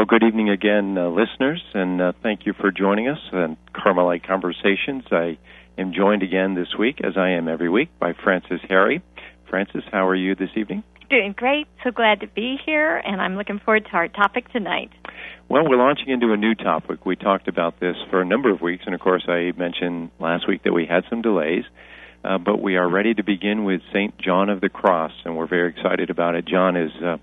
Well, 0.00 0.06
good 0.06 0.22
evening 0.22 0.48
again, 0.48 0.96
uh, 0.96 1.10
listeners, 1.10 1.62
and 1.74 2.00
uh, 2.00 2.12
thank 2.22 2.46
you 2.46 2.54
for 2.54 2.70
joining 2.72 3.08
us 3.08 3.18
on 3.34 3.58
Carmelite 3.74 4.26
Conversations. 4.26 5.04
I 5.10 5.36
am 5.76 5.92
joined 5.92 6.22
again 6.22 6.54
this 6.54 6.68
week, 6.78 7.02
as 7.04 7.18
I 7.18 7.32
am 7.32 7.48
every 7.48 7.68
week, 7.68 7.90
by 7.98 8.14
Francis 8.14 8.62
Harry. 8.70 9.02
Francis, 9.50 9.84
how 9.92 10.08
are 10.08 10.14
you 10.14 10.34
this 10.34 10.48
evening? 10.56 10.84
Doing 11.10 11.34
great. 11.36 11.66
So 11.84 11.90
glad 11.90 12.20
to 12.20 12.28
be 12.28 12.56
here, 12.64 12.96
and 12.96 13.20
I'm 13.20 13.36
looking 13.36 13.58
forward 13.58 13.84
to 13.90 13.90
our 13.90 14.08
topic 14.08 14.50
tonight. 14.50 14.88
Well, 15.50 15.68
we're 15.68 15.76
launching 15.76 16.08
into 16.08 16.32
a 16.32 16.36
new 16.38 16.54
topic. 16.54 17.04
We 17.04 17.14
talked 17.14 17.46
about 17.46 17.78
this 17.78 17.96
for 18.08 18.22
a 18.22 18.24
number 18.24 18.50
of 18.50 18.62
weeks, 18.62 18.84
and 18.86 18.94
of 18.94 19.02
course, 19.02 19.26
I 19.28 19.52
mentioned 19.54 20.12
last 20.18 20.48
week 20.48 20.62
that 20.62 20.72
we 20.72 20.86
had 20.86 21.04
some 21.10 21.20
delays. 21.20 21.64
Uh, 22.24 22.38
but 22.38 22.62
we 22.62 22.76
are 22.76 22.88
ready 22.88 23.12
to 23.12 23.22
begin 23.22 23.64
with 23.64 23.82
St. 23.92 24.16
John 24.16 24.48
of 24.48 24.62
the 24.62 24.70
Cross, 24.70 25.12
and 25.26 25.36
we're 25.36 25.46
very 25.46 25.68
excited 25.68 26.08
about 26.08 26.36
it. 26.36 26.46
John 26.46 26.78
is 26.78 26.90
uh, 27.04 27.18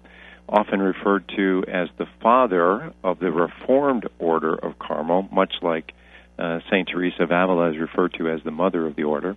often 0.49 0.79
referred 0.79 1.29
to 1.35 1.63
as 1.67 1.89
the 1.97 2.05
father 2.21 2.93
of 3.03 3.19
the 3.19 3.31
Reformed 3.31 4.07
Order 4.19 4.55
of 4.55 4.79
Carmel, 4.79 5.27
much 5.31 5.53
like 5.61 5.91
uh, 6.39 6.59
St. 6.71 6.87
Teresa 6.91 7.23
of 7.23 7.31
Avila 7.31 7.71
is 7.71 7.77
referred 7.77 8.13
to 8.17 8.29
as 8.29 8.39
the 8.43 8.51
mother 8.51 8.85
of 8.85 8.95
the 8.95 9.03
order. 9.03 9.35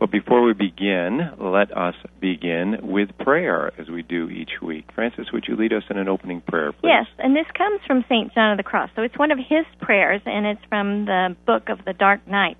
But 0.00 0.10
before 0.10 0.42
we 0.42 0.52
begin, 0.52 1.20
let 1.38 1.74
us 1.76 1.94
begin 2.20 2.78
with 2.82 3.16
prayer 3.18 3.72
as 3.78 3.88
we 3.88 4.02
do 4.02 4.28
each 4.28 4.60
week. 4.60 4.86
Francis, 4.94 5.26
would 5.32 5.44
you 5.48 5.56
lead 5.56 5.72
us 5.72 5.84
in 5.88 5.96
an 5.96 6.08
opening 6.08 6.42
prayer, 6.42 6.72
please? 6.72 6.90
Yes, 6.90 7.06
and 7.18 7.34
this 7.34 7.46
comes 7.56 7.80
from 7.86 8.04
St. 8.08 8.34
John 8.34 8.50
of 8.50 8.56
the 8.56 8.64
Cross. 8.64 8.90
So 8.96 9.02
it's 9.02 9.16
one 9.16 9.30
of 9.30 9.38
his 9.38 9.64
prayers, 9.80 10.20
and 10.26 10.46
it's 10.46 10.60
from 10.68 11.06
the 11.06 11.36
book 11.46 11.68
of 11.68 11.84
the 11.84 11.92
Dark 11.92 12.26
Night. 12.26 12.58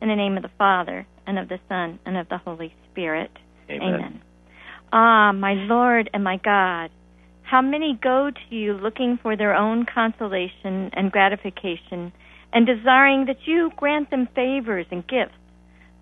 In 0.00 0.08
the 0.08 0.14
name 0.14 0.36
of 0.36 0.44
the 0.44 0.50
Father, 0.56 1.06
and 1.26 1.38
of 1.38 1.48
the 1.48 1.58
Son, 1.68 1.98
and 2.06 2.16
of 2.16 2.28
the 2.28 2.38
Holy 2.38 2.72
Spirit. 2.92 3.32
Amen. 3.68 3.82
Amen. 3.82 4.22
Ah, 4.92 5.32
my 5.32 5.54
Lord 5.54 6.08
and 6.14 6.22
my 6.22 6.38
God, 6.42 6.90
how 7.48 7.62
many 7.62 7.98
go 8.02 8.30
to 8.30 8.54
you 8.54 8.74
looking 8.74 9.18
for 9.22 9.34
their 9.34 9.54
own 9.54 9.86
consolation 9.86 10.90
and 10.92 11.10
gratification, 11.10 12.12
and 12.52 12.66
desiring 12.66 13.24
that 13.24 13.46
you 13.46 13.70
grant 13.74 14.10
them 14.10 14.28
favors 14.34 14.84
and 14.90 15.06
gifts. 15.06 15.38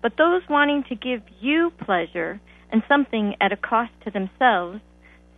But 0.01 0.17
those 0.17 0.41
wanting 0.49 0.83
to 0.89 0.95
give 0.95 1.21
you 1.39 1.71
pleasure 1.85 2.41
and 2.69 2.83
something 2.89 3.35
at 3.39 3.53
a 3.53 3.57
cost 3.57 3.91
to 4.03 4.11
themselves, 4.11 4.81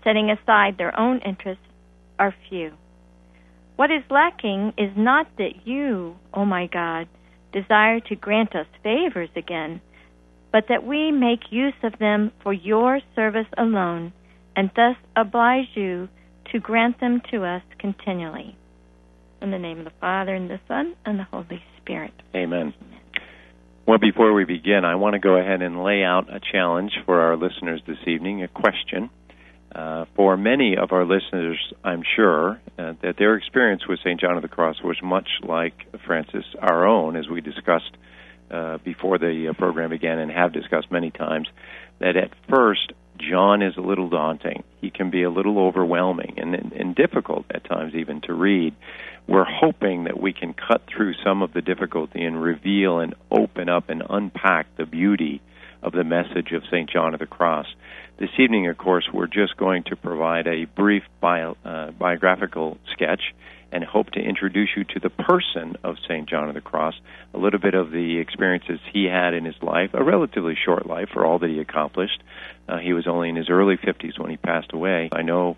setting 0.04 0.32
aside 0.32 0.78
their 0.78 1.00
own 1.00 1.20
interests, 1.20 1.64
are 2.18 2.34
few. 2.50 2.72
What 3.76 3.92
is 3.92 4.04
lacking 4.10 4.74
is 4.80 4.92
not 4.98 5.28
that 5.38 5.66
you, 5.68 6.16
O 6.34 6.42
oh 6.42 6.46
my 6.46 6.66
God, 6.66 7.08
desire 7.54 8.00
to 8.00 8.16
grant 8.16 8.56
us 8.56 8.66
favors 8.84 9.30
again, 9.36 9.80
but 10.52 10.66
that 10.70 10.84
we 10.84 11.12
make 11.12 11.52
use 11.52 11.80
of 11.84 12.00
them 12.00 12.32
for 12.42 12.52
your 12.52 13.00
service 13.16 13.48
alone 13.58 14.12
and 14.60 14.70
thus 14.76 14.98
oblige 15.16 15.70
you 15.74 16.10
to 16.52 16.60
grant 16.60 17.00
them 17.00 17.22
to 17.32 17.46
us 17.46 17.62
continually. 17.80 18.58
In 19.42 19.52
the 19.52 19.58
name 19.58 19.80
of 19.80 19.86
the 19.86 19.94
Father, 20.02 20.36
and 20.36 20.50
the 20.50 20.60
Son, 20.68 20.98
and 21.06 21.18
the 21.18 21.24
Holy 21.24 21.64
Spirit. 21.78 22.12
Amen. 22.36 22.74
Well, 23.88 24.00
before 24.00 24.34
we 24.34 24.44
begin, 24.44 24.84
I 24.84 24.96
want 24.96 25.14
to 25.14 25.20
go 25.20 25.38
ahead 25.38 25.62
and 25.62 25.82
lay 25.82 26.04
out 26.04 26.28
a 26.30 26.42
challenge 26.42 26.92
for 27.06 27.22
our 27.22 27.38
listeners 27.38 27.82
this 27.88 28.00
evening, 28.06 28.44
a 28.44 28.50
question. 28.50 29.10
Uh, 29.74 30.04
for 30.18 30.36
many 30.36 30.76
of 30.76 30.92
our 30.92 31.06
listeners, 31.06 31.58
I'm 31.82 32.04
sure 32.18 32.60
uh, 32.78 32.96
that 33.02 33.16
their 33.18 33.36
experience 33.36 33.84
with 33.88 34.00
St. 34.00 34.20
John 34.20 34.36
of 34.36 34.42
the 34.42 34.50
Cross 34.50 34.84
was 34.84 34.98
much 35.02 35.30
like 35.42 35.74
Francis, 36.06 36.44
our 36.62 36.86
own, 36.86 37.16
as 37.16 37.30
we 37.30 37.40
discussed 37.40 37.96
uh, 38.52 38.78
before 38.84 39.20
the 39.20 39.48
uh, 39.50 39.54
program 39.54 39.92
began 39.92 40.20
and 40.20 40.30
have 40.30 40.52
discussed 40.52 40.92
many 40.92 41.12
times, 41.12 41.48
that 42.00 42.18
at 42.18 42.32
first 42.50 42.92
John 43.20 43.62
is 43.62 43.76
a 43.78 43.82
little 43.82 44.10
daunting. 44.10 44.64
He 44.82 44.90
can 44.90 45.10
be 45.10 45.24
a 45.24 45.30
little 45.30 45.60
overwhelming 45.60 46.36
and, 46.38 46.56
and, 46.56 46.72
and 46.74 46.96
difficult 46.96 47.46
at 47.54 47.66
times 47.66 47.94
even 47.96 48.22
to 48.22 48.34
read. 48.34 48.74
We're 49.28 49.46
hoping 49.46 50.06
that 50.06 50.20
we 50.20 50.34
can 50.34 50.54
cut 50.54 50.84
through 50.88 51.14
some 51.24 51.42
of 51.42 51.54
the 51.54 51.62
difficulty 51.62 52.24
and 52.24 52.42
reveal 52.42 53.00
and 53.00 53.14
open 53.30 53.70
up 53.70 53.90
and 53.90 54.04
unpack 54.10 54.76
the 54.78 54.86
beauty 54.86 55.42
of 55.84 55.94
the 55.94 56.04
message 56.04 56.52
of 56.52 56.64
St. 56.72 56.90
John 56.90 57.14
of 57.14 57.20
the 57.20 57.26
Cross. 57.26 57.68
This 58.18 58.30
evening, 58.38 58.68
of 58.68 58.78
course, 58.78 59.08
we're 59.14 59.28
just 59.28 59.56
going 59.56 59.84
to 59.84 59.96
provide 59.96 60.48
a 60.48 60.66
brief 60.66 61.04
bio, 61.22 61.56
uh, 61.64 61.92
biographical 61.92 62.78
sketch 62.92 63.22
and 63.72 63.84
hope 63.84 64.10
to 64.12 64.20
introduce 64.20 64.70
you 64.76 64.84
to 64.84 65.00
the 65.00 65.10
person 65.10 65.76
of 65.84 65.96
St. 66.08 66.28
John 66.28 66.50
of 66.50 66.56
the 66.56 66.62
Cross, 66.62 66.96
a 67.34 67.38
little 67.38 67.60
bit 67.60 67.76
of 67.76 67.92
the 67.92 68.18
experiences 68.18 68.80
he 68.92 69.06
had 69.06 69.34
in 69.34 69.46
his 69.46 69.62
life, 69.62 69.92
a 69.94 70.04
relatively 70.04 70.58
short 70.66 70.88
life 70.88 71.10
for 71.14 71.26
all 71.26 71.40
that 71.40 71.50
he 71.50 71.60
accomplished. 71.60 72.22
Uh, 72.70 72.78
he 72.78 72.94
was 72.94 73.08
only 73.08 73.30
in 73.30 73.36
his 73.36 73.50
early 73.50 73.78
50s 73.78 74.20
when 74.20 74.30
he 74.30 74.38
passed 74.38 74.74
away. 74.74 75.10
I 75.12 75.24
know. 75.24 75.58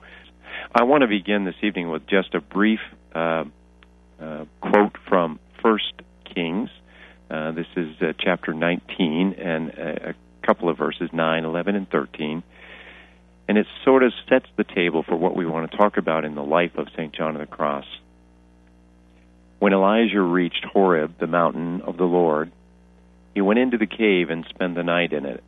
I 0.73 0.83
want 0.83 1.01
to 1.01 1.07
begin 1.07 1.45
this 1.45 1.55
evening 1.61 1.89
with 1.89 2.07
just 2.07 2.33
a 2.33 2.41
brief 2.41 2.79
uh, 3.13 3.43
uh, 4.21 4.45
quote 4.61 4.95
from 5.07 5.39
First 5.61 5.93
Kings. 6.33 6.69
Uh, 7.29 7.51
this 7.51 7.67
is 7.75 7.95
uh, 8.01 8.13
chapter 8.17 8.53
19 8.53 9.35
and 9.37 9.69
a, 9.69 10.09
a 10.09 10.13
couple 10.45 10.69
of 10.69 10.77
verses 10.77 11.09
9, 11.11 11.43
11, 11.43 11.75
and 11.75 11.89
13 11.89 12.43
and 13.47 13.57
it 13.57 13.67
sort 13.83 14.01
of 14.01 14.13
sets 14.29 14.45
the 14.55 14.63
table 14.63 15.03
for 15.03 15.17
what 15.17 15.35
we 15.35 15.45
want 15.45 15.69
to 15.69 15.77
talk 15.77 15.97
about 15.97 16.23
in 16.23 16.35
the 16.35 16.41
life 16.41 16.71
of 16.77 16.87
St. 16.95 17.13
John 17.13 17.35
of 17.35 17.41
the 17.41 17.53
Cross. 17.53 17.83
When 19.59 19.73
Elijah 19.73 20.21
reached 20.21 20.63
Horeb, 20.71 21.19
the 21.19 21.27
mountain 21.27 21.81
of 21.81 21.97
the 21.97 22.05
Lord, 22.05 22.49
he 23.33 23.41
went 23.41 23.59
into 23.59 23.77
the 23.77 23.87
cave 23.87 24.29
and 24.29 24.45
spent 24.49 24.75
the 24.75 24.83
night 24.83 25.11
in 25.11 25.25
it. 25.25 25.43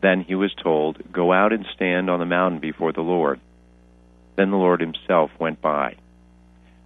Then 0.00 0.22
he 0.22 0.34
was 0.34 0.54
told, 0.54 1.12
Go 1.12 1.32
out 1.32 1.52
and 1.52 1.66
stand 1.74 2.08
on 2.08 2.20
the 2.20 2.26
mountain 2.26 2.60
before 2.60 2.92
the 2.92 3.00
Lord. 3.00 3.40
Then 4.36 4.50
the 4.50 4.56
Lord 4.56 4.80
himself 4.80 5.30
went 5.38 5.60
by. 5.60 5.96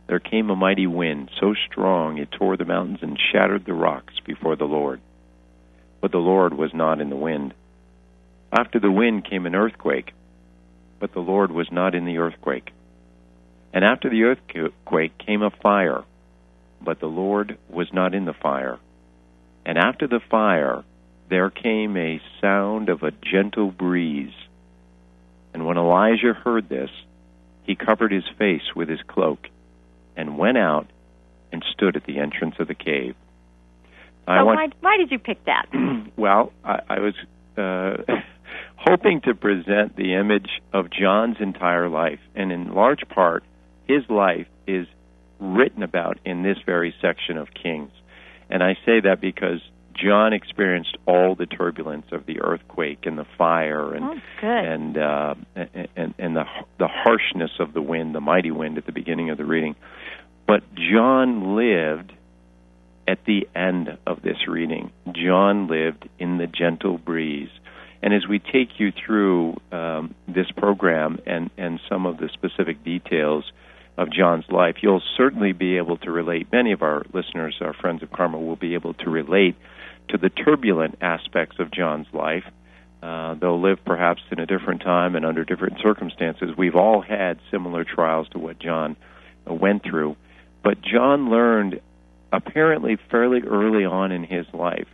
There 0.07 0.19
came 0.19 0.51
a 0.51 0.57
mighty 0.57 0.87
wind, 0.87 1.31
so 1.41 1.55
strong 1.55 2.19
it 2.19 2.31
tore 2.33 2.57
the 2.57 2.65
mountains 2.65 3.01
and 3.03 3.19
shattered 3.19 3.65
the 3.65 3.75
rocks 3.75 4.15
before 4.25 4.57
the 4.57 4.65
Lord. 4.65 5.01
But 6.01 6.13
the 6.13 6.19
Lord 6.19 6.55
was 6.55 6.73
not 6.75 7.01
in 7.01 7.11
the 7.11 7.17
wind. 7.17 7.55
After 8.51 8.81
the 8.81 8.91
wind 8.91 9.25
came 9.25 9.47
an 9.47 9.55
earthquake, 9.55 10.13
but 10.99 11.13
the 11.13 11.21
Lord 11.21 11.51
was 11.51 11.69
not 11.71 11.95
in 11.95 12.05
the 12.05 12.19
earthquake. 12.19 12.71
And 13.73 13.85
after 13.85 14.11
the 14.11 14.25
earthquake 14.25 15.17
came 15.19 15.43
a 15.43 15.51
fire, 15.51 16.05
but 16.83 17.01
the 17.01 17.07
Lord 17.07 17.57
was 17.71 17.89
not 17.93 18.15
in 18.15 18.25
the 18.25 18.35
fire. 18.35 18.79
And 19.65 19.79
after 19.79 20.07
the 20.07 20.21
fire 20.31 20.85
there 21.33 21.49
came 21.49 21.97
a 21.97 22.21
sound 22.43 22.91
of 22.91 23.03
a 23.03 23.11
gentle 23.11 23.71
breeze. 23.71 24.35
And 25.55 25.65
when 25.65 25.79
Elijah 25.79 26.35
heard 26.35 26.69
this, 26.69 26.91
he 27.63 27.75
covered 27.75 28.13
his 28.13 28.25
face 28.39 28.75
with 28.77 28.91
his 28.91 29.01
cloak 29.09 29.49
and 30.15 30.37
went 30.37 30.59
out 30.59 30.89
and 31.51 31.65
stood 31.73 31.97
at 31.97 32.05
the 32.05 32.19
entrance 32.19 32.57
of 32.59 32.69
the 32.69 32.75
cave. 32.75 33.15
So 34.27 34.45
want, 34.45 34.59
why, 34.59 34.69
why 34.81 34.97
did 34.99 35.11
you 35.11 35.19
pick 35.19 35.43
that? 35.47 35.69
well, 36.19 36.53
I, 36.63 36.81
I 36.91 36.99
was 37.01 37.15
uh, 37.57 38.21
hoping 38.77 39.23
to 39.23 39.35
present 39.35 39.97
the 39.97 40.15
image 40.15 40.61
of 40.75 40.91
John's 40.91 41.39
entire 41.41 41.89
life. 41.89 42.21
And 42.35 42.53
in 42.53 42.75
large 42.75 43.09
part, 43.09 43.43
his 43.89 44.03
life 44.11 44.49
is 44.67 44.87
written 45.41 45.83
about 45.83 46.19
in 46.27 46.43
this 46.43 46.59
very 46.67 46.95
section 47.01 47.39
of 47.39 47.49
Kings. 47.55 47.91
And 48.51 48.63
I 48.63 48.75
say 48.85 49.01
that 49.01 49.23
because 49.23 49.63
John 49.95 50.33
experienced 50.33 50.97
all 51.07 51.35
the 51.35 51.47
turbulence 51.47 52.07
of 52.13 52.27
the 52.27 52.41
earthquake 52.41 53.01
and 53.05 53.19
the 53.19 53.27
fire 53.39 53.95
and 53.95 54.05
oh, 54.05 54.47
and, 54.47 54.99
uh, 54.99 55.35
and 55.55 56.15
and 56.19 56.37
the 56.37 56.45
the 56.79 56.89
harshness 56.89 57.53
of 57.59 57.73
the 57.73 57.83
wind, 57.83 58.15
the 58.15 58.21
mighty 58.21 58.51
wind 58.51 58.79
at 58.79 58.87
the 58.87 58.93
beginning 58.93 59.31
of 59.31 59.39
the 59.39 59.45
reading. 59.45 59.77
But 60.47 60.63
John 60.75 61.57
lived 61.57 62.13
at 63.07 63.25
the 63.25 63.49
end 63.55 63.99
of 64.07 64.23
this 64.23 64.47
reading. 64.49 64.93
John 65.13 65.67
lived 65.69 66.09
in 66.19 66.39
the 66.39 66.47
gentle 66.47 66.99
breeze 66.99 67.51
and 68.03 68.13
as 68.13 68.27
we 68.29 68.41
take 68.41 68.79
you 68.79 68.93
through 69.07 69.57
um, 69.71 70.15
this 70.27 70.51
program 70.57 71.21
and, 71.25 71.51
and 71.57 71.79
some 71.89 72.05
of 72.05 72.19
the 72.19 72.29
specific 72.33 72.85
details 72.85 73.45
of 73.97 74.11
John's 74.11 74.47
life, 74.51 74.77
you'll 74.83 75.03
certainly 75.17 75.53
be 75.53 75.77
able 75.77 75.99
to 75.99 76.11
relate. 76.11 76.49
Many 76.51 76.73
of 76.73 76.83
our 76.83 77.05
listeners, 77.13 77.57
our 77.61 77.73
friends 77.73 78.03
of 78.03 78.11
Carmel, 78.11 78.45
will 78.45 78.57
be 78.57 78.75
able 78.75 78.95
to 78.95 79.11
relate 79.11 79.55
to 80.13 80.19
the 80.19 80.29
turbulent 80.29 80.97
aspects 81.01 81.57
of 81.59 81.71
John's 81.73 82.07
life. 82.13 82.45
Uh, 83.03 83.35
they'll 83.35 83.61
live 83.61 83.79
perhaps 83.85 84.23
in 84.31 84.39
a 84.39 84.47
different 84.47 84.83
time 84.83 85.17
and 85.17 85.27
under 85.27 85.45
different 85.45 85.79
circumstances. 85.83 86.51
We've 86.57 86.77
all 86.77 87.03
had 87.03 87.41
similar 87.51 87.85
trials 87.85 88.29
to 88.31 88.39
what 88.39 88.61
John 88.61 88.97
went 89.47 89.83
through. 89.83 90.17
But 90.63 90.81
John 90.83 91.31
learned, 91.31 91.81
apparently 92.33 92.97
fairly 93.11 93.41
early 93.41 93.85
on 93.85 94.13
in 94.13 94.23
his 94.23 94.47
life, 94.53 94.87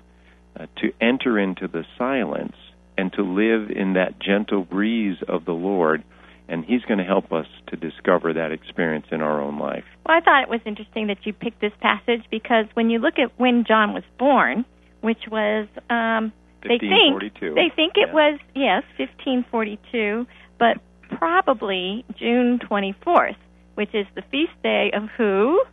uh, 0.58 0.66
to 0.78 0.92
enter 1.00 1.38
into 1.38 1.68
the 1.68 1.84
silence 1.98 2.56
and 2.96 3.12
to 3.12 3.22
live 3.22 3.70
in 3.70 3.94
that 3.94 4.18
gentle 4.18 4.62
breeze 4.64 5.18
of 5.28 5.44
the 5.44 5.52
Lord. 5.52 6.02
And 6.48 6.64
He's 6.64 6.82
going 6.82 6.98
to 6.98 7.04
help 7.04 7.30
us 7.30 7.46
to 7.66 7.76
discover 7.76 8.32
that 8.32 8.52
experience 8.52 9.06
in 9.12 9.20
our 9.20 9.40
own 9.42 9.58
life. 9.58 9.84
Well, 10.06 10.16
I 10.16 10.20
thought 10.20 10.42
it 10.42 10.48
was 10.48 10.60
interesting 10.64 11.08
that 11.08 11.18
you 11.26 11.34
picked 11.34 11.60
this 11.60 11.74
passage 11.80 12.22
because 12.30 12.64
when 12.72 12.88
you 12.88 13.00
look 13.00 13.18
at 13.18 13.38
when 13.38 13.64
John 13.68 13.92
was 13.92 14.04
born, 14.18 14.64
which 15.08 15.26
was 15.30 15.66
um, 15.88 16.34
they 16.62 16.76
think 16.76 17.22
they 17.40 17.72
think 17.74 17.94
it 17.96 18.08
yeah. 18.08 18.12
was 18.12 18.38
yes 18.54 18.82
1542, 18.98 20.26
but 20.58 20.76
probably 21.16 22.04
June 22.18 22.58
24th, 22.58 23.36
which 23.74 23.94
is 23.94 24.04
the 24.14 24.20
feast 24.30 24.52
day 24.62 24.90
of 24.94 25.04
who? 25.16 25.64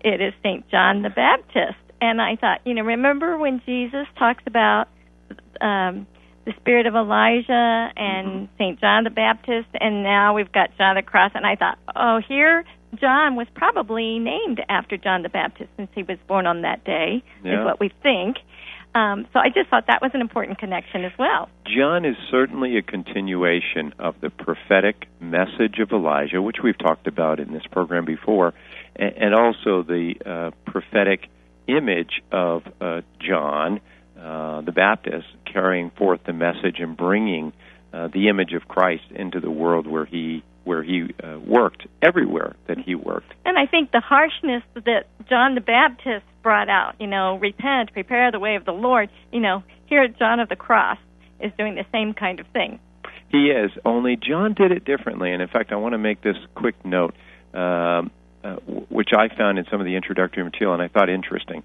It 0.00 0.20
is 0.20 0.34
St. 0.42 0.68
John 0.70 1.02
the 1.02 1.10
Baptist. 1.10 1.78
And 2.00 2.20
I 2.20 2.34
thought, 2.34 2.62
you 2.64 2.74
know, 2.74 2.82
remember 2.82 3.38
when 3.38 3.62
Jesus 3.64 4.08
talks 4.18 4.42
about 4.44 4.88
um, 5.60 6.08
the 6.44 6.52
spirit 6.58 6.86
of 6.86 6.96
Elijah 6.96 7.92
and 7.96 8.26
mm-hmm. 8.26 8.56
St. 8.58 8.80
John 8.80 9.04
the 9.04 9.10
Baptist, 9.10 9.68
and 9.74 10.02
now 10.02 10.34
we've 10.34 10.50
got 10.50 10.76
John 10.76 10.96
the 10.96 11.02
Cross. 11.02 11.32
And 11.36 11.46
I 11.46 11.54
thought, 11.54 11.78
oh, 11.94 12.20
here 12.26 12.64
John 12.94 13.36
was 13.36 13.46
probably 13.54 14.18
named 14.18 14.62
after 14.68 14.96
John 14.96 15.22
the 15.22 15.28
Baptist 15.28 15.70
since 15.76 15.90
he 15.94 16.02
was 16.02 16.18
born 16.26 16.46
on 16.46 16.62
that 16.62 16.84
day, 16.84 17.22
yeah. 17.44 17.60
is 17.60 17.64
what 17.64 17.80
we 17.80 17.90
think. 18.02 18.38
Um, 18.94 19.26
so 19.32 19.38
I 19.38 19.48
just 19.48 19.68
thought 19.70 19.86
that 19.86 20.00
was 20.02 20.10
an 20.14 20.20
important 20.20 20.58
connection 20.58 21.04
as 21.04 21.12
well. 21.18 21.48
John 21.66 22.04
is 22.04 22.16
certainly 22.30 22.78
a 22.78 22.82
continuation 22.82 23.94
of 23.98 24.16
the 24.20 24.30
prophetic 24.30 25.06
message 25.20 25.78
of 25.80 25.92
Elijah, 25.92 26.40
which 26.40 26.56
we've 26.62 26.78
talked 26.78 27.06
about 27.06 27.38
in 27.38 27.52
this 27.52 27.62
program 27.70 28.04
before, 28.04 28.54
and, 28.96 29.34
also 29.34 29.82
the 29.82 30.14
uh, 30.24 30.50
prophetic 30.70 31.28
image 31.68 32.22
of 32.32 32.62
uh, 32.80 33.02
John 33.20 33.80
uh, 34.18 34.62
the 34.62 34.72
Baptist 34.72 35.28
carrying 35.44 35.90
forth 35.90 36.20
the 36.26 36.32
message 36.32 36.80
and 36.80 36.96
bringing 36.96 37.52
uh, 37.92 38.08
the 38.08 38.28
image 38.28 38.52
of 38.52 38.66
Christ 38.66 39.04
into 39.10 39.38
the 39.38 39.50
world 39.50 39.86
where 39.86 40.04
he 40.04 40.42
where 40.68 40.82
he 40.82 41.14
uh, 41.24 41.38
worked 41.38 41.86
everywhere 42.02 42.54
that 42.66 42.76
he 42.78 42.94
worked. 42.94 43.32
And 43.46 43.58
I 43.58 43.64
think 43.64 43.90
the 43.90 44.00
harshness 44.00 44.62
that 44.74 45.06
John 45.26 45.54
the 45.54 45.62
Baptist 45.62 46.26
brought 46.42 46.68
out, 46.68 46.94
you 47.00 47.06
know, 47.06 47.38
repent, 47.38 47.94
prepare 47.94 48.30
the 48.30 48.38
way 48.38 48.56
of 48.56 48.66
the 48.66 48.72
Lord, 48.72 49.08
you 49.32 49.40
know, 49.40 49.64
here 49.86 50.06
John 50.08 50.40
of 50.40 50.50
the 50.50 50.56
Cross 50.56 50.98
is 51.40 51.52
doing 51.56 51.74
the 51.74 51.86
same 51.90 52.12
kind 52.12 52.38
of 52.38 52.46
thing. 52.48 52.80
He 53.30 53.46
is, 53.46 53.70
only 53.86 54.16
John 54.16 54.52
did 54.52 54.70
it 54.70 54.84
differently. 54.84 55.32
And 55.32 55.40
in 55.40 55.48
fact, 55.48 55.72
I 55.72 55.76
want 55.76 55.94
to 55.94 55.98
make 55.98 56.20
this 56.20 56.36
quick 56.54 56.74
note, 56.84 57.14
um, 57.54 58.10
uh, 58.44 58.56
which 58.90 59.10
I 59.16 59.34
found 59.34 59.58
in 59.58 59.64
some 59.70 59.80
of 59.80 59.86
the 59.86 59.96
introductory 59.96 60.44
material 60.44 60.74
and 60.74 60.82
I 60.82 60.88
thought 60.88 61.08
interesting. 61.08 61.62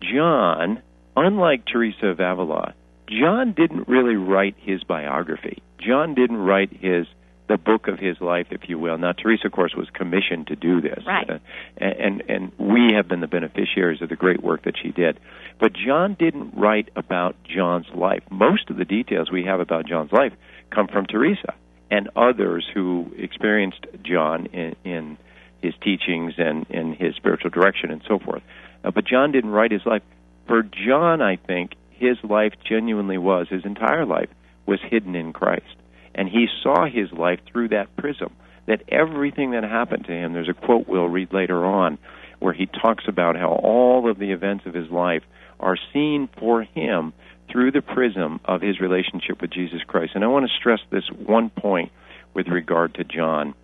John, 0.00 0.80
unlike 1.16 1.64
Teresa 1.66 2.06
of 2.06 2.20
Avila, 2.20 2.74
John 3.08 3.52
didn't 3.52 3.88
really 3.88 4.14
write 4.14 4.54
his 4.58 4.84
biography. 4.84 5.60
John 5.80 6.14
didn't 6.14 6.36
write 6.36 6.72
his 6.72 7.06
the 7.48 7.56
book 7.56 7.88
of 7.88 7.98
his 7.98 8.20
life, 8.20 8.48
if 8.50 8.68
you 8.68 8.78
will. 8.78 8.98
Now, 8.98 9.12
Teresa, 9.12 9.46
of 9.46 9.52
course, 9.52 9.74
was 9.74 9.88
commissioned 9.92 10.48
to 10.48 10.56
do 10.56 10.80
this, 10.80 11.02
right. 11.06 11.28
Uh, 11.28 11.38
and 11.80 12.22
and 12.28 12.52
we 12.58 12.92
have 12.94 13.08
been 13.08 13.20
the 13.20 13.26
beneficiaries 13.26 14.02
of 14.02 14.08
the 14.08 14.16
great 14.16 14.42
work 14.42 14.64
that 14.64 14.74
she 14.80 14.90
did. 14.90 15.18
But 15.58 15.72
John 15.72 16.14
didn't 16.18 16.54
write 16.54 16.90
about 16.94 17.36
John's 17.44 17.88
life. 17.94 18.22
Most 18.30 18.70
of 18.70 18.76
the 18.76 18.84
details 18.84 19.30
we 19.30 19.44
have 19.44 19.60
about 19.60 19.86
John's 19.86 20.12
life 20.12 20.32
come 20.70 20.88
from 20.88 21.06
Teresa 21.06 21.54
and 21.90 22.10
others 22.14 22.66
who 22.72 23.10
experienced 23.16 23.86
John 24.02 24.46
in, 24.46 24.76
in 24.84 25.18
his 25.62 25.74
teachings 25.82 26.34
and 26.36 26.66
in 26.68 26.92
his 26.92 27.16
spiritual 27.16 27.50
direction 27.50 27.90
and 27.90 28.02
so 28.06 28.18
forth. 28.18 28.42
Uh, 28.84 28.90
but 28.90 29.06
John 29.06 29.32
didn't 29.32 29.50
write 29.50 29.72
his 29.72 29.84
life. 29.86 30.02
For 30.46 30.62
John, 30.62 31.22
I 31.22 31.36
think 31.36 31.72
his 31.90 32.18
life 32.22 32.52
genuinely 32.62 33.18
was 33.18 33.48
his 33.48 33.64
entire 33.64 34.04
life 34.04 34.28
was 34.66 34.80
hidden 34.82 35.16
in 35.16 35.32
Christ 35.32 35.77
and 36.18 36.28
he 36.28 36.48
saw 36.64 36.84
his 36.84 37.12
life 37.12 37.38
through 37.50 37.68
that 37.68 37.96
prism. 37.96 38.34
That 38.66 38.82
everything 38.88 39.52
that 39.52 39.62
happened 39.62 40.06
to 40.06 40.12
him, 40.12 40.32
there's 40.32 40.48
a 40.48 40.52
quote 40.52 40.88
we'll 40.88 41.08
read 41.08 41.32
later 41.32 41.64
on 41.64 41.96
where 42.40 42.52
he 42.52 42.66
talks 42.66 43.04
about 43.06 43.36
how 43.36 43.50
all 43.50 44.10
of 44.10 44.18
the 44.18 44.32
events 44.32 44.66
of 44.66 44.74
his 44.74 44.90
life 44.90 45.22
are 45.60 45.76
seen 45.92 46.28
for 46.38 46.62
him 46.62 47.12
through 47.50 47.70
the 47.70 47.80
prism 47.80 48.40
of 48.44 48.60
his 48.60 48.80
relationship 48.80 49.40
with 49.40 49.52
Jesus 49.52 49.80
Christ. 49.86 50.12
And 50.16 50.24
I 50.24 50.26
want 50.26 50.44
to 50.46 50.52
stress 50.58 50.80
this 50.90 51.08
one 51.08 51.50
point 51.50 51.92
with 52.34 52.48
regard 52.48 52.94
to 52.94 53.04
John. 53.04 53.54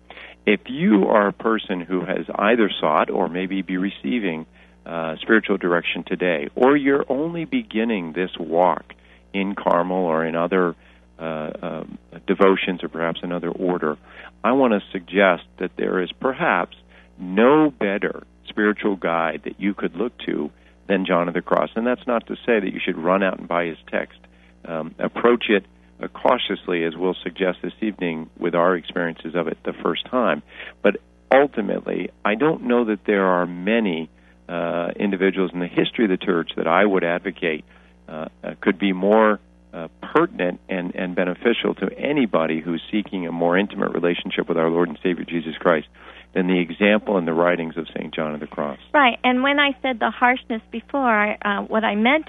If 0.45 0.61
you 0.67 1.07
are 1.07 1.27
a 1.27 1.33
person 1.33 1.81
who 1.81 2.05
has 2.05 2.25
either 2.33 2.71
sought 2.79 3.09
or 3.09 3.27
maybe 3.27 3.63
be 3.63 3.77
receiving 3.77 4.45
uh, 4.85 5.17
spiritual 5.21 5.57
direction 5.57 6.05
today, 6.07 6.47
or 6.55 6.77
you're 6.77 7.05
only 7.09 7.43
beginning 7.43 8.13
this 8.13 8.31
walk 8.39 8.93
in 9.33 9.55
Carmel 9.55 9.97
or 9.97 10.25
in 10.25 10.35
other 10.37 10.75
um, 11.19 11.97
devotions 12.27 12.83
or 12.83 12.89
perhaps 12.89 13.19
another 13.23 13.49
order, 13.49 13.97
I 14.43 14.51
want 14.53 14.73
to 14.73 14.81
suggest 14.91 15.43
that 15.59 15.71
there 15.77 16.01
is 16.01 16.11
perhaps 16.11 16.75
no 17.17 17.71
better 17.71 18.23
spiritual 18.47 18.95
guide 18.95 19.41
that 19.45 19.59
you 19.59 19.73
could 19.73 19.95
look 19.95 20.17
to 20.25 20.51
than 20.87 21.05
John 21.05 21.27
of 21.27 21.33
the 21.33 21.41
Cross. 21.41 21.71
And 21.75 21.85
that's 21.85 22.05
not 22.05 22.27
to 22.27 22.35
say 22.45 22.59
that 22.59 22.71
you 22.71 22.79
should 22.83 22.97
run 22.97 23.23
out 23.23 23.39
and 23.39 23.47
buy 23.47 23.65
his 23.65 23.77
text. 23.89 24.19
Um, 24.65 24.95
approach 24.99 25.45
it 25.49 25.65
uh, 26.01 26.07
cautiously, 26.07 26.83
as 26.83 26.95
we'll 26.95 27.15
suggest 27.23 27.59
this 27.61 27.73
evening 27.81 28.29
with 28.37 28.55
our 28.55 28.75
experiences 28.75 29.35
of 29.35 29.47
it 29.47 29.57
the 29.63 29.73
first 29.73 30.05
time. 30.05 30.43
But 30.81 30.97
ultimately, 31.31 32.09
I 32.23 32.35
don't 32.35 32.63
know 32.63 32.85
that 32.85 33.05
there 33.05 33.25
are 33.25 33.45
many 33.45 34.09
uh, 34.47 34.89
individuals 34.95 35.51
in 35.53 35.59
the 35.59 35.67
history 35.67 36.05
of 36.05 36.11
the 36.11 36.23
church 36.23 36.51
that 36.57 36.67
I 36.67 36.85
would 36.85 37.03
advocate 37.03 37.65
uh, 38.07 38.27
could 38.61 38.77
be 38.77 38.93
more 38.93 39.39
uh, 39.75 39.87
pertinent 40.01 40.59
and, 40.69 40.95
and 40.95 41.15
beneficial 41.15 41.75
to 41.75 41.89
anybody 41.97 42.61
who's 42.61 42.81
seeking 42.91 43.27
a 43.27 43.31
more 43.31 43.57
intimate 43.57 43.91
relationship 43.91 44.47
with 44.47 44.57
our 44.57 44.69
Lord 44.69 44.87
and 44.87 44.97
Savior 45.03 45.25
Jesus 45.25 45.55
Christ 45.59 45.87
than 46.33 46.47
the 46.47 46.59
example 46.59 47.17
and 47.17 47.27
the 47.27 47.33
writings 47.33 47.75
of 47.77 47.87
St. 47.89 48.13
John 48.13 48.33
of 48.33 48.39
the 48.39 48.47
Cross. 48.47 48.79
Right, 48.93 49.19
and 49.23 49.43
when 49.43 49.59
I 49.59 49.71
said 49.81 49.99
the 49.99 50.11
harshness 50.11 50.61
before, 50.71 51.35
uh, 51.45 51.63
what 51.63 51.83
I 51.83 51.95
meant 51.95 52.27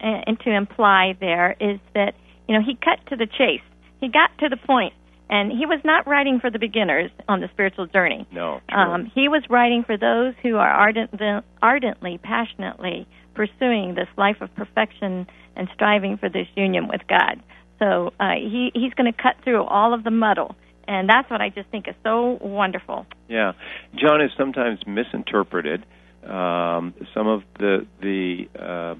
uh, 0.00 0.32
to 0.44 0.50
imply 0.50 1.16
there 1.20 1.56
is 1.60 1.78
that, 1.94 2.14
you 2.48 2.54
know, 2.54 2.64
he 2.64 2.74
cut 2.74 2.98
to 3.10 3.16
the 3.16 3.26
chase. 3.26 3.62
He 4.00 4.08
got 4.08 4.36
to 4.40 4.48
the 4.48 4.56
point 4.56 4.94
and 5.30 5.52
he 5.52 5.66
was 5.66 5.80
not 5.84 6.06
writing 6.06 6.40
for 6.40 6.50
the 6.50 6.58
beginners 6.58 7.10
on 7.28 7.40
the 7.40 7.48
spiritual 7.52 7.86
journey. 7.86 8.26
No, 8.32 8.60
um, 8.70 9.10
he 9.14 9.28
was 9.28 9.42
writing 9.50 9.84
for 9.84 9.96
those 9.98 10.34
who 10.42 10.56
are 10.56 10.70
ardent, 10.70 11.10
ardently, 11.60 12.18
passionately 12.22 13.06
pursuing 13.34 13.94
this 13.94 14.08
life 14.16 14.40
of 14.40 14.52
perfection 14.56 15.26
and 15.58 15.68
striving 15.74 16.16
for 16.16 16.30
this 16.30 16.46
union 16.54 16.88
with 16.88 17.02
God. 17.06 17.42
So 17.78 18.12
uh, 18.18 18.34
he 18.34 18.70
he's 18.74 18.94
going 18.94 19.12
to 19.12 19.22
cut 19.22 19.36
through 19.44 19.64
all 19.64 19.92
of 19.92 20.04
the 20.04 20.10
muddle, 20.10 20.56
and 20.86 21.08
that's 21.08 21.30
what 21.30 21.40
I 21.40 21.50
just 21.50 21.68
think 21.68 21.86
is 21.86 21.94
so 22.02 22.38
wonderful. 22.40 23.06
Yeah, 23.28 23.52
John 23.94 24.22
is 24.22 24.30
sometimes 24.38 24.80
misinterpreted. 24.86 25.84
Um, 26.24 26.94
some 27.14 27.26
of 27.26 27.42
the 27.58 27.86
the 28.00 28.48
uh, 28.58 28.94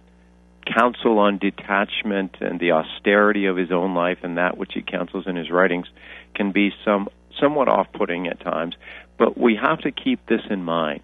counsel 0.77 1.19
on 1.19 1.39
detachment 1.39 2.37
and 2.41 2.61
the 2.61 2.73
austerity 2.73 3.47
of 3.47 3.57
his 3.57 3.73
own 3.73 3.95
life 3.95 4.19
and 4.23 4.37
that 4.37 4.59
which 4.59 4.73
he 4.75 4.83
counsels 4.83 5.25
in 5.27 5.37
his 5.37 5.51
writings 5.51 5.87
can 6.35 6.53
be 6.53 6.71
some 6.85 7.09
somewhat 7.41 7.69
off-putting 7.69 8.27
at 8.27 8.41
times. 8.41 8.75
But 9.19 9.39
we 9.39 9.57
have 9.57 9.79
to 9.81 9.91
keep 9.91 10.27
this 10.27 10.43
in 10.51 10.63
mind. 10.63 11.01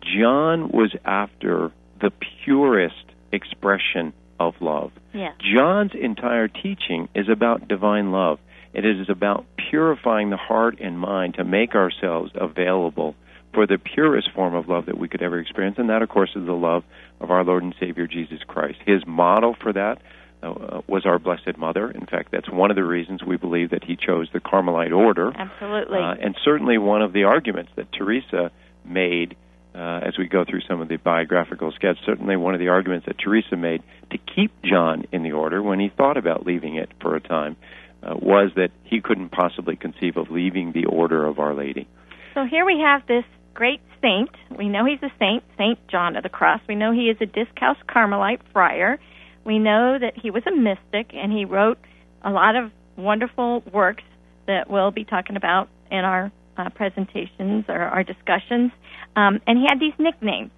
John 0.00 0.68
was 0.68 0.94
after 1.04 1.72
the 2.00 2.12
purest 2.44 3.04
expression 3.32 4.12
of 4.38 4.54
love. 4.60 4.92
Yeah. 5.12 5.32
John's 5.38 5.92
entire 5.94 6.48
teaching 6.48 7.08
is 7.14 7.28
about 7.28 7.68
divine 7.68 8.12
love. 8.12 8.38
It 8.72 8.84
is 8.84 9.08
about 9.08 9.44
purifying 9.70 10.30
the 10.30 10.36
heart 10.36 10.80
and 10.80 10.98
mind 10.98 11.34
to 11.34 11.44
make 11.44 11.74
ourselves 11.74 12.32
available 12.34 13.14
for 13.52 13.66
the 13.66 13.78
purest 13.78 14.30
form 14.34 14.54
of 14.54 14.68
love 14.68 14.86
that 14.86 14.98
we 14.98 15.08
could 15.08 15.22
ever 15.22 15.38
experience, 15.38 15.76
and 15.78 15.88
that, 15.88 16.02
of 16.02 16.08
course, 16.08 16.30
is 16.34 16.44
the 16.44 16.52
love 16.52 16.82
of 17.20 17.30
our 17.30 17.44
Lord 17.44 17.62
and 17.62 17.74
Savior 17.78 18.08
Jesus 18.08 18.40
Christ. 18.46 18.78
His 18.84 19.06
model 19.06 19.54
for 19.60 19.72
that 19.72 19.98
uh, 20.42 20.80
was 20.88 21.06
our 21.06 21.20
Blessed 21.20 21.56
Mother. 21.56 21.90
In 21.90 22.06
fact, 22.06 22.30
that's 22.32 22.50
one 22.50 22.70
of 22.70 22.76
the 22.76 22.84
reasons 22.84 23.22
we 23.22 23.36
believe 23.36 23.70
that 23.70 23.84
he 23.84 23.96
chose 23.96 24.28
the 24.32 24.40
Carmelite 24.40 24.92
order. 24.92 25.32
Absolutely. 25.34 25.98
Uh, 25.98 26.14
and 26.20 26.36
certainly 26.44 26.78
one 26.78 27.00
of 27.00 27.12
the 27.12 27.24
arguments 27.24 27.70
that 27.76 27.92
Teresa 27.92 28.50
made 28.84 29.36
uh, 29.74 30.00
as 30.06 30.14
we 30.18 30.28
go 30.28 30.44
through 30.48 30.60
some 30.68 30.80
of 30.80 30.88
the 30.88 30.96
biographical 30.96 31.72
sketches, 31.72 32.02
certainly 32.06 32.36
one 32.36 32.54
of 32.54 32.60
the 32.60 32.68
arguments 32.68 33.06
that 33.06 33.18
Teresa 33.18 33.56
made 33.56 33.82
to 34.10 34.18
keep 34.18 34.52
John 34.62 35.04
in 35.12 35.22
the 35.22 35.32
order 35.32 35.62
when 35.62 35.80
he 35.80 35.90
thought 35.94 36.16
about 36.16 36.46
leaving 36.46 36.76
it 36.76 36.90
for 37.00 37.16
a 37.16 37.20
time 37.20 37.56
uh, 38.02 38.14
was 38.14 38.52
that 38.56 38.70
he 38.84 39.00
couldn't 39.00 39.30
possibly 39.30 39.76
conceive 39.76 40.16
of 40.16 40.30
leaving 40.30 40.72
the 40.72 40.86
order 40.86 41.26
of 41.26 41.38
Our 41.38 41.54
Lady. 41.54 41.88
So 42.34 42.44
here 42.44 42.64
we 42.64 42.80
have 42.84 43.06
this 43.06 43.24
great 43.52 43.80
saint. 44.00 44.30
We 44.56 44.68
know 44.68 44.84
he's 44.84 45.02
a 45.02 45.12
saint, 45.18 45.42
Saint 45.58 45.78
John 45.88 46.16
of 46.16 46.22
the 46.22 46.28
Cross. 46.28 46.60
We 46.68 46.74
know 46.74 46.92
he 46.92 47.10
is 47.10 47.16
a 47.20 47.26
discalced 47.26 47.86
Carmelite 47.86 48.40
friar. 48.52 48.98
We 49.44 49.58
know 49.58 49.98
that 49.98 50.12
he 50.16 50.30
was 50.30 50.42
a 50.46 50.54
mystic 50.54 51.14
and 51.14 51.32
he 51.32 51.44
wrote 51.44 51.78
a 52.22 52.30
lot 52.30 52.56
of 52.56 52.70
wonderful 52.96 53.62
works 53.72 54.04
that 54.46 54.70
we'll 54.70 54.90
be 54.90 55.04
talking 55.04 55.36
about 55.36 55.68
in 55.90 55.98
our 55.98 56.30
uh, 56.56 56.70
presentations 56.70 57.64
or 57.68 57.80
our 57.80 58.02
discussions. 58.02 58.72
Um, 59.16 59.40
and 59.46 59.58
he 59.58 59.66
had 59.68 59.80
these 59.80 59.94
nicknames 59.98 60.50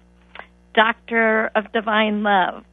Doctor 0.73 1.51
of 1.55 1.71
Divine 1.71 2.23
Love, 2.23 2.63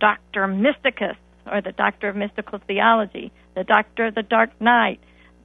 Doctor 0.00 0.46
Mysticus, 0.46 1.16
or 1.50 1.60
the 1.60 1.72
Doctor 1.72 2.08
of 2.08 2.16
Mystical 2.16 2.60
Theology, 2.66 3.32
the 3.54 3.64
Doctor 3.64 4.06
of 4.06 4.14
the 4.14 4.22
Dark 4.22 4.50
Night, 4.60 5.00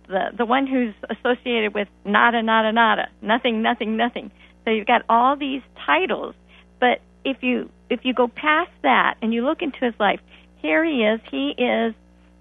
the, 0.07 0.31
the 0.35 0.45
one 0.45 0.65
who's 0.65 0.95
associated 1.09 1.73
with 1.73 1.87
nada, 2.05 2.41
nada, 2.41 2.71
nada, 2.71 3.09
nothing, 3.21 3.61
nothing, 3.61 3.95
nothing. 3.95 4.31
So 4.65 4.71
you've 4.71 4.87
got 4.87 5.03
all 5.07 5.35
these 5.35 5.61
titles, 5.85 6.35
but 6.79 7.01
if 7.23 7.37
you 7.41 7.69
if 7.89 8.01
you 8.03 8.13
go 8.13 8.27
past 8.27 8.71
that 8.83 9.15
and 9.21 9.33
you 9.33 9.43
look 9.43 9.61
into 9.61 9.79
his 9.79 9.93
life, 9.99 10.19
here 10.57 10.83
he 10.83 11.03
is. 11.03 11.19
He 11.31 11.49
is 11.57 11.93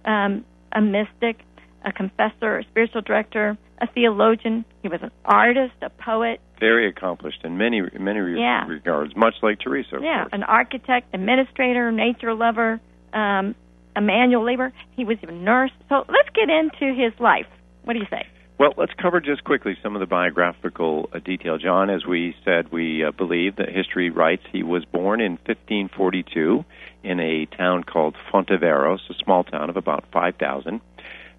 um, 0.05 0.45
a 0.73 0.81
mystic, 0.81 1.41
a 1.85 1.93
confessor, 1.93 2.59
a 2.59 2.65
spiritual 2.65 3.03
director, 3.03 3.57
a 3.81 3.87
theologian. 3.87 4.65
He 4.83 4.89
was 4.89 5.01
an 5.03 5.11
artist, 5.25 5.75
a 5.83 5.91
poet. 5.91 6.41
Very 6.61 6.89
accomplished 6.89 7.41
in 7.45 7.57
many 7.57 7.83
many 7.99 8.41
yeah. 8.41 8.67
regards, 8.67 9.15
much 9.17 9.35
like 9.43 9.61
Teresa. 9.61 9.99
yeah, 10.01 10.23
course. 10.23 10.31
an 10.33 10.43
architect, 10.43 11.15
administrator, 11.15 11.93
nature 11.93 12.35
lover, 12.35 12.81
um, 13.13 13.55
a 13.95 14.01
manual 14.01 14.45
laborer. 14.45 14.73
He 14.97 15.05
was 15.05 15.19
even 15.23 15.37
a 15.37 15.41
nurse. 15.41 15.71
So 15.89 16.05
let's 16.09 16.29
get 16.35 16.49
into 16.51 16.95
his 16.95 17.19
life. 17.21 17.47
What 17.85 17.95
do 17.95 18.01
you 18.01 18.07
say? 18.11 18.27
Well, 18.59 18.75
let's 18.77 18.93
cover 19.01 19.21
just 19.21 19.45
quickly 19.45 19.77
some 19.85 19.95
of 19.95 20.01
the 20.01 20.07
biographical 20.07 21.09
uh, 21.13 21.21
detail. 21.21 21.59
John, 21.59 21.91
as 21.91 22.05
we 22.05 22.35
said, 22.45 22.73
we 22.73 23.05
uh, 23.05 23.13
believe 23.13 23.55
that 23.57 23.69
history 23.69 24.11
writes 24.11 24.43
he 24.51 24.65
was 24.65 24.85
born 24.85 25.21
in 25.21 25.33
1542 25.47 26.65
in 27.05 27.21
a 27.21 27.47
town 27.57 27.85
called 27.85 28.17
Fontiveros, 28.33 28.99
a 29.11 29.15
small 29.23 29.45
town 29.45 29.71
of 29.71 29.77
about 29.77 30.07
5,000. 30.13 30.81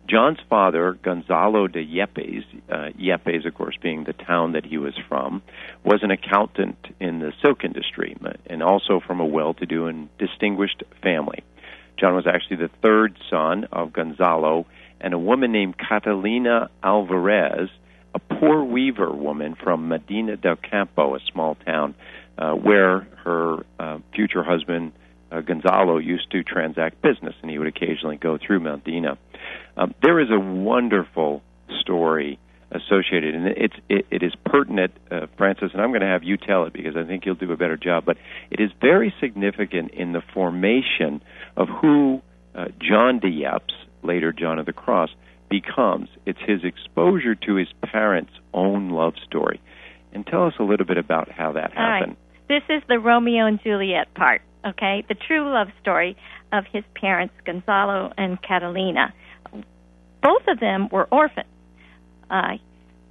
John's 0.09 0.39
father, 0.49 0.97
Gonzalo 1.03 1.67
de 1.67 1.85
Yepes, 1.85 2.43
uh, 2.67 2.89
Yepes, 2.99 3.45
of 3.45 3.53
course, 3.53 3.77
being 3.79 4.05
the 4.05 4.13
town 4.13 4.53
that 4.53 4.65
he 4.65 4.79
was 4.79 4.95
from, 5.07 5.43
was 5.83 5.99
an 6.01 6.09
accountant 6.09 6.77
in 6.99 7.19
the 7.19 7.31
silk 7.43 7.63
industry 7.63 8.17
and 8.47 8.63
also 8.63 8.99
from 9.05 9.19
a 9.19 9.25
well 9.25 9.53
to 9.53 9.67
do 9.67 9.85
and 9.85 10.09
distinguished 10.17 10.83
family. 11.03 11.43
John 11.99 12.15
was 12.15 12.25
actually 12.25 12.57
the 12.57 12.71
third 12.81 13.17
son 13.29 13.67
of 13.71 13.93
Gonzalo 13.93 14.65
and 14.99 15.13
a 15.13 15.19
woman 15.19 15.51
named 15.51 15.75
Catalina 15.77 16.69
Alvarez, 16.81 17.69
a 18.15 18.19
poor 18.19 18.63
weaver 18.63 19.11
woman 19.11 19.55
from 19.55 19.89
Medina 19.89 20.37
del 20.37 20.55
Campo, 20.55 21.15
a 21.15 21.19
small 21.31 21.53
town 21.53 21.93
uh, 22.37 22.53
where 22.53 23.01
her 23.23 23.63
uh, 23.79 23.99
future 24.15 24.43
husband 24.43 24.93
uh, 25.31 25.41
Gonzalo 25.41 25.97
used 25.99 26.31
to 26.31 26.43
transact 26.43 27.01
business, 27.01 27.35
and 27.41 27.51
he 27.51 27.59
would 27.59 27.67
occasionally 27.67 28.17
go 28.17 28.37
through 28.37 28.61
Medina. 28.61 29.17
Um, 29.77 29.93
there 30.01 30.19
is 30.19 30.29
a 30.31 30.39
wonderful 30.39 31.41
story 31.81 32.39
associated, 32.72 33.34
and 33.36 33.48
it's 33.48 33.75
it, 33.89 34.05
it 34.12 34.24
is 34.24 34.34
pertinent, 34.46 34.91
uh, 35.12 35.27
Francis, 35.38 35.72
and 35.74 35.81
I'm 35.81 35.89
going 35.89 36.01
to 36.01 36.08
have 36.08 36.24
you 36.24 36.38
tell 36.38 36.65
it 36.65 36.74
because 36.74 36.96
I 36.96 37.03
think 37.03 37.25
you'll 37.25 37.36
do 37.36 37.51
a 37.51 37.58
better 37.58 37.77
job. 37.77 38.05
But 38.05 38.17
it 38.51 38.60
is 38.60 38.69
very 38.81 39.13
significant 39.19 39.91
in 39.91 40.12
the 40.12 40.22
formation 40.34 41.22
of 41.58 41.67
who 41.81 42.22
uh, 42.55 42.65
John 42.79 43.19
de 43.19 43.27
Yepes, 43.27 43.74
later 44.03 44.31
John 44.31 44.60
of 44.60 44.65
the 44.65 44.74
Cross, 44.74 45.10
becomes. 45.50 46.10
It's 46.25 46.39
his 46.46 46.63
exposure 46.63 47.36
to 47.36 47.55
his 47.55 47.67
parents' 47.81 48.34
own 48.53 48.89
love 48.89 49.13
story. 49.25 49.62
And 50.13 50.25
tell 50.25 50.46
us 50.46 50.53
a 50.60 50.63
little 50.63 50.86
bit 50.86 50.98
about 50.98 51.31
how 51.31 51.53
that 51.53 51.74
happened. 51.74 52.17
This 52.48 52.63
is 52.67 52.81
the 52.88 53.00
Romeo 53.00 53.46
and 53.46 53.62
Juliet 53.62 54.12
part, 54.15 54.41
okay? 54.65 55.05
The 55.08 55.15
true 55.15 55.53
love 55.53 55.67
story 55.81 56.17
of 56.51 56.65
his 56.72 56.84
parents, 56.96 57.36
Gonzalo 57.46 58.12
and 58.17 58.41
Catalina. 58.41 59.13
Both 60.21 60.43
of 60.47 60.59
them 60.59 60.89
were 60.91 61.07
orphans. 61.11 61.47
Uh, 62.29 62.57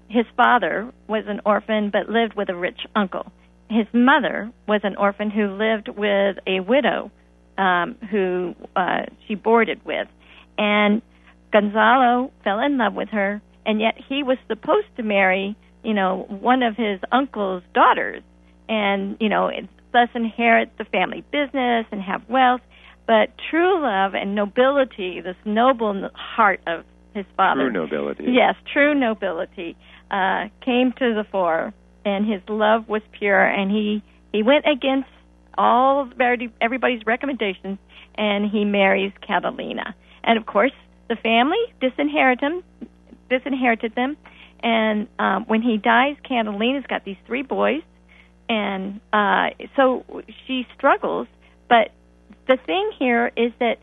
his 0.09 0.27
father 0.37 0.91
was 1.07 1.25
an 1.27 1.41
orphan 1.45 1.91
but 1.91 2.09
lived 2.09 2.35
with 2.35 2.49
a 2.49 2.57
rich 2.57 2.81
uncle. 2.95 3.31
His 3.69 3.87
mother 3.93 4.51
was 4.67 4.81
an 4.85 4.97
orphan 4.97 5.31
who 5.31 5.49
lived 5.49 5.89
with 5.89 6.39
a 6.47 6.61
widow 6.61 7.11
um, 7.59 7.97
who 8.11 8.55
uh, 8.77 9.03
she 9.27 9.35
boarded 9.35 9.85
with. 9.85 10.09
And 10.57 11.03
Gonzalo 11.53 12.33
fell 12.45 12.61
in 12.61 12.79
love 12.79 12.95
with 12.95 13.11
her, 13.11 13.43
and 13.67 13.81
yet 13.81 13.95
he 14.09 14.23
was 14.23 14.39
supposed 14.47 14.89
to 14.97 15.03
marry, 15.03 15.57
you 15.83 15.95
know, 15.95 16.27
one 16.29 16.63
of 16.63 16.77
his 16.77 17.01
uncle's 17.13 17.63
daughters, 17.75 18.23
and 18.69 19.17
you 19.21 19.29
know, 19.29 19.51
thus 19.93 20.09
inherit 20.15 20.71
the 20.79 20.85
family 20.85 21.23
business 21.33 21.87
and 21.91 22.01
have 22.01 22.23
wealth. 22.29 22.61
But 23.07 23.31
true 23.51 23.83
love 23.83 24.15
and 24.15 24.35
nobility, 24.35 25.21
this 25.23 25.37
noble 25.45 26.11
heart 26.15 26.61
of 26.67 26.85
his 27.15 27.27
father, 27.37 27.71
True 27.71 27.73
nobility. 27.73 28.25
yes, 28.29 28.55
true 28.73 28.95
nobility, 28.95 29.77
uh, 30.11 30.49
came 30.65 30.93
to 30.99 31.15
the 31.15 31.25
fore, 31.31 31.73
and 32.05 32.27
his 32.31 32.41
love 32.49 32.89
was 32.89 33.03
pure, 33.19 33.45
and 33.45 33.71
he 33.71 34.03
he 34.33 34.43
went 34.43 34.65
against 34.67 35.09
all 35.57 36.03
of 36.03 36.13
everybody's 36.61 37.05
recommendations, 37.07 37.79
and 38.17 38.51
he 38.51 38.65
marries 38.65 39.13
Catalina. 39.27 39.95
And 40.23 40.39
of 40.39 40.47
course, 40.47 40.73
the 41.09 41.17
family 41.17 41.59
disinherit 41.81 42.41
him, 42.41 42.63
disinherited 43.31 43.95
them. 43.95 44.17
And 44.63 45.09
um, 45.19 45.45
when 45.47 45.63
he 45.63 45.79
dies, 45.79 46.17
Catalina's 46.29 46.85
got 46.89 47.05
these 47.05 47.17
three 47.27 47.43
boys, 47.43 47.83
and 48.49 49.01
uh, 49.13 49.49
so 49.77 50.05
she 50.47 50.67
struggles. 50.77 51.27
But 51.69 51.91
the 52.49 52.57
thing 52.67 52.91
here 52.99 53.31
is 53.37 53.53
that 53.61 53.79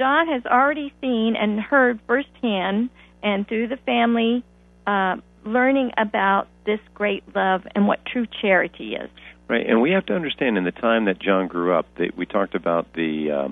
John 0.00 0.28
has 0.28 0.46
already 0.46 0.94
seen 1.02 1.36
and 1.36 1.60
heard 1.60 2.00
firsthand, 2.06 2.88
and 3.22 3.46
through 3.46 3.68
the 3.68 3.76
family, 3.76 4.42
uh, 4.86 5.16
learning 5.44 5.90
about 5.98 6.48
this 6.64 6.80
great 6.94 7.22
love 7.36 7.66
and 7.74 7.86
what 7.86 8.06
true 8.06 8.26
charity 8.40 8.94
is. 8.94 9.10
Right, 9.46 9.66
and 9.68 9.82
we 9.82 9.90
have 9.90 10.06
to 10.06 10.14
understand 10.14 10.56
in 10.56 10.64
the 10.64 10.72
time 10.72 11.04
that 11.04 11.18
John 11.18 11.48
grew 11.48 11.74
up, 11.74 11.84
that 11.98 12.16
we 12.16 12.24
talked 12.24 12.54
about 12.54 12.92
the. 12.94 13.30
Uh, 13.30 13.48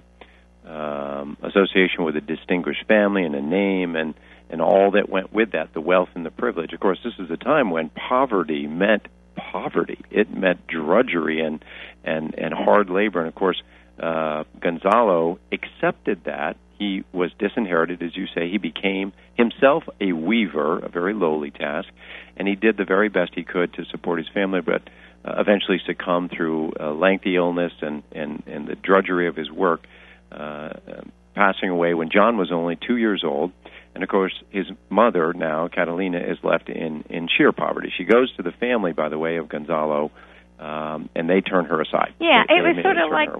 um, 0.68 1.38
association 1.42 2.04
with 2.04 2.14
a 2.16 2.20
distinguished 2.20 2.84
family 2.86 3.24
and 3.24 3.34
a 3.34 3.40
name 3.40 3.96
and 3.96 4.12
and 4.50 4.60
all 4.60 4.90
that 4.90 5.08
went 5.08 5.32
with 5.32 5.52
that, 5.52 5.72
the 5.72 5.80
wealth 5.80 6.10
and 6.14 6.26
the 6.26 6.30
privilege. 6.30 6.74
Of 6.74 6.80
course, 6.80 6.98
this 7.02 7.14
is 7.18 7.30
a 7.30 7.38
time 7.38 7.70
when 7.70 7.88
poverty 7.88 8.66
meant 8.66 9.08
poverty. 9.34 9.98
It 10.10 10.30
meant 10.30 10.66
drudgery 10.66 11.40
and 11.40 11.64
and 12.04 12.34
and 12.36 12.52
hard 12.52 12.90
labor. 12.90 13.20
And 13.20 13.28
of 13.28 13.34
course, 13.34 13.62
uh, 14.00 14.44
Gonzalo 14.60 15.38
accepted 15.52 16.22
that. 16.24 16.56
He 16.78 17.04
was 17.12 17.32
disinherited, 17.38 18.02
as 18.02 18.16
you 18.16 18.26
say. 18.34 18.48
He 18.48 18.58
became 18.58 19.12
himself 19.34 19.82
a 20.00 20.12
weaver, 20.12 20.78
a 20.78 20.88
very 20.88 21.12
lowly 21.12 21.50
task, 21.50 21.88
and 22.36 22.46
he 22.46 22.54
did 22.54 22.76
the 22.76 22.84
very 22.84 23.08
best 23.08 23.32
he 23.34 23.42
could 23.42 23.74
to 23.74 23.84
support 23.86 24.18
his 24.18 24.28
family, 24.32 24.60
but 24.60 24.82
uh, 25.24 25.40
eventually 25.40 25.80
succumbed 25.84 26.30
through 26.30 26.72
uh, 26.78 26.92
lengthy 26.92 27.34
illness 27.34 27.72
and, 27.80 28.04
and, 28.12 28.44
and 28.46 28.68
the 28.68 28.76
drudgery 28.76 29.26
of 29.26 29.34
his 29.34 29.50
work 29.50 29.86
uh, 30.30 30.70
passing 31.34 31.70
away 31.70 31.94
when 31.94 32.10
John 32.10 32.36
was 32.36 32.52
only 32.52 32.76
two 32.76 32.96
years 32.96 33.22
old. 33.24 33.52
And 33.94 34.04
of 34.04 34.08
course, 34.10 34.34
his 34.50 34.66
mother 34.90 35.32
now, 35.32 35.66
Catalina, 35.66 36.18
is 36.18 36.38
left 36.44 36.68
in 36.68 37.02
in 37.10 37.26
sheer 37.36 37.50
poverty. 37.50 37.92
She 37.96 38.04
goes 38.04 38.32
to 38.36 38.42
the 38.42 38.52
family, 38.52 38.92
by 38.92 39.08
the 39.08 39.18
way, 39.18 39.38
of 39.38 39.48
Gonzalo, 39.48 40.12
um, 40.60 41.08
and 41.16 41.28
they 41.28 41.40
turn 41.40 41.64
her 41.64 41.80
aside. 41.80 42.14
Yeah, 42.20 42.44
they, 42.46 42.54
it 42.54 42.62
was 42.62 42.76
sort 42.82 42.98
of 42.98 43.10
like 43.10 43.30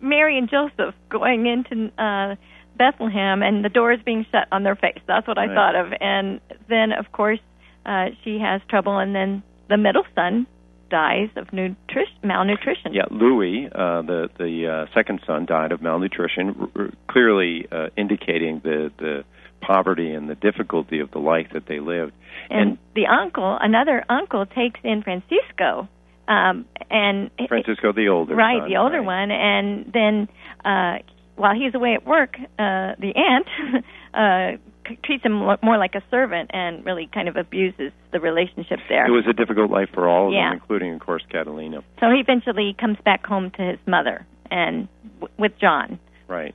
Mary 0.00 0.38
and 0.38 0.48
Joseph 0.48 0.94
going 1.08 1.46
into 1.46 1.90
uh, 2.02 2.36
Bethlehem, 2.76 3.42
and 3.42 3.64
the 3.64 3.68
doors 3.68 3.98
being 4.04 4.24
shut 4.30 4.48
on 4.50 4.62
their 4.62 4.76
face. 4.76 5.00
That's 5.06 5.26
what 5.26 5.36
right. 5.36 5.50
I 5.50 5.54
thought 5.54 5.74
of. 5.74 5.92
And 6.00 6.40
then, 6.68 6.92
of 6.92 7.12
course, 7.12 7.40
uh, 7.84 8.06
she 8.24 8.38
has 8.38 8.60
trouble, 8.68 8.98
and 8.98 9.14
then 9.14 9.42
the 9.68 9.76
middle 9.76 10.04
son 10.14 10.46
dies 10.90 11.28
of 11.36 11.52
nutrition, 11.52 12.16
malnutrition. 12.22 12.92
Yeah, 12.92 13.04
Louis, 13.10 13.66
uh, 13.66 14.02
the 14.02 14.28
the 14.38 14.86
uh, 14.88 14.94
second 14.94 15.20
son, 15.26 15.46
died 15.46 15.72
of 15.72 15.80
malnutrition, 15.80 16.56
r- 16.58 16.84
r- 16.84 16.90
clearly 17.08 17.66
uh, 17.70 17.88
indicating 17.96 18.60
the 18.64 18.90
the 18.98 19.24
poverty 19.60 20.12
and 20.12 20.28
the 20.28 20.34
difficulty 20.34 21.00
of 21.00 21.10
the 21.10 21.18
life 21.18 21.48
that 21.52 21.66
they 21.66 21.80
lived. 21.80 22.12
And, 22.48 22.70
and 22.70 22.78
the 22.94 23.06
uncle, 23.06 23.58
another 23.60 24.04
uncle, 24.08 24.46
takes 24.46 24.80
in 24.82 25.02
Francisco, 25.02 25.88
um, 26.30 26.64
and 26.90 27.30
Francisco, 27.48 27.92
the 27.92 28.08
older, 28.08 28.34
right, 28.34 28.60
son, 28.60 28.68
the 28.70 28.76
older 28.76 28.98
right. 28.98 29.28
one, 29.28 29.30
and 29.30 29.92
then 29.92 30.28
uh, 30.64 30.98
while 31.36 31.54
he's 31.54 31.74
away 31.74 31.94
at 31.94 32.06
work, 32.06 32.36
uh, 32.38 32.94
the 32.98 33.12
aunt. 33.16 33.84
uh, 34.14 34.58
treats 35.04 35.24
him 35.24 35.34
more 35.34 35.78
like 35.78 35.94
a 35.94 36.02
servant 36.10 36.50
and 36.52 36.84
really 36.84 37.08
kind 37.12 37.28
of 37.28 37.36
abuses 37.36 37.92
the 38.12 38.18
relationship 38.18 38.80
there. 38.88 39.06
It 39.06 39.10
was 39.10 39.24
a 39.28 39.32
difficult 39.32 39.70
life 39.70 39.88
for 39.94 40.08
all 40.08 40.28
of 40.28 40.32
yeah. 40.34 40.50
them, 40.50 40.54
including, 40.60 40.94
of 40.94 41.00
course, 41.00 41.22
Catalina. 41.30 41.84
So 42.00 42.06
he 42.10 42.18
eventually 42.18 42.74
comes 42.78 42.96
back 43.04 43.24
home 43.24 43.52
to 43.56 43.62
his 43.62 43.78
mother 43.86 44.26
and 44.50 44.88
w- 45.20 45.32
with 45.38 45.52
John. 45.60 46.00
Right. 46.26 46.54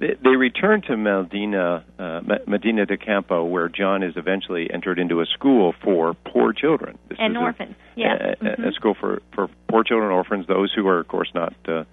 They, 0.00 0.16
they 0.22 0.30
return 0.30 0.80
to 0.88 0.96
Medina, 0.96 1.84
uh, 1.98 2.20
Medina 2.46 2.86
de 2.86 2.96
Campo, 2.96 3.44
where 3.44 3.68
John 3.68 4.02
is 4.02 4.14
eventually 4.16 4.70
entered 4.72 4.98
into 4.98 5.20
a 5.20 5.26
school 5.26 5.74
for 5.84 6.14
poor 6.14 6.54
children. 6.54 6.98
This 7.08 7.18
and 7.20 7.36
orphans, 7.36 7.76
a, 7.96 8.00
yeah. 8.00 8.14
A, 8.14 8.36
mm-hmm. 8.36 8.64
a, 8.64 8.72
school 8.72 8.94
for, 8.98 9.20
for 9.34 9.48
poor 9.68 9.84
children, 9.84 10.10
orphans, 10.10 10.46
those 10.46 10.72
who 10.74 10.88
are, 10.88 11.00
of 11.00 11.08
course, 11.08 11.30
not 11.34 11.54
uh, 11.68 11.84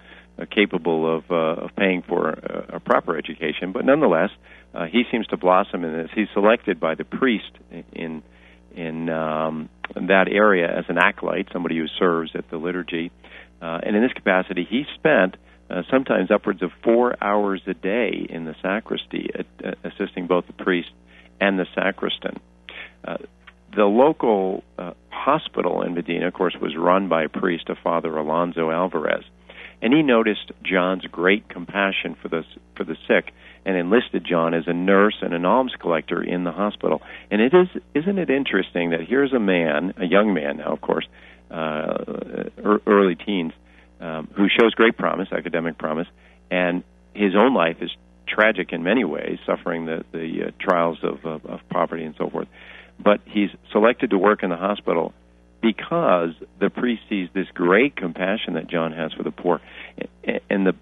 capable 0.50 1.18
of, 1.18 1.30
uh, 1.30 1.64
of 1.64 1.76
paying 1.76 2.02
for 2.02 2.30
a, 2.30 2.76
a 2.76 2.80
proper 2.80 3.16
education. 3.16 3.72
But 3.72 3.84
nonetheless, 3.84 4.30
uh, 4.74 4.86
he 4.86 5.02
seems 5.10 5.26
to 5.28 5.36
blossom 5.36 5.84
in 5.84 5.92
this. 5.92 6.10
He's 6.14 6.28
selected 6.32 6.80
by 6.80 6.94
the 6.94 7.04
priest 7.04 7.52
in 7.92 8.22
in 8.74 9.08
um, 9.08 9.68
that 9.94 10.28
area 10.30 10.68
as 10.68 10.84
an 10.88 10.98
acolyte, 10.98 11.48
somebody 11.52 11.76
who 11.76 11.86
serves 11.98 12.30
at 12.34 12.48
the 12.48 12.58
liturgy. 12.58 13.10
Uh, 13.60 13.80
and 13.82 13.96
in 13.96 14.02
this 14.02 14.12
capacity, 14.12 14.64
he 14.68 14.84
spent 14.94 15.36
uh, 15.70 15.82
sometimes 15.90 16.30
upwards 16.30 16.62
of 16.62 16.70
four 16.82 17.16
hours 17.22 17.62
a 17.66 17.74
day 17.74 18.26
in 18.28 18.44
the 18.44 18.54
sacristy, 18.62 19.30
uh, 19.34 19.72
assisting 19.84 20.26
both 20.26 20.46
the 20.46 20.52
priest 20.52 20.90
and 21.40 21.58
the 21.58 21.66
sacristan. 21.74 22.40
Uh, 23.04 23.16
the 23.74 23.84
local 23.84 24.64
uh, 24.78 24.94
hospital 25.10 25.82
in 25.82 25.94
Medina, 25.94 26.28
of 26.28 26.34
course, 26.34 26.56
was 26.60 26.74
run 26.76 27.08
by 27.08 27.24
a 27.24 27.28
priest, 27.28 27.68
a 27.68 27.74
Father 27.74 28.16
Alonso 28.16 28.70
Alvarez. 28.70 29.24
And 29.80 29.92
he 29.92 30.02
noticed 30.02 30.50
John's 30.62 31.04
great 31.04 31.48
compassion 31.48 32.16
for 32.20 32.28
the 32.28 32.42
for 32.76 32.82
the 32.82 32.96
sick 33.06 33.32
and 33.64 33.76
enlisted 33.76 34.24
John 34.24 34.54
as 34.54 34.64
a 34.66 34.72
nurse 34.72 35.16
and 35.20 35.32
an 35.32 35.44
alms 35.44 35.72
collector 35.78 36.22
in 36.22 36.42
the 36.42 36.50
hospital. 36.50 37.00
And 37.30 37.40
it 37.40 37.52
is 37.54 37.68
isn't 37.94 38.18
it 38.18 38.30
interesting 38.30 38.90
that 38.90 39.02
here's 39.06 39.32
a 39.32 39.38
man, 39.38 39.94
a 39.98 40.04
young 40.04 40.34
man 40.34 40.56
now, 40.56 40.72
of 40.72 40.80
course, 40.80 41.06
uh, 41.50 42.48
early 42.86 43.14
teens, 43.14 43.52
um, 44.00 44.28
who 44.36 44.48
shows 44.48 44.74
great 44.74 44.96
promise, 44.96 45.28
academic 45.32 45.78
promise, 45.78 46.08
and 46.50 46.82
his 47.14 47.34
own 47.34 47.54
life 47.54 47.78
is 47.80 47.90
tragic 48.26 48.72
in 48.72 48.82
many 48.82 49.04
ways, 49.04 49.38
suffering 49.46 49.86
the 49.86 50.04
the 50.12 50.48
uh, 50.48 50.50
trials 50.60 50.98
of, 51.02 51.24
of 51.24 51.44
of 51.46 51.60
poverty 51.70 52.04
and 52.04 52.14
so 52.16 52.28
forth. 52.30 52.48
But 52.98 53.20
he's 53.24 53.50
selected 53.72 54.10
to 54.10 54.18
work 54.18 54.42
in 54.42 54.50
the 54.50 54.56
hospital 54.56 55.12
because 55.60 56.30
the 56.60 56.70
priest 56.70 57.02
sees 57.08 57.28
this 57.32 57.46
great 57.54 57.96
compassion 57.96 58.54
that 58.54 58.68
John 58.68 58.92
has 58.92 59.12
for 59.12 59.22
the 59.22 59.30
poor. 59.30 59.60
And 60.50 60.66
the 60.66 60.74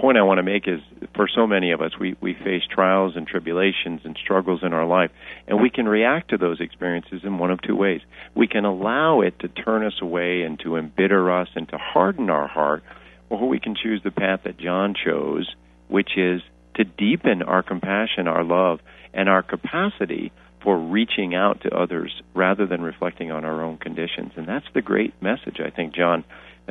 point 0.00 0.16
I 0.18 0.22
want 0.22 0.38
to 0.38 0.42
make 0.42 0.66
is 0.66 0.80
for 1.14 1.28
so 1.28 1.46
many 1.46 1.72
of 1.72 1.80
us, 1.80 1.92
we, 1.98 2.16
we 2.20 2.34
face 2.34 2.62
trials 2.70 3.14
and 3.16 3.26
tribulations 3.26 4.00
and 4.04 4.16
struggles 4.22 4.60
in 4.62 4.72
our 4.72 4.86
life, 4.86 5.10
and 5.46 5.60
we 5.60 5.70
can 5.70 5.88
react 5.88 6.30
to 6.30 6.38
those 6.38 6.60
experiences 6.60 7.20
in 7.24 7.38
one 7.38 7.50
of 7.50 7.60
two 7.60 7.76
ways. 7.76 8.00
We 8.34 8.46
can 8.46 8.64
allow 8.64 9.20
it 9.20 9.38
to 9.40 9.48
turn 9.48 9.84
us 9.84 9.94
away 10.00 10.42
and 10.42 10.58
to 10.60 10.76
embitter 10.76 11.30
us 11.30 11.48
and 11.54 11.68
to 11.70 11.78
harden 11.78 12.30
our 12.30 12.46
heart, 12.46 12.82
or 13.30 13.48
we 13.48 13.60
can 13.60 13.74
choose 13.74 14.00
the 14.02 14.10
path 14.10 14.40
that 14.44 14.58
John 14.58 14.94
chose, 14.94 15.54
which 15.88 16.16
is 16.16 16.42
to 16.76 16.84
deepen 16.84 17.42
our 17.42 17.62
compassion, 17.62 18.28
our 18.28 18.44
love, 18.44 18.80
and 19.12 19.28
our 19.28 19.42
capacity 19.42 20.32
for 20.62 20.78
reaching 20.78 21.34
out 21.34 21.62
to 21.62 21.76
others 21.76 22.22
rather 22.34 22.66
than 22.66 22.82
reflecting 22.82 23.30
on 23.30 23.44
our 23.44 23.62
own 23.62 23.78
conditions. 23.78 24.32
And 24.36 24.46
that's 24.46 24.66
the 24.74 24.82
great 24.82 25.20
message 25.22 25.60
I 25.64 25.70
think 25.70 25.94
John 25.94 26.24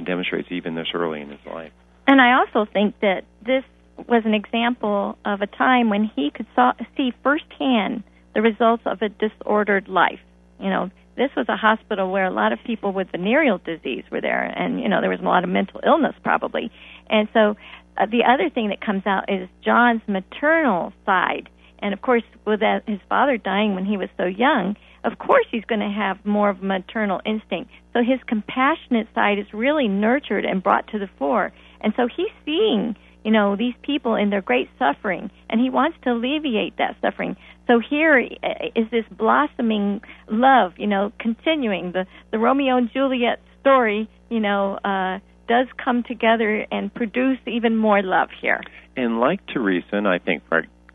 demonstrates 0.04 0.50
even 0.52 0.76
this 0.76 0.88
early 0.94 1.22
in 1.22 1.30
his 1.30 1.40
life. 1.46 1.72
And 2.08 2.22
I 2.22 2.40
also 2.40 2.70
think 2.72 3.00
that 3.02 3.26
this 3.46 3.64
was 4.08 4.24
an 4.26 4.34
example 4.34 5.18
of 5.26 5.42
a 5.42 5.48
time 5.48 5.90
when 5.90 6.06
he 6.16 6.32
could 6.32 6.48
saw, 6.56 6.74
see 6.96 7.14
firsthand 7.24 8.04
the 8.34 8.42
results 8.42 8.84
of 8.86 9.02
a 9.02 9.10
disordered 9.10 9.88
life. 9.88 10.20
You 10.60 10.70
know, 10.70 10.92
this 11.16 11.32
was 11.36 11.48
a 11.50 11.58
hospital 11.58 12.12
where 12.12 12.26
a 12.26 12.32
lot 12.32 12.54
of 12.54 12.60
people 12.66 12.94
with 12.94 13.12
venereal 13.12 13.60
disease 13.60 14.04
were 14.12 14.22
there, 14.22 14.44
and 14.44 14.80
you 14.80 14.88
know 14.88 15.02
there 15.02 15.10
was 15.10 15.20
a 15.20 15.24
lot 15.24 15.44
of 15.44 15.50
mental 15.50 15.82
illness 15.86 16.16
probably. 16.24 16.72
And 17.10 17.28
so, 17.34 17.56
uh, 17.98 18.06
the 18.06 18.24
other 18.24 18.50
thing 18.50 18.70
that 18.70 18.82
comes 18.82 19.06
out 19.06 19.30
is 19.30 19.50
John's 19.64 20.02
maternal 20.08 20.94
side 21.06 21.50
and 21.80 21.94
of 21.94 22.02
course, 22.02 22.24
with 22.46 22.62
that, 22.62 22.84
his 22.88 23.00
father 23.08 23.38
dying 23.38 23.76
when 23.76 23.86
he 23.86 23.98
was 23.98 24.10
so 24.18 24.26
young, 24.26 24.76
of 25.04 25.20
course 25.20 25.46
he's 25.52 25.66
going 25.66 25.82
to 25.82 25.90
have 25.90 26.26
more 26.26 26.50
of 26.50 26.62
a 26.62 26.66
maternal 26.66 27.22
instinct. 27.26 27.72
So 27.94 28.00
his 28.04 28.20
compassionate 28.26 29.08
side 29.14 29.40
is 29.40 29.46
really 29.54 29.88
nurtured 29.88 30.46
and 30.46 30.64
brought 30.64 30.88
to 30.90 31.00
the 31.00 31.10
fore. 31.20 31.54
And 31.82 31.94
so 31.96 32.08
he's 32.08 32.32
seeing, 32.46 32.96
you 33.24 33.32
know, 33.32 33.56
these 33.56 33.74
people 33.82 34.16
in 34.16 34.30
their 34.30 34.42
great 34.42 34.70
suffering, 34.80 35.32
and 35.50 35.60
he 35.60 35.70
wants 35.70 35.98
to 36.04 36.12
alleviate 36.12 36.78
that 36.78 36.96
suffering. 37.02 37.36
So 37.68 37.80
here 37.80 38.18
is 38.20 38.90
this 38.92 39.06
blossoming 39.12 40.02
love, 40.30 40.74
you 40.78 40.88
know, 40.88 41.12
continuing 41.20 41.92
the 41.92 42.06
the 42.32 42.40
Romeo 42.40 42.78
and 42.78 42.90
Juliet 42.92 43.42
story, 43.60 44.10
you 44.30 44.40
know, 44.40 44.80
uh, 44.84 45.20
does 45.48 45.68
come 45.84 46.04
together 46.04 46.66
and 46.72 46.94
produce 46.94 47.40
even 47.46 47.76
more 47.76 48.02
love 48.02 48.30
here. 48.42 48.62
And 48.96 49.20
like 49.20 49.46
Teresa, 49.48 49.94
and 49.94 50.08
I 50.08 50.20
think 50.20 50.44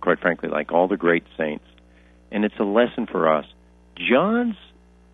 quite 0.01 0.21
frankly, 0.21 0.49
like 0.49 0.73
all 0.73 0.89
the 0.89 0.97
great 0.97 1.25
saints. 1.39 1.65
And 2.31 2.45
it's 2.45 2.59
a 2.59 2.65
lesson 2.65 3.07
for 3.07 3.33
us. 3.35 3.47
John's 3.97 4.57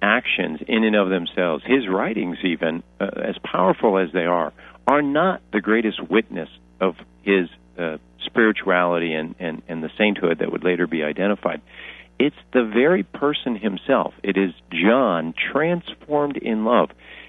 actions, 0.01 0.61
in 0.67 0.85
and 0.85 0.97
of 0.97 1.09
themselves, 1.11 1.65
his 1.67 1.89
writings, 1.89 2.39
even, 2.45 2.83
uh, 3.01 3.11
as 3.17 3.37
powerful 3.45 3.99
as 3.99 4.13
they 4.13 4.25
are, 4.25 4.53
are 4.89 5.03
not 5.03 5.43
the 5.53 5.61
greatest 5.61 6.01
witness 6.11 6.49
of 6.81 6.95
his 7.23 7.49
uh, 7.79 7.99
spirituality 8.25 9.13
and, 9.13 9.35
and, 9.39 9.63
and 9.69 9.83
the 9.83 9.91
sainthood 9.99 10.39
that 10.39 10.51
would 10.51 10.65
later 10.65 10.87
be 10.87 11.05
identified. 11.05 11.61
It's 12.19 12.37
the 12.53 12.65
very 12.65 13.03
person 13.03 13.55
himself. 13.55 14.15
It 14.25 14.37
is 14.39 14.53
John 14.73 15.35
transformed 15.53 16.39
in 16.39 16.65
love. 16.65 16.89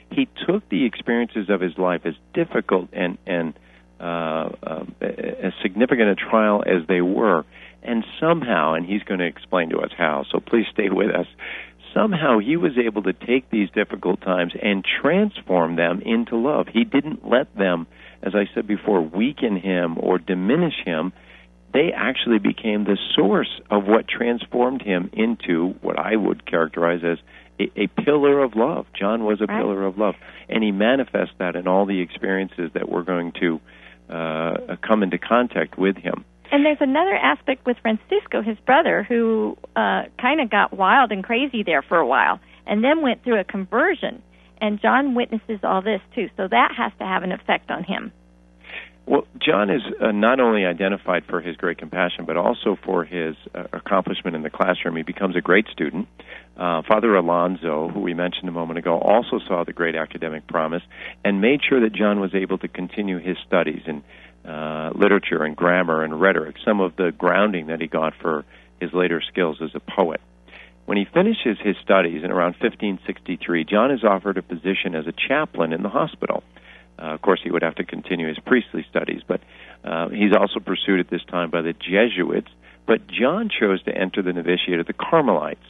He 0.10 0.28
took 0.48 0.68
the 0.70 0.86
experiences 0.86 1.50
of 1.50 1.60
his 1.62 1.78
life 1.78 2.01
as 2.06 2.16
difficult 2.34 2.89
and, 2.94 3.18
and 3.28 3.54
uh, 4.00 4.50
uh, 4.63 4.86
as 5.02 5.54
significant 5.62 6.10
a 6.10 6.15
trial 6.15 6.63
as 6.65 6.88
they 6.88 7.02
were, 7.02 7.45
and 7.84 8.06
somehow, 8.19 8.74
and 8.74 8.86
he's 8.86 9.04
going 9.04 9.19
to 9.19 9.28
explain 9.28 9.69
to 9.69 9.80
us 9.80 9.91
how, 9.98 10.24
so 10.32 10.39
please 10.39 10.65
stay 10.72 10.89
with 10.89 11.13
us. 11.13 11.28
Somehow 11.93 12.39
he 12.39 12.56
was 12.56 12.73
able 12.78 13.04
to 13.04 13.13
take 13.13 13.49
these 13.49 13.69
difficult 13.71 14.21
times 14.21 14.54
and 14.62 14.86
transform 15.02 15.75
them 15.75 16.02
into 16.02 16.36
love. 16.36 16.67
He 16.71 16.84
didn't 16.84 17.28
let 17.28 17.56
them, 17.56 17.88
as 18.21 18.34
I 18.36 18.47
said 18.54 18.67
before, 18.67 19.02
weaken 19.02 19.58
him 19.58 19.97
or 19.97 20.17
diminish 20.17 20.75
him. 20.86 21.13
They 21.73 21.91
actually 21.95 22.39
became 22.39 22.84
the 22.84 22.97
source 23.15 23.62
of 23.69 23.86
what 23.86 24.08
transformed 24.08 24.82
him 24.82 25.10
into 25.13 25.75
what 25.82 25.97
I 25.99 26.15
would 26.15 26.45
characterize 26.45 27.02
as 27.04 27.17
a, 27.60 27.84
a 27.84 27.88
pillar 27.88 28.43
of 28.43 28.56
love. 28.56 28.86
John 28.97 29.23
was 29.23 29.41
a 29.41 29.45
right. 29.45 29.60
pillar 29.60 29.86
of 29.86 29.97
love, 29.97 30.15
and 30.47 30.63
he 30.63 30.71
manifests 30.71 31.36
that 31.39 31.56
in 31.56 31.67
all 31.67 31.86
the 31.86 32.02
experiences 32.02 32.71
that 32.73 32.89
we're 32.89 33.04
going 33.04 33.34
to 33.39 33.60
uh, 34.10 34.75
come 34.86 35.04
into 35.04 35.17
contact 35.17 35.78
with 35.78 35.95
him. 35.97 36.25
And 36.51 36.65
there's 36.65 36.81
another 36.81 37.15
aspect 37.15 37.65
with 37.65 37.77
Francisco, 37.81 38.41
his 38.41 38.57
brother, 38.65 39.03
who 39.03 39.57
uh, 39.75 40.03
kind 40.19 40.41
of 40.41 40.49
got 40.49 40.73
wild 40.73 41.12
and 41.12 41.23
crazy 41.23 41.63
there 41.63 41.81
for 41.81 41.97
a 41.97 42.07
while, 42.07 42.39
and 42.65 42.83
then 42.83 43.01
went 43.01 43.23
through 43.23 43.39
a 43.39 43.43
conversion. 43.43 44.21
And 44.59 44.81
John 44.81 45.15
witnesses 45.15 45.59
all 45.63 45.81
this 45.81 46.01
too, 46.15 46.29
so 46.38 46.47
that 46.47 46.71
has 46.75 46.91
to 46.99 47.05
have 47.05 47.23
an 47.23 47.31
effect 47.31 47.69
on 47.69 47.83
him. 47.83 48.12
Well, 49.09 49.25
John 49.39 49.71
is 49.71 49.81
uh, 49.99 50.12
not 50.12 50.39
only 50.39 50.65
identified 50.65 51.25
for 51.25 51.41
his 51.41 51.55
great 51.55 51.79
compassion, 51.79 52.25
but 52.25 52.38
also 52.38 52.77
for 52.85 53.03
his 53.03 53.35
uh, 53.55 53.63
accomplishment 53.73 54.35
in 54.35 54.43
the 54.43 54.51
classroom. 54.51 54.95
He 54.97 55.01
becomes 55.01 55.35
a 55.35 55.41
great 55.41 55.65
student. 55.71 56.07
Uh, 56.55 56.83
Father 56.88 57.15
Alonso, 57.15 57.89
who 57.89 58.01
we 58.01 58.13
mentioned 58.13 58.49
a 58.49 58.51
moment 58.51 58.77
ago, 58.77 58.99
also 58.99 59.39
saw 59.47 59.63
the 59.63 59.73
great 59.73 59.95
academic 59.95 60.45
promise 60.45 60.83
and 61.25 61.41
made 61.41 61.62
sure 61.67 61.79
that 61.81 61.93
John 61.93 62.19
was 62.19 62.35
able 62.35 62.59
to 62.59 62.67
continue 62.67 63.17
his 63.17 63.38
studies 63.47 63.81
in 63.88 64.03
uh, 64.45 64.91
literature 64.95 65.43
and 65.43 65.56
grammar 65.56 66.04
and 66.04 66.19
rhetoric, 66.19 66.56
some 66.63 66.80
of 66.80 66.95
the 66.95 67.12
grounding 67.12 67.67
that 67.67 67.82
he 67.82 67.88
got 67.88 68.13
for 68.21 68.45
his 68.80 68.93
later 68.93 69.21
skills 69.21 69.58
as 69.62 69.71
a 69.75 69.80
poet. 69.80 70.21
When 70.86 70.97
he 70.97 71.06
finishes 71.06 71.58
his 71.63 71.75
studies 71.84 72.23
in 72.23 72.32
around 72.32 72.56
1563, 72.60 73.65
John 73.65 73.91
is 73.91 74.04
offered 74.04 74.38
a 74.38 74.41
position 74.41 74.95
as 74.95 75.06
a 75.06 75.12
chaplain 75.12 75.71
in 75.71 75.84
the 75.84 75.89
hospital. 75.89 76.43
Uh, 76.97 77.13
of 77.13 77.21
course, 77.21 77.39
he 77.43 77.52
would 77.52 77.62
have 77.62 77.75
to 77.75 77.84
continue 77.84 78.28
his 78.28 78.39
priestly 78.39 78.86
studies, 78.89 79.21
but 79.28 79.41
uh, 79.84 80.10
he's 80.10 80.34
also 80.36 80.60
pursued 80.60 80.99
at 80.99 81.10
this 81.10 81.21
time 81.30 81.49
by 81.49 81.62
the 81.62 81.73
Jesuits. 81.73 82.49
But 82.88 83.06
John 83.08 83.49
chose 83.49 83.84
to 83.84 83.95
enter 83.95 84.23
the 84.23 84.34
novitiate 84.34 84.80
of 84.80 84.88
the 84.88 84.93
Carmelites, 84.93 85.63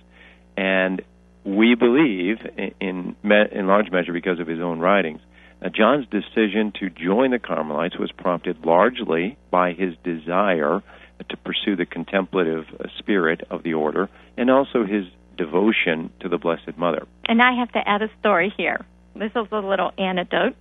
and 0.55 1.01
we 1.43 1.75
believe, 1.75 2.37
in 2.79 3.15
in 3.23 3.67
large 3.67 3.91
measure 3.91 4.13
because 4.13 4.39
of 4.39 4.47
his 4.47 4.61
own 4.61 4.79
writings, 4.79 5.19
uh, 5.61 5.69
John's 5.69 6.05
decision 6.07 6.71
to 6.79 6.89
join 6.89 7.31
the 7.31 7.39
Carmelites 7.39 7.97
was 7.97 8.11
prompted 8.11 8.65
largely 8.65 9.37
by 9.51 9.73
his 9.73 9.95
desire 10.03 10.81
to 11.27 11.37
pursue 11.37 11.75
the 11.75 11.85
contemplative 11.85 12.65
uh, 12.79 12.87
spirit 12.97 13.41
of 13.49 13.63
the 13.63 13.73
order, 13.73 14.09
and 14.37 14.49
also 14.49 14.85
his 14.85 15.05
devotion 15.37 16.11
to 16.21 16.29
the 16.29 16.37
Blessed 16.37 16.77
Mother. 16.77 17.05
And 17.25 17.41
I 17.41 17.53
have 17.59 17.71
to 17.73 17.79
add 17.87 18.01
a 18.01 18.09
story 18.19 18.53
here. 18.55 18.85
This 19.15 19.31
is 19.35 19.47
a 19.51 19.59
little 19.59 19.91
anecdote. 19.97 20.55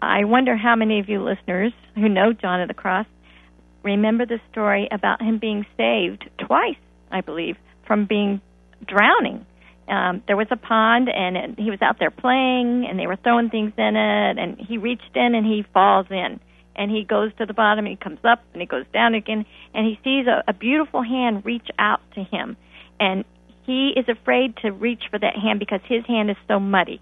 I 0.00 0.24
wonder 0.24 0.56
how 0.56 0.74
many 0.76 0.98
of 1.00 1.08
you 1.08 1.22
listeners 1.22 1.72
who 1.94 2.08
know 2.08 2.32
John 2.32 2.60
of 2.60 2.68
the 2.68 2.74
Cross 2.74 3.06
remember 3.82 4.26
the 4.26 4.40
story 4.50 4.88
about 4.90 5.20
him 5.20 5.38
being 5.38 5.64
saved 5.76 6.28
twice, 6.38 6.76
I 7.10 7.20
believe, 7.20 7.56
from 7.86 8.06
being 8.06 8.40
drowning. 8.86 9.46
Um, 9.88 10.22
there 10.26 10.36
was 10.36 10.46
a 10.50 10.56
pond, 10.56 11.08
and 11.08 11.36
it, 11.36 11.58
he 11.58 11.70
was 11.70 11.82
out 11.82 11.98
there 11.98 12.10
playing, 12.10 12.86
and 12.88 12.98
they 12.98 13.06
were 13.06 13.16
throwing 13.16 13.50
things 13.50 13.72
in 13.76 13.96
it, 13.96 14.38
and 14.38 14.58
he 14.58 14.78
reached 14.78 15.14
in 15.14 15.34
and 15.34 15.44
he 15.44 15.64
falls 15.74 16.06
in, 16.10 16.40
and 16.76 16.90
he 16.90 17.04
goes 17.04 17.32
to 17.38 17.46
the 17.46 17.52
bottom, 17.52 17.84
and 17.86 17.92
he 17.92 17.96
comes 17.96 18.20
up, 18.24 18.42
and 18.52 18.62
he 18.62 18.66
goes 18.66 18.86
down 18.92 19.14
again, 19.14 19.44
and 19.74 19.86
he 19.86 19.98
sees 20.04 20.26
a, 20.26 20.44
a 20.48 20.52
beautiful 20.52 21.02
hand 21.02 21.44
reach 21.44 21.68
out 21.78 22.00
to 22.14 22.22
him, 22.22 22.56
and 23.00 23.24
he 23.64 23.92
is 23.96 24.08
afraid 24.08 24.56
to 24.58 24.70
reach 24.70 25.04
for 25.10 25.18
that 25.18 25.36
hand 25.36 25.58
because 25.58 25.80
his 25.88 26.04
hand 26.06 26.30
is 26.30 26.36
so 26.48 26.58
muddy. 26.58 27.00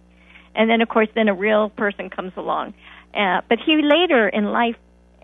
And 0.54 0.68
then 0.68 0.80
of 0.80 0.88
course 0.88 1.08
then 1.14 1.28
a 1.28 1.34
real 1.34 1.70
person 1.70 2.10
comes 2.10 2.32
along. 2.36 2.74
Uh, 3.14 3.40
but 3.48 3.58
he 3.64 3.80
later 3.82 4.28
in 4.28 4.46
life 4.46 4.76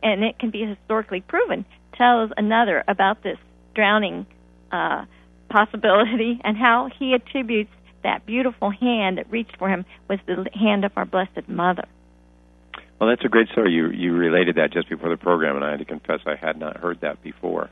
and 0.02 0.24
it 0.24 0.38
can 0.38 0.50
be 0.50 0.64
historically 0.64 1.20
proven 1.20 1.64
tells 1.96 2.30
another 2.36 2.84
about 2.88 3.22
this 3.22 3.38
drowning 3.74 4.26
uh, 4.72 5.04
possibility 5.48 6.40
and 6.44 6.56
how 6.56 6.88
he 6.98 7.14
attributes 7.14 7.70
that 8.02 8.24
beautiful 8.26 8.70
hand 8.70 9.18
that 9.18 9.30
reached 9.30 9.56
for 9.58 9.68
him 9.68 9.84
was 10.08 10.18
the 10.26 10.48
hand 10.54 10.84
of 10.84 10.92
our 10.96 11.04
blessed 11.04 11.48
mother. 11.48 11.84
Well 13.00 13.10
that's 13.10 13.24
a 13.24 13.28
great 13.28 13.48
story. 13.48 13.72
You 13.72 13.90
you 13.90 14.14
related 14.14 14.56
that 14.56 14.72
just 14.72 14.88
before 14.88 15.10
the 15.10 15.16
program 15.16 15.56
and 15.56 15.64
i 15.64 15.70
had 15.70 15.80
to 15.80 15.84
confess 15.84 16.20
i 16.26 16.34
had 16.34 16.58
not 16.58 16.76
heard 16.76 17.00
that 17.00 17.22
before. 17.22 17.68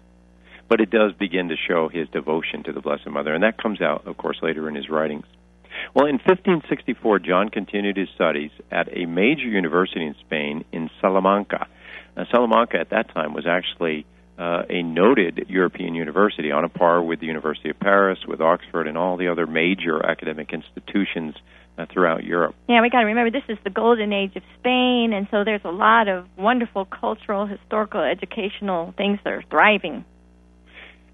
But 0.68 0.80
it 0.80 0.90
does 0.90 1.12
begin 1.12 1.48
to 1.48 1.56
show 1.56 1.88
his 1.88 2.08
devotion 2.08 2.62
to 2.64 2.72
the 2.72 2.80
blessed 2.80 3.06
mother 3.06 3.34
and 3.34 3.42
that 3.42 3.62
comes 3.62 3.80
out 3.80 4.06
of 4.06 4.16
course 4.16 4.38
later 4.42 4.68
in 4.68 4.74
his 4.74 4.88
writings. 4.88 5.24
Well, 5.92 6.06
in 6.06 6.16
1564, 6.16 7.18
John 7.20 7.48
continued 7.48 7.96
his 7.96 8.08
studies 8.14 8.50
at 8.70 8.88
a 8.96 9.06
major 9.06 9.48
university 9.48 10.06
in 10.06 10.14
Spain 10.20 10.64
in 10.72 10.88
Salamanca. 11.00 11.66
Now, 12.16 12.26
Salamanca 12.30 12.78
at 12.78 12.90
that 12.90 13.12
time 13.12 13.34
was 13.34 13.46
actually 13.46 14.06
uh, 14.38 14.62
a 14.68 14.82
noted 14.82 15.46
European 15.48 15.94
university 15.94 16.50
on 16.50 16.64
a 16.64 16.68
par 16.68 17.02
with 17.02 17.20
the 17.20 17.26
University 17.26 17.70
of 17.70 17.78
Paris, 17.78 18.18
with 18.26 18.40
Oxford, 18.40 18.88
and 18.88 18.98
all 18.98 19.16
the 19.16 19.28
other 19.28 19.46
major 19.46 20.04
academic 20.04 20.52
institutions 20.52 21.34
uh, 21.78 21.86
throughout 21.92 22.24
Europe. 22.24 22.54
Yeah, 22.68 22.82
we 22.82 22.90
got 22.90 23.00
to 23.00 23.06
remember 23.06 23.30
this 23.30 23.48
is 23.48 23.58
the 23.64 23.70
golden 23.70 24.12
age 24.12 24.36
of 24.36 24.42
Spain, 24.58 25.12
and 25.12 25.28
so 25.30 25.44
there's 25.44 25.64
a 25.64 25.70
lot 25.70 26.08
of 26.08 26.26
wonderful 26.36 26.84
cultural, 26.84 27.46
historical, 27.46 28.00
educational 28.00 28.94
things 28.96 29.18
that 29.24 29.32
are 29.32 29.44
thriving. 29.50 30.04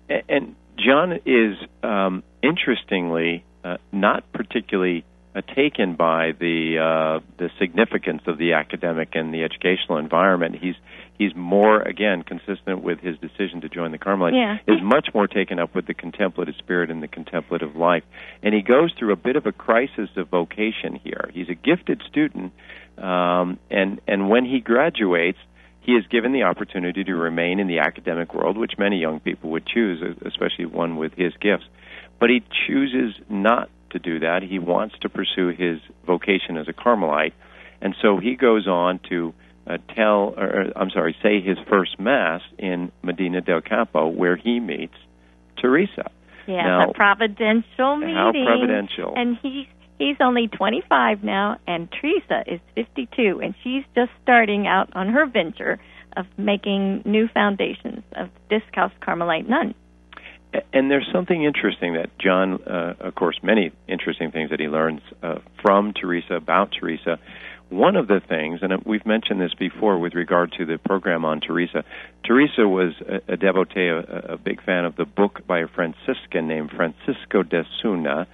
And, 0.08 0.22
and 0.28 0.56
John 0.78 1.12
is 1.26 1.56
um, 1.82 2.22
interestingly 2.42 3.44
uh, 3.64 3.76
not 3.92 4.24
particularly 4.32 5.04
uh, 5.34 5.42
taken 5.54 5.94
by 5.94 6.32
the 6.38 6.78
uh, 6.78 7.24
the 7.38 7.50
significance 7.58 8.22
of 8.26 8.38
the 8.38 8.54
academic 8.54 9.10
and 9.14 9.32
the 9.32 9.44
educational 9.44 9.98
environment. 9.98 10.56
He's 10.60 10.74
he's 11.20 11.36
more 11.36 11.82
again 11.82 12.22
consistent 12.22 12.82
with 12.82 12.98
his 13.00 13.18
decision 13.18 13.60
to 13.60 13.68
join 13.68 13.92
the 13.92 13.98
Carmelites. 13.98 14.36
Yeah. 14.36 14.56
Is 14.66 14.82
much 14.82 15.08
more 15.12 15.28
taken 15.28 15.58
up 15.58 15.74
with 15.74 15.86
the 15.86 15.92
contemplative 15.92 16.54
spirit 16.58 16.90
and 16.90 17.02
the 17.02 17.08
contemplative 17.08 17.76
life, 17.76 18.04
and 18.42 18.54
he 18.54 18.62
goes 18.62 18.90
through 18.98 19.12
a 19.12 19.16
bit 19.16 19.36
of 19.36 19.44
a 19.44 19.52
crisis 19.52 20.08
of 20.16 20.28
vocation 20.28 20.98
here. 21.04 21.30
He's 21.34 21.50
a 21.50 21.54
gifted 21.54 22.02
student, 22.08 22.52
um, 22.96 23.58
and 23.70 24.00
and 24.08 24.28
when 24.28 24.44
he 24.44 24.60
graduates. 24.60 25.38
He 25.82 25.92
is 25.92 26.06
given 26.08 26.32
the 26.32 26.42
opportunity 26.42 27.02
to 27.04 27.14
remain 27.14 27.58
in 27.58 27.66
the 27.66 27.78
academic 27.78 28.34
world, 28.34 28.58
which 28.58 28.72
many 28.78 28.98
young 28.98 29.18
people 29.18 29.48
would 29.50 29.66
choose, 29.66 30.02
especially 30.26 30.66
one 30.66 30.98
with 30.98 31.14
his 31.14 31.32
gifts. 31.40 31.64
But 32.20 32.28
he 32.28 32.44
chooses 32.66 33.14
not 33.30 33.70
to 33.88 33.98
do 33.98 34.20
that. 34.20 34.42
He 34.42 34.58
wants 34.58 34.94
to 35.00 35.08
pursue 35.08 35.48
his 35.48 35.80
vocation 36.06 36.58
as 36.58 36.68
a 36.68 36.74
Carmelite, 36.74 37.32
and 37.80 37.96
so 38.02 38.18
he 38.18 38.36
goes 38.36 38.68
on 38.68 39.00
to 39.08 39.32
uh, 39.70 39.78
tell, 39.94 40.34
or, 40.36 40.66
I'm 40.76 40.90
sorry, 40.90 41.16
say 41.22 41.40
his 41.40 41.58
first 41.68 41.98
mass 42.00 42.42
in 42.58 42.90
Medina 43.02 43.40
del 43.40 43.60
Campo, 43.60 44.08
where 44.08 44.36
he 44.36 44.60
meets 44.60 44.94
Teresa. 45.60 46.10
Yeah, 46.46 46.62
Now- 46.66 46.90
a 46.90 46.94
providential 46.94 47.96
meeting. 47.96 48.14
How 48.16 48.32
providential! 48.32 49.14
And 49.16 49.38
he's 49.42 49.66
he's 49.98 50.16
only 50.20 50.48
25 50.48 51.22
now, 51.22 51.58
and 51.66 51.88
Teresa 51.92 52.42
is 52.46 52.60
52, 52.74 53.40
and 53.42 53.54
she's 53.62 53.84
just 53.94 54.10
starting 54.22 54.66
out 54.66 54.88
on 54.94 55.08
her 55.10 55.26
venture 55.26 55.78
of 56.16 56.26
making 56.36 57.02
new 57.04 57.28
foundations 57.28 58.02
of 58.16 58.30
discalced 58.48 58.98
Carmelite 59.00 59.48
nuns. 59.48 59.74
And 60.72 60.90
there's 60.90 61.08
something 61.12 61.44
interesting 61.44 61.94
that 61.94 62.10
John, 62.18 62.60
uh, 62.64 62.94
of 62.98 63.14
course, 63.14 63.38
many 63.42 63.70
interesting 63.86 64.32
things 64.32 64.50
that 64.50 64.58
he 64.58 64.66
learns 64.66 65.00
uh, 65.22 65.36
from 65.62 65.92
Teresa 65.92 66.34
about 66.34 66.72
Teresa. 66.72 67.20
One 67.70 67.94
of 67.94 68.08
the 68.08 68.20
things, 68.20 68.60
and 68.62 68.72
we've 68.84 69.06
mentioned 69.06 69.40
this 69.40 69.54
before 69.54 69.96
with 69.96 70.14
regard 70.14 70.52
to 70.58 70.66
the 70.66 70.76
program 70.76 71.24
on 71.24 71.40
Teresa, 71.40 71.84
Teresa 72.24 72.66
was 72.66 72.94
a, 73.08 73.34
a 73.34 73.36
devotee, 73.36 73.86
a, 73.86 74.32
a 74.32 74.36
big 74.36 74.60
fan 74.64 74.84
of 74.84 74.96
the 74.96 75.04
book 75.04 75.46
by 75.46 75.60
a 75.60 75.68
Franciscan 75.68 76.48
named 76.48 76.72
Francisco 76.74 77.44
de 77.44 77.60
Osuna, 77.60 78.26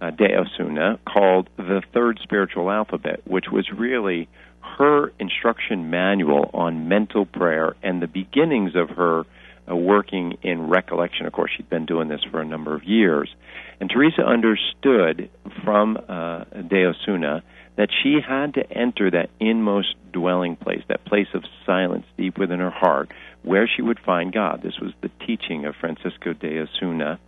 uh, 0.00 0.10
de 0.10 0.36
Osuna, 0.36 0.98
called 1.06 1.48
The 1.56 1.80
Third 1.94 2.18
Spiritual 2.24 2.72
Alphabet, 2.72 3.20
which 3.24 3.46
was 3.52 3.70
really 3.70 4.28
her 4.60 5.12
instruction 5.20 5.88
manual 5.90 6.50
on 6.52 6.88
mental 6.88 7.24
prayer 7.24 7.76
and 7.84 8.02
the 8.02 8.08
beginnings 8.08 8.72
of 8.74 8.90
her 8.90 9.24
uh, 9.70 9.76
working 9.76 10.38
in 10.42 10.68
recollection. 10.68 11.26
Of 11.26 11.32
course, 11.32 11.52
she'd 11.56 11.70
been 11.70 11.86
doing 11.86 12.08
this 12.08 12.22
for 12.32 12.40
a 12.40 12.44
number 12.44 12.74
of 12.74 12.82
years. 12.82 13.32
And 13.78 13.88
Teresa 13.88 14.22
understood 14.22 15.30
from 15.62 15.98
uh, 16.08 16.44
De 16.68 16.84
Osuna 16.84 17.44
that 17.76 17.88
she 18.02 18.18
had 18.26 18.54
to 18.54 18.72
enter 18.72 19.10
that 19.10 19.30
inmost 19.40 19.94
dwelling 20.12 20.56
place, 20.56 20.82
that 20.88 21.04
place 21.04 21.28
of 21.34 21.42
silence 21.64 22.04
deep 22.16 22.38
within 22.38 22.60
her 22.60 22.70
heart, 22.70 23.10
where 23.42 23.68
she 23.68 23.82
would 23.82 23.98
find 23.98 24.32
God. 24.32 24.62
This 24.62 24.78
was 24.80 24.92
the 25.00 25.10
teaching 25.26 25.64
of 25.64 25.74
Francisco 25.76 26.32
de 26.32 26.60
Osuna. 26.60 27.18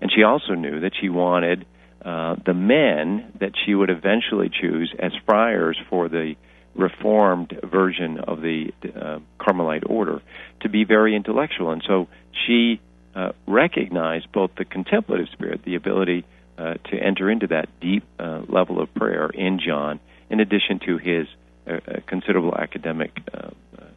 And 0.00 0.10
she 0.14 0.22
also 0.22 0.54
knew 0.54 0.80
that 0.80 0.92
she 1.00 1.08
wanted 1.08 1.64
uh, 2.04 2.36
the 2.44 2.54
men 2.54 3.32
that 3.40 3.52
she 3.64 3.74
would 3.74 3.88
eventually 3.88 4.50
choose 4.50 4.94
as 4.98 5.12
friars 5.24 5.78
for 5.88 6.08
the 6.08 6.34
reformed 6.74 7.58
version 7.62 8.18
of 8.18 8.40
the 8.40 8.72
uh, 8.94 9.20
Carmelite 9.38 9.84
order 9.88 10.20
to 10.60 10.68
be 10.68 10.84
very 10.84 11.14
intellectual. 11.14 11.70
And 11.70 11.82
so 11.86 12.08
she 12.46 12.80
uh, 13.14 13.32
recognized 13.46 14.30
both 14.32 14.50
the 14.58 14.64
contemplative 14.64 15.28
spirit, 15.32 15.62
the 15.64 15.76
ability 15.76 16.26
uh, 16.58 16.74
to 16.90 16.96
enter 16.96 17.30
into 17.30 17.46
that 17.48 17.68
deep 17.80 18.04
uh, 18.18 18.42
level 18.48 18.80
of 18.80 18.92
prayer 18.94 19.28
in 19.28 19.60
John, 19.64 20.00
in 20.30 20.40
addition 20.40 20.80
to 20.86 20.98
his 20.98 21.26
uh, 21.66 21.72
uh, 21.72 22.00
considerable 22.06 22.54
academic 22.56 23.10
uh, 23.32 23.50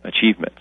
achievements. 0.04 0.60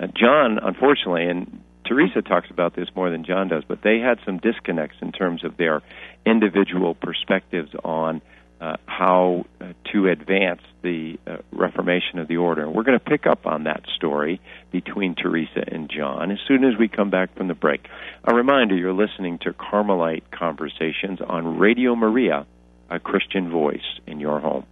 Uh, 0.00 0.08
John, 0.08 0.58
unfortunately, 0.58 1.26
and 1.26 1.60
Teresa 1.86 2.22
talks 2.22 2.50
about 2.50 2.74
this 2.74 2.88
more 2.96 3.10
than 3.10 3.24
John 3.24 3.48
does, 3.48 3.62
but 3.66 3.82
they 3.82 3.98
had 3.98 4.18
some 4.24 4.38
disconnects 4.38 4.96
in 5.00 5.12
terms 5.12 5.44
of 5.44 5.56
their 5.56 5.82
individual 6.24 6.94
perspectives 6.94 7.70
on 7.84 8.22
uh, 8.60 8.76
how 8.86 9.44
uh, 9.60 9.72
to 9.92 10.08
advance 10.08 10.60
the 10.82 11.18
uh, 11.26 11.36
reformation 11.52 12.18
of 12.18 12.28
the 12.28 12.36
order. 12.36 12.68
We're 12.68 12.82
going 12.82 12.98
to 12.98 13.04
pick 13.04 13.26
up 13.26 13.46
on 13.46 13.64
that 13.64 13.84
story 13.96 14.40
between 14.70 15.14
Teresa 15.14 15.64
and 15.66 15.90
John 15.90 16.30
as 16.30 16.38
soon 16.46 16.64
as 16.64 16.78
we 16.78 16.88
come 16.88 17.10
back 17.10 17.34
from 17.36 17.48
the 17.48 17.54
break. 17.54 17.86
A 18.24 18.34
reminder 18.34 18.76
you're 18.76 18.92
listening 18.92 19.38
to 19.38 19.52
Carmelite 19.52 20.30
Conversations 20.30 21.20
on 21.26 21.58
Radio 21.58 21.94
Maria, 21.94 22.46
a 22.90 23.00
Christian 23.00 23.50
voice 23.50 24.00
in 24.06 24.20
your 24.20 24.40
home. 24.40 24.66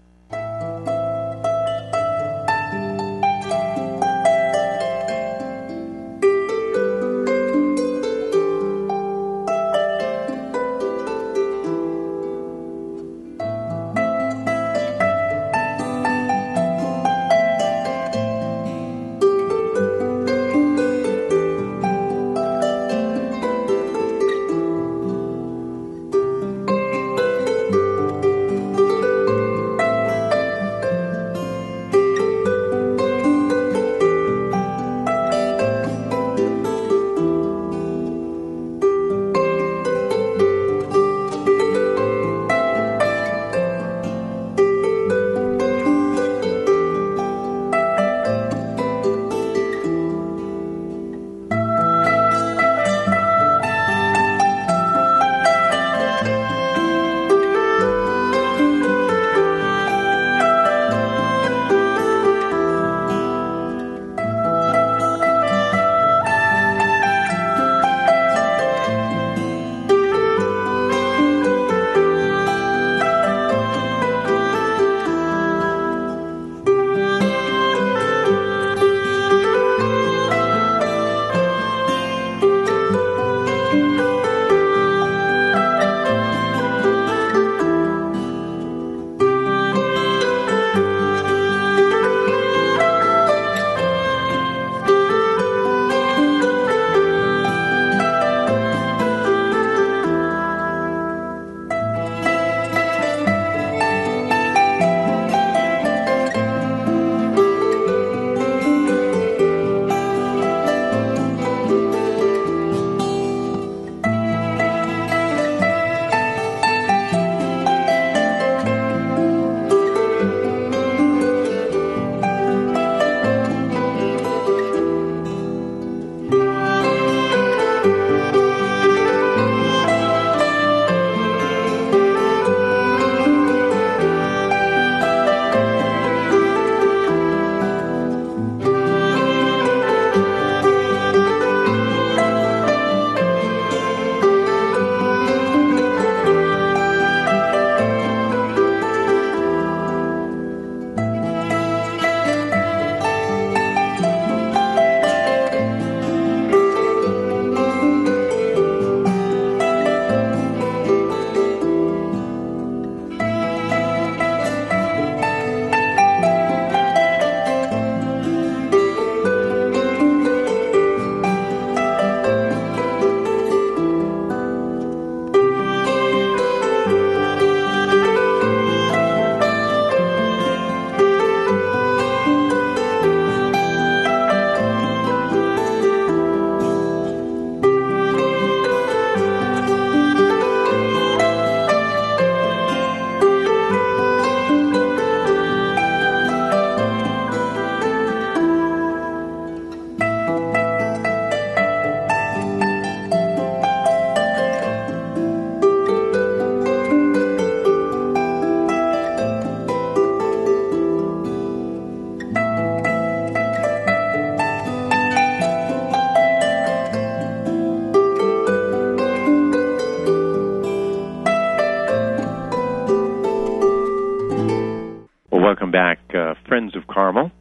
Back, 225.73 225.99
uh, 226.15 226.35
friends 226.47 226.77
of 226.77 226.87
Carmel. 226.87 227.33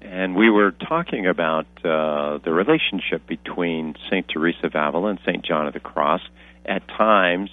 And 0.00 0.36
we 0.36 0.50
were 0.50 0.70
talking 0.70 1.26
about 1.26 1.66
uh, 1.78 2.38
the 2.44 2.52
relationship 2.52 3.26
between 3.26 3.94
St. 4.10 4.26
Teresa 4.28 4.66
of 4.66 4.74
Avila 4.74 5.10
and 5.10 5.18
St. 5.26 5.44
John 5.44 5.66
of 5.66 5.74
the 5.74 5.80
Cross. 5.80 6.20
At 6.66 6.86
times, 6.88 7.50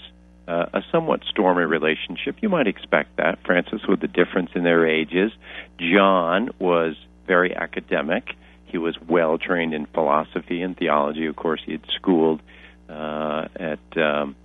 uh, 0.47 0.65
a 0.73 0.81
somewhat 0.91 1.21
stormy 1.29 1.63
relationship. 1.63 2.37
You 2.41 2.49
might 2.49 2.67
expect 2.67 3.17
that. 3.17 3.39
Francis, 3.45 3.81
with 3.87 4.01
the 4.01 4.07
difference 4.07 4.51
in 4.55 4.63
their 4.63 4.87
ages. 4.87 5.31
John 5.77 6.49
was 6.59 6.95
very 7.27 7.55
academic. 7.55 8.35
He 8.65 8.77
was 8.77 8.95
well 9.07 9.37
trained 9.37 9.73
in 9.73 9.85
philosophy 9.85 10.61
and 10.61 10.77
theology. 10.77 11.25
Of 11.25 11.35
course, 11.35 11.61
he 11.65 11.73
had 11.73 11.85
schooled 11.95 12.41
uh, 12.89 13.47
at 13.55 13.97
um, 13.97 14.35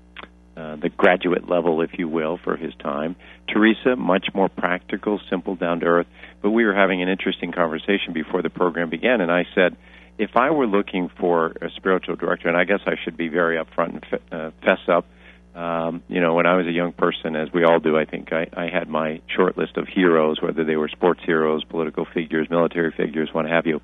uh, 0.57 0.77
the 0.77 0.89
graduate 0.89 1.49
level, 1.49 1.83
if 1.83 1.91
you 1.99 2.09
will, 2.09 2.39
for 2.43 2.57
his 2.57 2.75
time. 2.77 3.17
Teresa, 3.49 3.95
much 3.97 4.29
more 4.35 4.49
practical, 4.49 5.21
simple, 5.29 5.55
down 5.55 5.81
to 5.81 5.87
earth. 5.87 6.07
But 6.43 6.51
we 6.51 6.65
were 6.65 6.75
having 6.75 7.03
an 7.03 7.09
interesting 7.09 7.53
conversation 7.53 8.13
before 8.15 8.43
the 8.43 8.51
program 8.51 8.91
began, 8.91 9.21
and 9.21 9.31
I 9.31 9.45
said, 9.55 9.77
if 10.19 10.31
I 10.35 10.51
were 10.51 10.67
looking 10.67 11.11
for 11.21 11.49
a 11.61 11.71
spiritual 11.77 12.17
director, 12.17 12.49
and 12.49 12.57
I 12.57 12.65
guess 12.65 12.81
I 12.87 12.95
should 13.05 13.17
be 13.17 13.29
very 13.29 13.63
upfront 13.63 14.03
and 14.11 14.21
uh, 14.33 14.51
fess 14.63 14.81
up, 14.89 15.07
um, 15.55 16.03
you 16.09 16.21
know, 16.21 16.35
when 16.35 16.47
I 16.47 16.57
was 16.57 16.67
a 16.67 16.73
young 16.73 16.93
person, 16.93 17.35
as 17.35 17.51
we 17.53 17.65
all 17.65 17.79
do, 17.79 17.97
I 17.97 18.05
think 18.05 18.33
I, 18.33 18.47
I 18.55 18.69
had 18.69 18.89
my 18.89 19.23
short 19.35 19.57
list 19.57 19.77
of 19.77 19.89
heroes, 19.89 20.41
whether 20.41 20.65
they 20.65 20.77
were 20.77 20.89
sports 20.89 21.21
heroes, 21.25 21.65
political 21.65 22.07
figures, 22.13 22.49
military 22.51 22.93
figures, 22.93 23.31
what 23.33 23.47
have 23.47 23.67
you. 23.67 23.81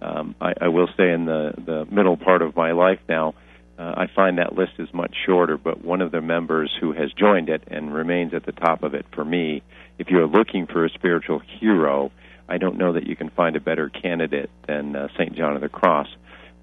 Um, 0.00 0.34
I, 0.40 0.54
I 0.62 0.68
will 0.68 0.88
say 0.96 1.10
in 1.10 1.26
the 1.26 1.52
the 1.56 1.86
middle 1.94 2.16
part 2.16 2.40
of 2.40 2.56
my 2.56 2.72
life 2.72 3.00
now, 3.06 3.30
uh, 3.30 3.32
I 3.82 4.08
find 4.14 4.38
that 4.38 4.54
list 4.54 4.72
is 4.78 4.92
much 4.92 5.14
shorter. 5.26 5.56
But 5.56 5.84
one 5.84 6.02
of 6.02 6.12
the 6.12 6.20
members 6.20 6.70
who 6.80 6.92
has 6.92 7.12
joined 7.12 7.48
it 7.48 7.64
and 7.68 7.94
remains 7.94 8.34
at 8.34 8.44
the 8.44 8.52
top 8.52 8.82
of 8.82 8.94
it 8.94 9.06
for 9.14 9.24
me, 9.24 9.62
if 9.98 10.08
you're 10.08 10.26
looking 10.26 10.66
for 10.66 10.84
a 10.84 10.90
spiritual 10.90 11.40
hero, 11.60 12.12
I 12.48 12.58
don't 12.58 12.78
know 12.78 12.92
that 12.92 13.06
you 13.06 13.16
can 13.16 13.30
find 13.30 13.56
a 13.56 13.60
better 13.60 13.88
candidate 13.88 14.50
than 14.66 14.96
uh, 14.96 15.08
Saint 15.16 15.36
John 15.36 15.54
of 15.54 15.62
the 15.62 15.68
Cross. 15.68 16.08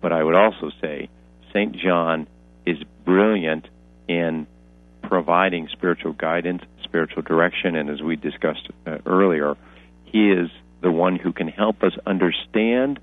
But 0.01 0.11
I 0.11 0.23
would 0.23 0.35
also 0.35 0.69
say 0.81 1.09
Saint 1.53 1.75
John 1.75 2.27
is 2.65 2.77
brilliant 3.05 3.67
in 4.07 4.47
providing 5.01 5.69
spiritual 5.71 6.13
guidance, 6.13 6.61
spiritual 6.83 7.21
direction, 7.21 7.75
and 7.75 7.89
as 7.89 8.01
we 8.01 8.15
discussed 8.15 8.67
uh, 8.85 8.97
earlier, 9.05 9.55
he 10.05 10.29
is 10.29 10.49
the 10.81 10.91
one 10.91 11.15
who 11.15 11.31
can 11.31 11.47
help 11.47 11.81
us 11.83 11.93
understand 12.05 12.99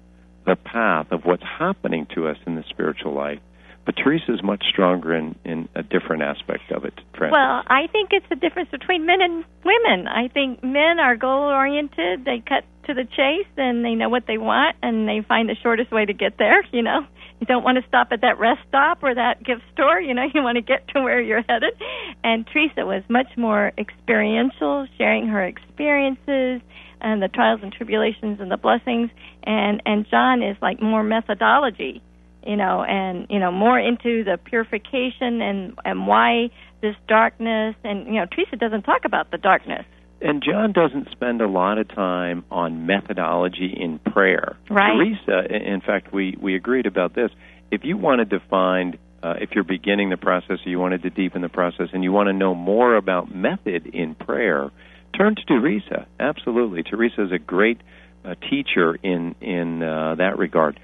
the 0.47 0.57
path 0.57 1.11
of 1.11 1.25
what's 1.25 1.43
happening 1.43 2.07
to 2.15 2.29
us 2.29 2.37
in 2.47 2.55
the 2.55 2.65
spiritual 2.69 3.15
life. 3.15 3.41
But 3.85 3.97
Teresa 3.97 4.33
is 4.33 4.43
much 4.43 4.65
stronger 4.71 5.15
in, 5.15 5.35
in 5.45 5.69
a 5.75 5.83
different 5.83 6.23
aspect 6.23 6.73
of 6.73 6.85
it. 6.85 6.95
Francis. 7.17 7.33
Well, 7.33 7.63
I 7.67 7.87
think 7.93 8.11
it's 8.13 8.27
the 8.31 8.37
difference 8.37 8.71
between 8.71 9.05
men 9.05 9.21
and 9.21 9.45
women. 9.65 10.09
I 10.09 10.29
think 10.29 10.63
men 10.63 10.99
are 10.99 11.17
goal 11.17 11.45
oriented. 11.45 12.25
They 12.25 12.43
cut 12.47 12.65
to 12.87 12.95
the 12.95 13.05
chase 13.05 13.51
and 13.57 13.85
they 13.85 13.95
know 13.95 14.09
what 14.09 14.27
they 14.27 14.39
want 14.39 14.77
and 14.83 15.09
they 15.09 15.21
find 15.27 15.49
the 15.49 15.57
shortest 15.63 15.91
way 15.91 16.05
to 16.05 16.13
get 16.13 16.39
there, 16.39 16.65
you 16.73 16.83
know. 16.83 17.07
You 17.41 17.47
don't 17.47 17.65
want 17.65 17.77
to 17.77 17.89
stop 17.89 18.09
at 18.13 18.21
that 18.23 18.39
rest 18.39 18.61
stop 18.69 19.03
or 19.03 19.15
that 19.15 19.45
gift 19.45 19.63
store, 19.73 20.01
you 20.01 20.15
know, 20.15 20.25
you 20.35 20.43
want 20.43 20.57
to 20.57 20.63
get 20.63 20.89
to 20.89 21.03
where 21.03 21.21
you're 21.21 21.43
headed. 21.43 21.75
And 22.23 22.47
Teresa 22.47 22.87
was 22.87 23.03
much 23.09 23.37
more 23.37 23.73
experiential, 23.77 24.87
sharing 24.97 25.29
her 25.29 25.45
experiences 25.45 26.63
and 27.01 27.23
the 27.23 27.29
trials 27.29 27.61
and 27.63 27.73
tribulations 27.73 28.41
and 28.41 28.51
the 28.51 28.57
blessings 28.57 29.11
and 29.43 29.83
and 29.85 30.07
John 30.11 30.43
is 30.43 30.57
like 30.63 30.81
more 30.81 31.03
methodology 31.03 32.03
you 32.47 32.57
know 32.57 32.83
and 32.83 33.27
you 33.31 33.39
know 33.39 33.53
more 33.53 33.79
into 33.79 34.25
the 34.25 34.39
purification 34.45 35.41
and 35.41 35.79
and 35.85 36.07
why 36.07 36.51
this 36.81 36.97
darkness 37.09 37.75
and 37.85 38.07
you 38.07 38.15
know 38.15 38.27
Teresa 38.27 38.57
doesn't 38.57 38.83
talk 38.83 39.05
about 39.05 39.31
the 39.31 39.39
darkness 39.39 39.85
and 40.25 40.43
John 40.43 40.73
doesn't 40.73 41.11
spend 41.13 41.43
a 41.43 41.47
lot 41.47 41.79
of 41.79 41.87
time 41.89 42.45
on 42.51 42.87
methodology 42.87 43.75
in 43.79 43.99
prayer. 43.99 44.57
Right. 44.71 44.97
Teresa, 44.97 45.55
in 45.55 45.83
fact, 45.83 46.15
we 46.15 46.37
we 46.41 46.57
agreed 46.57 46.87
about 46.87 47.15
this. 47.15 47.31
If 47.71 47.83
you 47.85 47.99
wanted 47.99 48.31
to 48.31 48.41
find, 48.49 48.97
uh, 49.23 49.35
if 49.41 49.51
you're 49.55 49.65
beginning 49.65 50.09
the 50.11 50.17
process, 50.17 50.59
or 50.65 50.71
you 50.71 50.79
wanted 50.79 51.03
to 51.03 51.11
deepen 51.11 51.43
the 51.43 51.51
process, 51.51 51.89
and 51.93 52.03
you 52.03 52.11
want 52.11 52.29
to 52.29 52.33
know 52.33 52.55
more 52.55 52.97
about 52.97 53.35
method 53.35 53.87
in 53.87 54.15
prayer, 54.15 54.71
turn 55.17 55.35
to 55.35 55.45
Teresa. 55.45 56.07
Absolutely, 56.19 56.83
Teresa 56.83 57.25
is 57.25 57.33
a 57.33 57.39
great 57.39 57.81
uh, 58.25 58.35
teacher 58.49 58.95
in 59.03 59.35
in 59.43 59.83
uh, 59.83 60.15
that 60.17 60.39
regard. 60.39 60.81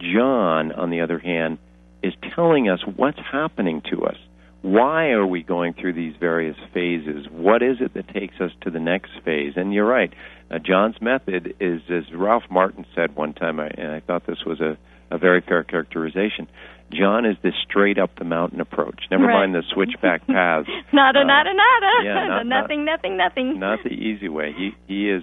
John, 0.00 0.72
on 0.72 0.90
the 0.90 1.00
other 1.00 1.18
hand, 1.18 1.58
is 2.02 2.12
telling 2.34 2.68
us 2.68 2.80
what's 2.96 3.18
happening 3.30 3.82
to 3.90 4.04
us. 4.04 4.16
Why 4.62 5.10
are 5.10 5.26
we 5.26 5.42
going 5.42 5.74
through 5.74 5.92
these 5.92 6.14
various 6.18 6.56
phases? 6.74 7.26
What 7.30 7.62
is 7.62 7.76
it 7.80 7.94
that 7.94 8.08
takes 8.08 8.40
us 8.40 8.50
to 8.62 8.70
the 8.70 8.80
next 8.80 9.12
phase? 9.24 9.52
And 9.56 9.72
you're 9.72 9.86
right. 9.86 10.12
Uh, 10.50 10.58
John's 10.58 11.00
method 11.00 11.54
is, 11.60 11.80
as 11.88 12.04
Ralph 12.12 12.44
Martin 12.50 12.84
said 12.94 13.14
one 13.14 13.34
time, 13.34 13.60
I, 13.60 13.68
and 13.68 13.92
I 13.92 14.00
thought 14.00 14.26
this 14.26 14.44
was 14.44 14.60
a, 14.60 14.76
a 15.14 15.18
very 15.18 15.42
fair 15.42 15.62
characterization. 15.62 16.48
John 16.90 17.24
is 17.24 17.36
the 17.42 17.52
straight 17.68 17.98
up 17.98 18.10
the 18.18 18.24
mountain 18.24 18.60
approach. 18.60 19.00
Never 19.10 19.26
right. 19.26 19.34
mind 19.34 19.54
the 19.54 19.62
switchback 19.72 20.26
paths. 20.26 20.68
nada, 20.92 21.20
uh, 21.20 21.24
nada, 21.24 21.50
nada. 21.54 22.04
Yeah, 22.04 22.26
not, 22.26 22.46
nothing, 22.60 22.84
not, 22.84 22.96
nothing, 22.96 23.16
nothing. 23.16 23.60
Not 23.60 23.78
the 23.84 23.90
easy 23.90 24.28
way. 24.28 24.54
He 24.56 24.70
he 24.86 25.10
is 25.10 25.22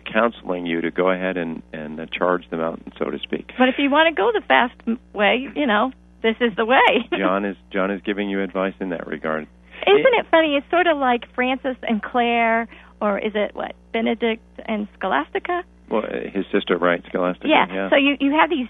counseling 0.00 0.66
you 0.66 0.80
to 0.82 0.90
go 0.90 1.10
ahead 1.10 1.36
and 1.36 1.62
and 1.72 2.00
uh, 2.00 2.06
charge 2.12 2.44
the 2.50 2.56
mountain, 2.56 2.92
so 2.98 3.10
to 3.10 3.18
speak. 3.20 3.52
But 3.58 3.68
if 3.68 3.76
you 3.78 3.90
want 3.90 4.14
to 4.14 4.20
go 4.20 4.30
the 4.32 4.44
fast 4.46 4.74
way, 5.14 5.46
you 5.54 5.66
know, 5.66 5.92
this 6.22 6.36
is 6.40 6.54
the 6.56 6.64
way. 6.64 7.08
John 7.18 7.44
is 7.44 7.56
John 7.72 7.90
is 7.90 8.00
giving 8.02 8.28
you 8.28 8.42
advice 8.42 8.74
in 8.80 8.90
that 8.90 9.06
regard. 9.06 9.46
Isn't 9.86 10.14
it 10.18 10.26
funny? 10.30 10.56
It's 10.56 10.68
sort 10.70 10.86
of 10.86 10.96
like 10.98 11.32
Francis 11.34 11.76
and 11.82 12.02
Clare, 12.02 12.66
or 13.00 13.18
is 13.18 13.32
it 13.34 13.54
what 13.54 13.74
Benedict 13.92 14.42
and 14.64 14.88
Scholastica? 14.98 15.62
Well, 15.90 16.02
uh, 16.02 16.30
his 16.32 16.44
sister, 16.50 16.76
right, 16.78 17.02
Scholastica. 17.08 17.46
Yeah. 17.48 17.66
yeah. 17.72 17.90
So 17.90 17.96
you 17.96 18.16
you 18.18 18.32
have 18.40 18.50
these 18.50 18.68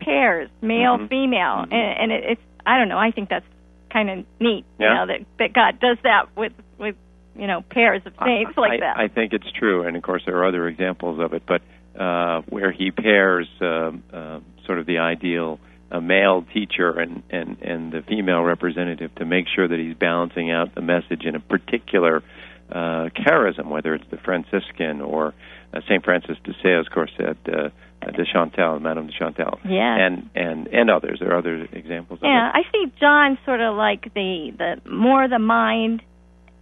pairs, 0.00 0.48
male, 0.62 0.96
Mhm. 0.98 1.08
female, 1.08 1.66
Mhm. 1.66 1.72
and, 1.72 1.98
and 2.00 2.12
it, 2.12 2.24
it's 2.32 2.40
I 2.66 2.78
don't 2.78 2.88
know. 2.88 2.98
I 2.98 3.10
think 3.12 3.28
that's 3.28 3.46
kind 3.92 4.10
of 4.10 4.24
neat. 4.40 4.64
Yeah. 4.78 4.88
You 4.88 4.94
know 4.94 5.06
that 5.06 5.20
that 5.38 5.52
God 5.52 5.78
does 5.80 5.98
that 6.02 6.34
with 6.36 6.52
with 6.78 6.96
you 7.38 7.46
know 7.46 7.62
pairs 7.70 8.02
of 8.04 8.12
saints 8.24 8.52
I, 8.56 8.60
like 8.60 8.80
that. 8.80 8.96
I 8.98 9.08
think 9.08 9.32
it's 9.32 9.50
true, 9.58 9.86
and 9.86 9.96
of 9.96 10.02
course 10.02 10.22
there 10.26 10.36
are 10.36 10.46
other 10.46 10.66
examples 10.68 11.20
of 11.20 11.32
it, 11.32 11.42
but 11.46 11.62
uh, 11.98 12.42
where 12.48 12.72
he 12.72 12.90
pairs 12.90 13.48
um, 13.60 14.02
uh, 14.12 14.40
sort 14.66 14.78
of 14.78 14.86
the 14.86 14.98
ideal 14.98 15.58
a 15.90 16.00
male 16.00 16.44
teacher 16.52 16.90
and, 16.90 17.22
and, 17.30 17.56
and 17.62 17.92
the 17.92 18.02
female 18.02 18.42
representative 18.42 19.14
to 19.14 19.24
make 19.24 19.46
sure 19.54 19.66
that 19.66 19.78
he's 19.78 19.96
balancing 19.96 20.50
out 20.50 20.74
the 20.74 20.82
message 20.82 21.22
in 21.24 21.34
a 21.34 21.40
particular 21.40 22.22
uh, 22.70 23.08
charism, 23.16 23.68
whether 23.68 23.94
it's 23.94 24.04
the 24.10 24.18
Franciscan 24.18 25.00
or 25.00 25.32
uh, 25.72 25.80
Saint 25.88 26.04
Francis 26.04 26.36
de 26.44 26.52
Sales, 26.62 26.86
of 26.86 26.92
course, 26.92 27.10
at 27.18 27.38
uh, 27.48 27.70
de 28.12 28.24
Chantal, 28.30 28.78
Madame 28.80 29.06
de 29.06 29.12
Chantal, 29.12 29.58
Yeah. 29.64 29.96
and 30.06 30.28
and 30.34 30.66
and 30.68 30.90
others. 30.90 31.20
There 31.20 31.32
are 31.32 31.38
other 31.38 31.66
examples. 31.72 32.20
yeah, 32.22 32.50
I 32.52 32.62
see 32.70 32.92
John 33.00 33.38
sort 33.46 33.60
of 33.60 33.74
like 33.74 34.12
the 34.12 34.52
the 34.58 34.90
more 34.90 35.26
the 35.28 35.38
mind 35.38 36.02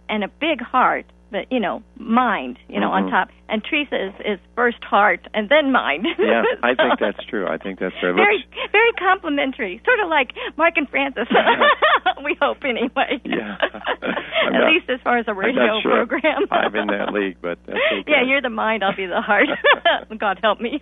and 0.09 0.23
a 0.23 0.27
big 0.27 0.61
heart, 0.61 1.05
but 1.31 1.51
you 1.51 1.59
know, 1.59 1.83
mind, 1.97 2.57
you 2.69 2.79
know, 2.79 2.87
Mhm. 2.89 3.03
on 3.05 3.11
top. 3.11 3.29
And 3.49 3.63
Teresa 3.63 3.95
is, 4.07 4.13
is 4.25 4.39
first 4.55 4.83
heart 4.83 5.21
and 5.33 5.47
then 5.49 5.71
mind. 5.71 6.05
Yeah, 6.19 6.43
I 6.63 6.75
think 6.75 6.99
that's 6.99 7.23
true. 7.29 7.47
I 7.47 7.57
think 7.57 7.79
that's 7.79 7.95
very 8.01 8.13
Looks- 8.13 8.71
very 8.71 8.91
complimentary, 8.99 9.81
sort 9.85 9.99
of 10.01 10.09
like 10.09 10.31
Mark 10.57 10.75
and 10.77 10.87
Francis. 10.89 11.27
we 12.25 12.35
hope 12.41 12.57
anyway. 12.65 13.21
Yeah. 13.23 13.55
At 14.47 14.53
not- 14.53 14.71
least 14.73 14.89
as 14.89 14.99
far 15.03 15.17
as 15.17 15.25
a 15.27 15.33
radio 15.33 15.79
sure 15.81 16.05
program. 16.05 16.43
I'm 16.51 16.75
in 16.75 16.87
that 16.87 17.13
league, 17.13 17.37
but 17.41 17.57
that's 17.65 17.77
okay. 17.77 18.03
Yeah, 18.11 18.23
you're 18.25 18.41
the 18.41 18.49
mind. 18.49 18.83
I'll 18.83 18.95
be 18.95 19.05
the 19.05 19.21
heart. 19.21 19.47
God 20.17 20.39
help 20.41 20.59
me. 20.59 20.81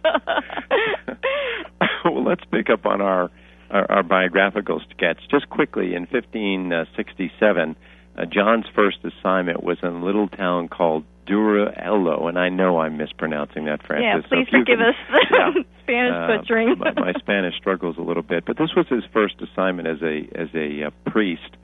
well, 2.05 2.23
let's 2.23 2.43
pick 2.51 2.69
up 2.69 2.85
on 2.85 3.01
our, 3.01 3.29
our, 3.69 3.91
our 3.91 4.03
biographical 4.03 4.81
sketch. 4.95 5.19
Just 5.29 5.49
quickly, 5.49 5.93
in 5.95 6.07
1567, 6.11 7.75
uh, 8.17 8.25
John's 8.25 8.65
first 8.73 8.97
assignment 9.03 9.63
was 9.63 9.77
in 9.83 9.89
a 9.89 10.03
little 10.03 10.27
town 10.27 10.67
called 10.67 11.03
Durello, 11.27 12.27
and 12.29 12.37
I 12.37 12.49
know 12.49 12.79
I'm 12.79 12.97
mispronouncing 12.97 13.65
that, 13.65 13.81
Francis. 13.85 14.25
yeah, 14.31 14.37
please 14.37 14.47
you 14.51 14.59
forgive 14.59 14.79
can- 14.79 14.87
us 14.87 14.95
the 15.09 15.25
Yeah. 15.31 15.63
Spanish 15.83 16.13
Uh, 16.13 16.27
butchering. 16.37 16.77
my, 16.79 16.91
my 16.93 17.13
Spanish 17.19 17.55
struggles 17.57 17.97
a 17.97 18.01
little 18.01 18.23
bit, 18.23 18.45
but 18.45 18.57
this 18.57 18.73
was 18.75 18.87
his 18.87 19.03
first 19.13 19.35
assignment 19.41 19.87
as 19.87 20.01
a 20.01 20.27
as 20.35 20.49
a 20.55 20.85
uh, 20.85 20.89
priest. 21.11 21.57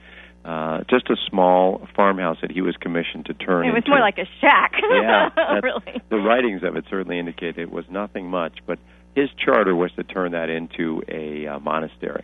Uh, 0.44 0.84
just 0.90 1.08
a 1.12 1.16
small 1.30 1.88
farmhouse 1.96 2.38
that 2.42 2.50
he 2.52 2.62
was 2.62 2.76
commissioned 2.78 3.28
to 3.28 3.34
turn 3.36 3.64
it 3.64 3.70
was 3.70 3.78
into. 3.78 3.92
more 3.92 4.00
like 4.00 4.18
a 4.18 4.26
shack. 4.40 4.74
Yeah, 4.82 5.30
really. 5.64 6.02
The 6.10 6.18
writings 6.18 6.64
of 6.64 6.76
it 6.76 6.86
certainly 6.90 7.20
indicate 7.20 7.60
it 7.60 7.72
was 7.72 7.86
nothing 7.92 8.28
much, 8.28 8.58
but 8.66 8.80
his 9.16 9.30
charter 9.38 9.76
was 9.76 9.92
to 9.98 10.04
turn 10.04 10.32
that 10.32 10.50
into 10.50 11.04
a 11.08 11.46
uh, 11.46 11.60
monastery. 11.60 12.24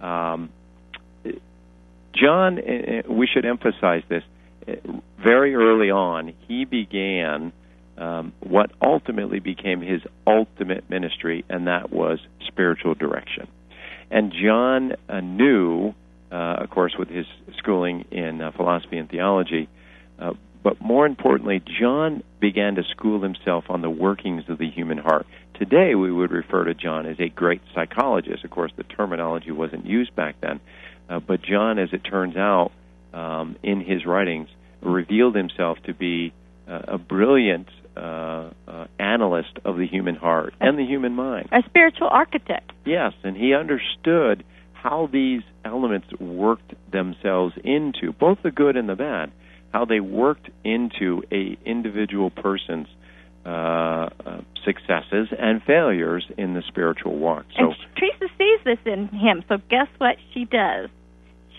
Um, 0.00 0.48
John, 2.14 2.58
uh, 2.58 3.12
we 3.12 3.26
should 3.26 3.44
emphasize 3.44 4.02
this. 4.08 4.22
Uh, 4.66 4.72
Very 5.22 5.54
early 5.54 5.90
on, 5.90 6.34
he 6.48 6.64
began 6.64 7.52
um, 7.96 8.32
what 8.40 8.70
ultimately 8.80 9.38
became 9.38 9.80
his 9.80 10.00
ultimate 10.26 10.88
ministry, 10.90 11.44
and 11.48 11.66
that 11.66 11.92
was 11.92 12.18
spiritual 12.46 12.94
direction. 12.94 13.48
And 14.10 14.32
John 14.32 14.92
uh, 15.08 15.20
knew, 15.20 15.94
uh, 16.30 16.62
of 16.62 16.70
course, 16.70 16.94
with 16.98 17.08
his 17.08 17.26
schooling 17.58 18.04
in 18.10 18.40
uh, 18.40 18.50
philosophy 18.52 18.98
and 18.98 19.08
theology, 19.08 19.68
uh, 20.18 20.32
but 20.62 20.80
more 20.80 21.06
importantly, 21.06 21.62
John 21.80 22.22
began 22.40 22.76
to 22.76 22.82
school 22.84 23.22
himself 23.22 23.64
on 23.68 23.82
the 23.82 23.90
workings 23.90 24.44
of 24.48 24.58
the 24.58 24.70
human 24.70 24.98
heart. 24.98 25.26
Today, 25.54 25.94
we 25.94 26.12
would 26.12 26.30
refer 26.30 26.64
to 26.64 26.74
John 26.74 27.06
as 27.06 27.16
a 27.18 27.28
great 27.28 27.62
psychologist. 27.74 28.44
Of 28.44 28.50
course, 28.50 28.72
the 28.76 28.84
terminology 28.84 29.50
wasn't 29.50 29.86
used 29.86 30.14
back 30.14 30.36
then, 30.40 30.60
uh, 31.08 31.20
but 31.20 31.42
John, 31.42 31.78
as 31.78 31.90
it 31.92 32.00
turns 32.00 32.36
out, 32.36 32.72
um, 33.12 33.56
in 33.62 33.80
his 33.80 34.06
writings, 34.06 34.48
revealed 34.80 35.34
himself 35.34 35.78
to 35.84 35.94
be 35.94 36.32
uh, 36.68 36.80
a 36.88 36.98
brilliant 36.98 37.68
uh, 37.96 38.50
uh, 38.66 38.86
analyst 38.98 39.58
of 39.64 39.76
the 39.76 39.86
human 39.86 40.16
heart 40.16 40.54
and 40.60 40.78
the 40.78 40.84
human 40.84 41.12
mind. 41.12 41.48
A 41.52 41.62
spiritual 41.68 42.08
architect. 42.10 42.72
Yes, 42.84 43.12
and 43.22 43.36
he 43.36 43.54
understood 43.54 44.44
how 44.72 45.08
these 45.12 45.42
elements 45.64 46.08
worked 46.18 46.74
themselves 46.90 47.54
into 47.62 48.12
both 48.12 48.38
the 48.42 48.50
good 48.50 48.76
and 48.76 48.88
the 48.88 48.96
bad, 48.96 49.30
how 49.72 49.84
they 49.84 50.00
worked 50.00 50.48
into 50.64 51.22
a 51.30 51.56
individual 51.64 52.30
person's 52.30 52.88
uh, 53.44 53.48
uh, 53.48 54.40
successes 54.64 55.28
and 55.36 55.62
failures 55.64 56.24
in 56.38 56.54
the 56.54 56.62
spiritual 56.68 57.16
walk. 57.16 57.44
So 57.58 57.66
and 57.66 57.74
Teresa 57.96 58.32
sees 58.38 58.60
this 58.64 58.78
in 58.84 59.08
him. 59.08 59.42
So 59.48 59.58
guess 59.68 59.88
what 59.98 60.16
she 60.32 60.44
does? 60.44 60.90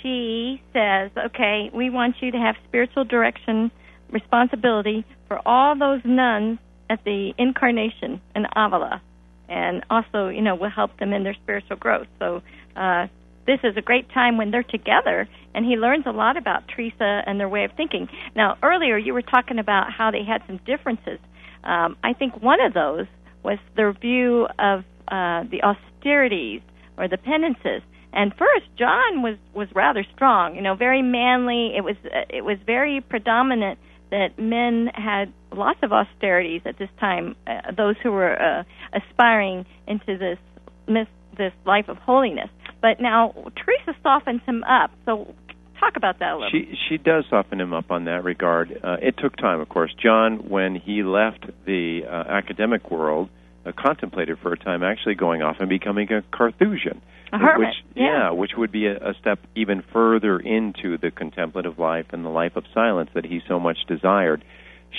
She 0.02 0.62
says, 0.72 1.12
"Okay, 1.18 1.70
we 1.74 1.90
want 1.90 2.22
you 2.22 2.32
to 2.32 2.38
have 2.38 2.56
spiritual 2.68 3.04
direction, 3.04 3.72
responsibility 4.12 5.06
for 5.28 5.42
all 5.46 5.78
those 5.78 6.02
nuns 6.06 6.60
at 6.90 7.04
the 7.04 7.34
incarnation 7.38 8.22
in 8.36 8.46
Avila, 8.56 9.02
and 9.50 9.84
also, 9.90 10.30
you 10.30 10.42
know, 10.42 10.56
will 10.56 10.70
help 10.70 10.98
them 11.00 11.12
in 11.12 11.24
their 11.24 11.36
spiritual 11.36 11.78
growth." 11.78 12.08
So 12.20 12.42
uh, 12.76 13.08
this 13.46 13.60
is 13.64 13.76
a 13.76 13.82
great 13.82 14.10
time 14.12 14.38
when 14.38 14.52
they're 14.52 14.64
together, 14.64 15.28
and 15.54 15.66
he 15.66 15.76
learns 15.76 16.06
a 16.06 16.12
lot 16.12 16.38
about 16.38 16.64
Teresa 16.68 17.24
and 17.26 17.40
their 17.40 17.50
way 17.50 17.66
of 17.66 17.72
thinking. 17.74 18.08
Now, 18.36 18.58
earlier 18.64 18.98
you 18.98 19.14
were 19.14 19.22
talking 19.22 19.60
about 19.60 19.92
how 19.92 20.12
they 20.12 20.24
had 20.24 20.42
some 20.48 20.58
differences. 20.66 21.20
Um, 21.64 21.98
I 22.04 22.14
think 22.14 22.42
one 22.42 22.62
of 22.62 22.74
those 22.74 23.06
was 23.44 23.60
their 23.76 23.92
view 23.94 24.48
of 24.60 24.80
uh, 25.08 25.44
the 25.50 25.62
austerities 25.64 26.62
or 26.98 27.08
the 27.08 27.18
penances. 27.18 27.82
And 28.14 28.32
first, 28.36 28.66
John 28.78 29.24
was 29.24 29.38
was 29.54 29.68
rather 29.74 30.06
strong, 30.16 30.56
you 30.56 30.62
know, 30.62 30.76
very 30.76 31.02
manly. 31.02 31.74
It 31.76 31.84
was 31.84 31.96
uh, 32.06 32.26
it 32.30 32.46
was 32.46 32.58
very 32.66 33.02
predominant 33.02 33.80
that 34.12 34.38
men 34.38 34.92
had 34.94 35.34
lots 35.52 35.80
of 35.82 35.92
austerities 35.92 36.62
at 36.66 36.78
this 36.78 36.90
time. 37.00 37.36
Uh, 37.48 37.72
those 37.76 37.96
who 38.04 38.12
were 38.12 38.40
uh, 38.40 38.64
aspiring 38.94 39.66
into 39.88 40.18
this 40.18 40.38
this 41.38 41.54
life 41.66 41.90
of 41.90 41.98
holiness. 41.98 42.50
But 42.82 43.00
now 43.00 43.34
Teresa 43.56 43.98
softens 44.04 44.42
him 44.46 44.64
up. 44.64 44.92
So 45.06 45.34
talk 45.84 45.96
about 45.98 46.20
that 46.20 46.34
a 46.34 46.36
little. 46.36 46.50
She 46.52 46.78
she 46.90 46.98
does 46.98 47.26
soften 47.30 47.60
him 47.60 47.74
up 47.74 47.92
on 47.92 48.06
that 48.06 48.24
regard. 48.24 48.72
Uh, 48.84 48.98
it 49.02 49.16
took 49.18 49.36
time, 49.36 49.60
of 49.60 49.70
course. 49.70 49.94
John, 50.02 50.50
when 50.50 50.76
he 50.76 51.04
left 51.04 51.46
the 51.66 52.02
uh, 52.06 52.10
academic 52.10 52.90
world, 52.92 53.30
uh, 53.66 53.72
contemplated 53.78 54.40
for 54.40 54.54
a 54.54 54.58
time 54.58 54.84
actually 54.84 55.16
going 55.16 55.42
off 55.42 55.58
and 55.60 55.70
becoming 55.70 56.12
a 56.12 56.22
Carthusian. 56.36 57.02
A 57.32 57.38
hermit. 57.38 57.60
Which, 57.60 57.96
yeah. 57.96 58.04
yeah 58.04 58.32
which 58.32 58.52
would 58.58 58.72
be 58.72 58.88
a, 58.88 58.96
a 58.96 59.14
step 59.20 59.40
even 59.56 59.84
further 59.92 60.40
into 60.40 60.98
the 60.98 61.12
contemplative 61.12 61.80
life 61.80 62.08
and 62.12 62.24
the 62.24 62.30
life 62.30 62.56
of 62.56 62.64
silence 62.74 63.10
that 63.16 63.26
he 63.26 63.42
so 63.48 63.60
much 63.60 63.78
desired. 63.88 64.44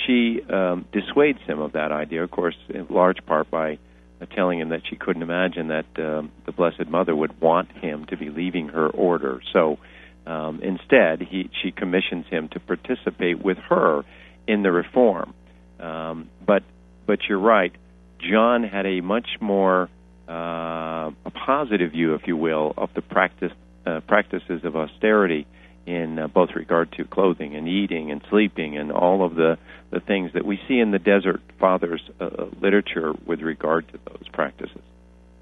She 0.05 0.41
um, 0.49 0.85
dissuades 0.91 1.39
him 1.47 1.59
of 1.59 1.73
that 1.73 1.93
idea, 1.93 2.23
of 2.23 2.31
course, 2.31 2.57
in 2.69 2.87
large 2.89 3.25
part 3.25 3.49
by 3.49 3.79
uh, 4.19 4.25
telling 4.25 4.59
him 4.59 4.69
that 4.69 4.81
she 4.89 4.97
couldn't 4.97 5.21
imagine 5.21 5.69
that 5.69 5.85
um, 5.97 6.31
the 6.45 6.51
Blessed 6.51 6.87
Mother 6.89 7.15
would 7.15 7.39
want 7.39 7.71
him 7.71 8.05
to 8.09 8.17
be 8.17 8.29
leaving 8.29 8.67
her 8.69 8.87
order. 8.87 9.41
So 9.53 9.77
um, 10.25 10.61
instead, 10.61 11.21
he, 11.21 11.49
she 11.61 11.71
commissions 11.71 12.25
him 12.29 12.49
to 12.49 12.59
participate 12.59 13.43
with 13.43 13.57
her 13.69 14.03
in 14.47 14.63
the 14.63 14.71
reform. 14.71 15.33
Um, 15.79 16.29
but 16.45 16.63
but 17.05 17.19
you're 17.29 17.39
right. 17.39 17.71
John 18.19 18.63
had 18.63 18.85
a 18.85 19.01
much 19.01 19.27
more 19.39 19.89
uh, 20.27 21.11
a 21.25 21.31
positive 21.45 21.91
view, 21.91 22.15
if 22.15 22.21
you 22.25 22.37
will, 22.37 22.73
of 22.77 22.89
the 22.95 23.01
practice 23.01 23.51
uh, 23.85 23.99
practices 24.07 24.61
of 24.63 24.75
austerity 24.75 25.45
in 25.85 26.17
uh, 26.17 26.27
both 26.27 26.49
regard 26.55 26.91
to 26.93 27.03
clothing 27.03 27.55
and 27.55 27.67
eating 27.67 28.11
and 28.11 28.21
sleeping 28.29 28.77
and 28.77 28.91
all 28.91 29.23
of 29.23 29.35
the, 29.35 29.57
the 29.91 29.99
things 29.99 30.31
that 30.33 30.43
we 30.43 30.59
see 30.67 30.79
in 30.79 30.89
the 30.89 30.97
Desert 30.97 31.41
Fathers 31.59 32.01
uh, 32.19 32.45
literature 32.59 33.13
with 33.27 33.41
regard 33.41 33.87
to 33.89 33.99
those 34.09 34.27
practices. 34.33 34.81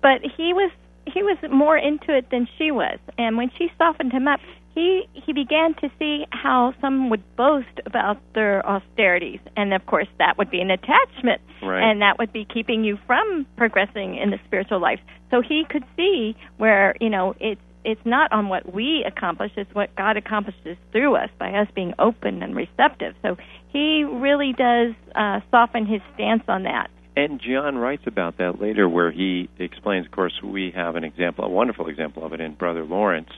But 0.01 0.21
he 0.35 0.53
was 0.53 0.71
he 1.05 1.21
was 1.21 1.37
more 1.51 1.77
into 1.77 2.15
it 2.15 2.29
than 2.31 2.47
she 2.57 2.71
was, 2.71 2.97
and 3.17 3.35
when 3.37 3.51
she 3.57 3.69
softened 3.77 4.13
him 4.13 4.27
up, 4.27 4.39
he 4.75 5.03
he 5.13 5.33
began 5.33 5.75
to 5.75 5.89
see 5.99 6.25
how 6.31 6.73
some 6.81 7.09
would 7.09 7.23
boast 7.35 7.79
about 7.85 8.17
their 8.33 8.65
austerities, 8.65 9.39
and 9.55 9.73
of 9.73 9.85
course 9.85 10.07
that 10.17 10.37
would 10.37 10.49
be 10.49 10.61
an 10.61 10.71
attachment, 10.71 11.41
right. 11.61 11.83
and 11.83 12.01
that 12.01 12.17
would 12.17 12.33
be 12.33 12.45
keeping 12.45 12.83
you 12.83 12.97
from 13.05 13.45
progressing 13.55 14.17
in 14.17 14.31
the 14.31 14.39
spiritual 14.45 14.79
life. 14.79 14.99
So 15.31 15.41
he 15.41 15.63
could 15.69 15.83
see 15.95 16.35
where 16.57 16.95
you 16.99 17.09
know 17.09 17.35
it's 17.39 17.61
it's 17.85 18.05
not 18.05 18.31
on 18.31 18.49
what 18.49 18.73
we 18.73 19.05
accomplish, 19.05 19.51
it's 19.57 19.73
what 19.73 19.95
God 19.95 20.17
accomplishes 20.17 20.77
through 20.91 21.15
us 21.15 21.29
by 21.37 21.51
us 21.51 21.67
being 21.75 21.93
open 21.99 22.41
and 22.41 22.55
receptive. 22.55 23.13
So 23.21 23.35
he 23.71 24.03
really 24.03 24.53
does 24.53 24.93
uh, 25.15 25.41
soften 25.51 25.85
his 25.85 26.01
stance 26.13 26.43
on 26.47 26.63
that. 26.63 26.89
And 27.15 27.39
John 27.39 27.77
writes 27.77 28.03
about 28.07 28.37
that 28.37 28.59
later, 28.59 28.89
where 28.89 29.11
he 29.11 29.49
explains. 29.59 30.07
Of 30.07 30.11
course, 30.11 30.33
we 30.43 30.71
have 30.75 30.95
an 30.95 31.03
example, 31.03 31.45
a 31.45 31.49
wonderful 31.49 31.87
example 31.87 32.25
of 32.25 32.33
it 32.33 32.41
in 32.41 32.55
Brother 32.55 32.83
Lawrence, 32.83 33.29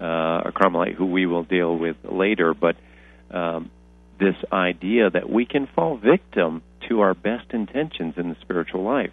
uh, 0.00 0.42
a 0.46 0.52
Carmelite 0.54 0.94
who 0.94 1.06
we 1.06 1.26
will 1.26 1.44
deal 1.44 1.76
with 1.76 1.96
later. 2.04 2.54
But 2.54 2.76
um, 3.30 3.70
this 4.18 4.36
idea 4.52 5.10
that 5.10 5.28
we 5.28 5.46
can 5.46 5.68
fall 5.74 5.96
victim 5.96 6.62
to 6.88 7.00
our 7.00 7.14
best 7.14 7.50
intentions 7.52 8.14
in 8.16 8.30
the 8.30 8.36
spiritual 8.42 8.82
life 8.82 9.10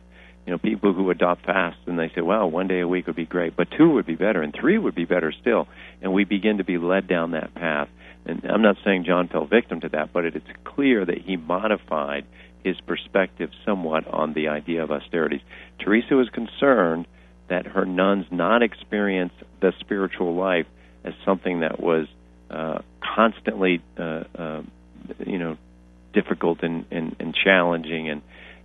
you 0.48 0.54
know, 0.54 0.60
people 0.60 0.94
who 0.94 1.10
adopt 1.10 1.46
fast 1.46 1.78
and 1.88 2.00
they 2.00 2.10
say, 2.16 2.22
well, 2.22 2.50
one 2.50 2.70
day 2.70 2.80
a 2.80 2.88
week 2.88 3.08
would 3.08 3.18
be 3.18 3.26
great, 3.26 3.58
but 3.58 3.68
two 3.78 3.90
would 3.90 4.06
be 4.06 4.16
better, 4.16 4.42
and 4.42 4.56
three 4.58 4.78
would 4.78 4.96
be 4.96 5.04
better 5.04 5.34
still. 5.42 5.68
And 6.02 6.14
we 6.14 6.24
begin 6.24 6.60
to 6.60 6.64
be 6.64 6.78
led 6.78 7.06
down 7.06 7.32
that 7.32 7.54
path. 7.54 7.90
And 8.26 8.46
I'm 8.46 8.62
not 8.62 8.78
saying 8.86 9.04
John 9.06 9.28
fell 9.28 9.46
victim 9.46 9.82
to 9.82 9.90
that, 9.90 10.14
but 10.14 10.24
it 10.24 10.38
is 10.38 10.44
clear 10.64 11.04
that 11.04 11.18
he 11.18 11.36
modified 11.36 12.26
his 12.64 12.80
perspective 12.80 13.50
somewhat 13.66 14.08
on 14.08 14.34
the 14.34 14.48
idea 14.48 14.84
of 14.84 14.90
austerities. 14.90 15.42
Teresa 15.80 16.16
was 16.16 16.30
concerned 16.30 17.08
that 17.50 17.66
her 17.66 17.86
nuns 17.86 18.26
not 18.32 18.64
experience 18.64 19.34
the 19.60 19.74
spiritual 19.82 20.34
life 20.34 20.66
as 21.08 21.14
something 21.26 21.62
that 21.62 21.80
was 21.80 22.08
uh, 22.50 22.80
constantly, 23.16 23.82
uh, 23.98 24.24
uh, 24.38 24.62
you 25.26 25.40
know, 25.40 25.58
difficult 26.14 26.64
and, 26.64 26.86
and, 26.92 27.16
and 27.20 27.36
challenging 27.36 28.10
and 28.10 28.22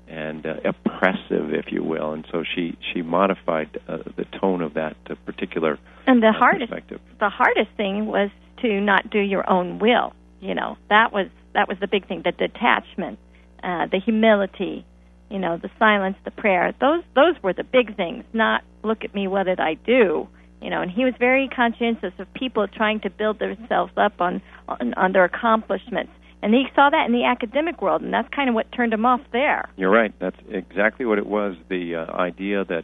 and 0.09 0.45
uh, 0.45 0.57
oppressive, 0.65 1.55
if 1.55 1.73
you 1.73 1.83
will. 1.83 2.13
And 2.13 2.27
so 2.31 2.45
she 2.55 2.77
she 2.93 3.01
modified 3.01 3.81
uh, 3.89 3.99
the 4.17 4.27
tone 4.41 4.61
of 4.61 4.75
that 4.75 4.97
uh, 5.09 5.15
particular 5.25 5.79
and 6.07 6.23
the 6.23 6.29
uh, 6.29 6.33
hardest 6.33 6.73
the 7.19 7.31
hardest 7.31 7.71
thing 7.77 8.07
was 8.07 8.31
to 8.61 8.81
not 8.81 9.09
do 9.11 9.19
your 9.19 9.49
own 9.49 9.79
will. 9.79 10.13
You 10.41 10.55
know 10.55 10.77
that 10.91 11.13
was 11.13 11.29
that 11.55 11.69
was 11.69 11.79
the 11.81 11.87
big 11.87 12.07
thing. 12.09 12.23
The 12.25 12.33
detachment, 12.33 13.19
uh, 13.63 13.87
the 13.87 14.01
humility, 14.05 14.85
you 15.31 15.39
know, 15.39 15.57
the 15.57 15.71
silence, 15.79 16.17
the 16.25 16.31
prayer. 16.31 16.75
Those 16.81 17.03
those 17.15 17.43
were 17.43 17.55
the 17.55 17.65
big 17.65 17.97
things. 17.97 18.25
Not 18.33 18.63
look 18.83 19.05
at 19.05 19.15
me, 19.15 19.29
what 19.29 19.45
did 19.45 19.61
I 19.61 19.75
do? 19.75 20.29
You 20.63 20.71
know, 20.71 20.81
and 20.81 20.91
he 20.91 21.05
was 21.05 21.15
very 21.19 21.49
conscientious 21.49 22.13
of 22.19 22.33
people 22.35 22.67
trying 22.69 23.01
to 23.01 23.11
build 23.11 23.39
themselves 23.39 23.93
up 23.97 24.21
on 24.21 24.41
on, 24.69 24.95
on 24.95 25.13
their 25.13 25.25
accomplishments 25.25 26.13
and 26.43 26.53
he 26.53 26.65
saw 26.75 26.91
that 26.91 27.07
in 27.07 27.13
the 27.13 27.25
academic 27.25 27.81
world, 27.81 28.03
and 28.03 28.13
that's 28.13 28.29
kind 28.35 28.49
of 28.49 28.55
what 28.55 28.71
turned 28.73 28.93
him 28.93 29.07
off 29.07 29.21
there. 29.33 29.71
You're 29.77 29.93
right. 29.93 30.13
That's 30.19 30.37
exactly 30.51 31.07
what 31.07 31.19
it 31.19 31.27
was. 31.27 31.55
The 31.69 31.95
uh, 31.95 32.13
idea 32.13 32.65
that 32.65 32.83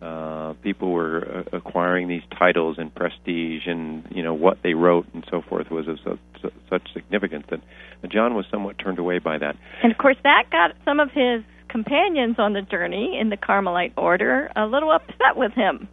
uh, 0.00 0.54
people 0.62 0.92
were 0.92 1.44
uh, 1.52 1.56
acquiring 1.56 2.06
these 2.06 2.22
titles 2.38 2.76
and 2.78 2.94
prestige, 2.94 3.66
and 3.66 4.06
you 4.10 4.22
know 4.22 4.32
what 4.32 4.58
they 4.62 4.74
wrote 4.74 5.06
and 5.12 5.24
so 5.28 5.42
forth 5.42 5.70
was 5.70 5.88
of 5.88 5.98
such, 6.04 6.52
such 6.70 6.82
significance 6.94 7.46
that 7.50 7.60
John 8.08 8.34
was 8.34 8.46
somewhat 8.50 8.78
turned 8.78 9.00
away 9.00 9.18
by 9.18 9.38
that. 9.38 9.56
And 9.82 9.90
of 9.90 9.98
course, 9.98 10.16
that 10.22 10.44
got 10.52 10.76
some 10.84 11.00
of 11.00 11.10
his 11.10 11.42
companions 11.68 12.36
on 12.38 12.52
the 12.52 12.62
journey 12.62 13.18
in 13.20 13.28
the 13.28 13.36
Carmelite 13.36 13.92
order 13.96 14.50
a 14.54 14.66
little 14.66 14.92
upset 14.92 15.36
with 15.36 15.52
him. 15.52 15.88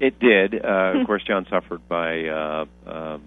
It 0.00 0.18
did. 0.18 0.54
Uh, 0.54 1.00
of 1.00 1.06
course, 1.06 1.22
John 1.26 1.46
suffered 1.50 1.86
by 1.88 2.26
uh, 2.26 2.64
uh, 2.86 2.90
uh, 2.90 3.18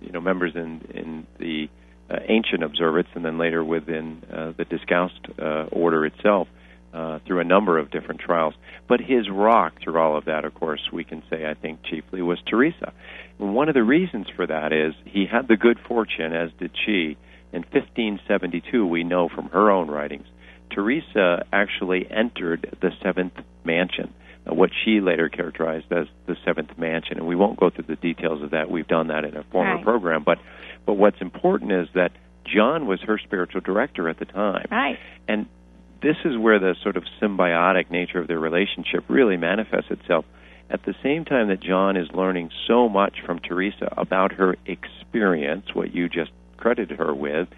you 0.00 0.12
know 0.12 0.20
members 0.20 0.52
in 0.54 0.82
in 0.94 1.26
the 1.38 1.68
uh, 2.10 2.18
ancient 2.28 2.62
observance, 2.62 3.08
and 3.14 3.24
then 3.24 3.38
later 3.38 3.64
within 3.64 4.22
uh, 4.30 4.52
the 4.56 4.64
Discalced 4.64 5.26
uh, 5.40 5.64
order 5.72 6.04
itself 6.04 6.48
uh, 6.92 7.20
through 7.26 7.40
a 7.40 7.44
number 7.44 7.78
of 7.78 7.90
different 7.90 8.20
trials. 8.20 8.54
But 8.88 9.00
his 9.00 9.30
rock 9.30 9.74
through 9.82 9.98
all 9.98 10.16
of 10.16 10.26
that, 10.26 10.44
of 10.44 10.54
course, 10.54 10.82
we 10.92 11.04
can 11.04 11.22
say, 11.30 11.46
I 11.46 11.54
think, 11.54 11.82
chiefly 11.84 12.20
was 12.20 12.38
Teresa. 12.46 12.92
And 13.38 13.54
one 13.54 13.68
of 13.68 13.74
the 13.74 13.82
reasons 13.82 14.26
for 14.36 14.46
that 14.46 14.72
is 14.72 14.94
he 15.06 15.26
had 15.26 15.48
the 15.48 15.56
good 15.56 15.78
fortune, 15.88 16.34
as 16.34 16.50
did 16.58 16.72
she. 16.84 17.16
In 17.52 17.62
1572, 17.62 18.86
we 18.86 19.04
know 19.04 19.28
from 19.28 19.48
her 19.48 19.70
own 19.70 19.88
writings, 19.88 20.26
Teresa 20.70 21.44
actually 21.52 22.10
entered 22.10 22.76
the 22.80 22.90
seventh 23.02 23.34
mansion, 23.64 24.12
Uh, 24.44 24.54
what 24.54 24.70
she 24.84 25.00
later 25.00 25.28
characterized 25.28 25.92
as 25.92 26.06
the 26.26 26.36
seventh 26.44 26.76
mansion. 26.76 27.18
And 27.18 27.26
we 27.26 27.36
won't 27.36 27.60
go 27.60 27.70
through 27.70 27.84
the 27.86 27.96
details 27.96 28.42
of 28.42 28.50
that. 28.50 28.70
We've 28.70 28.88
done 28.88 29.08
that 29.08 29.24
in 29.24 29.36
a 29.36 29.44
former 29.44 29.76
right. 29.76 29.84
program. 29.84 30.24
But 30.24 30.38
but 30.84 30.94
what's 30.94 31.20
important 31.20 31.70
is 31.70 31.88
that 31.94 32.10
John 32.44 32.86
was 32.86 33.00
her 33.02 33.18
spiritual 33.18 33.60
director 33.60 34.08
at 34.08 34.18
the 34.18 34.24
time. 34.24 34.66
Right. 34.70 34.98
And 35.28 35.46
this 36.02 36.16
is 36.24 36.36
where 36.36 36.58
the 36.58 36.74
sort 36.82 36.96
of 36.96 37.04
symbiotic 37.20 37.90
nature 37.90 38.18
of 38.18 38.26
their 38.26 38.40
relationship 38.40 39.04
really 39.08 39.36
manifests 39.36 39.90
itself. 39.90 40.24
At 40.68 40.84
the 40.84 40.94
same 41.02 41.24
time 41.24 41.48
that 41.48 41.60
John 41.60 41.96
is 41.96 42.08
learning 42.12 42.50
so 42.66 42.88
much 42.88 43.18
from 43.24 43.38
Teresa 43.38 43.94
about 43.96 44.32
her 44.32 44.56
experience, 44.66 45.66
what 45.74 45.94
you 45.94 46.08
just 46.08 46.30
credited 46.56 46.98
her 46.98 47.14
with, 47.14 47.48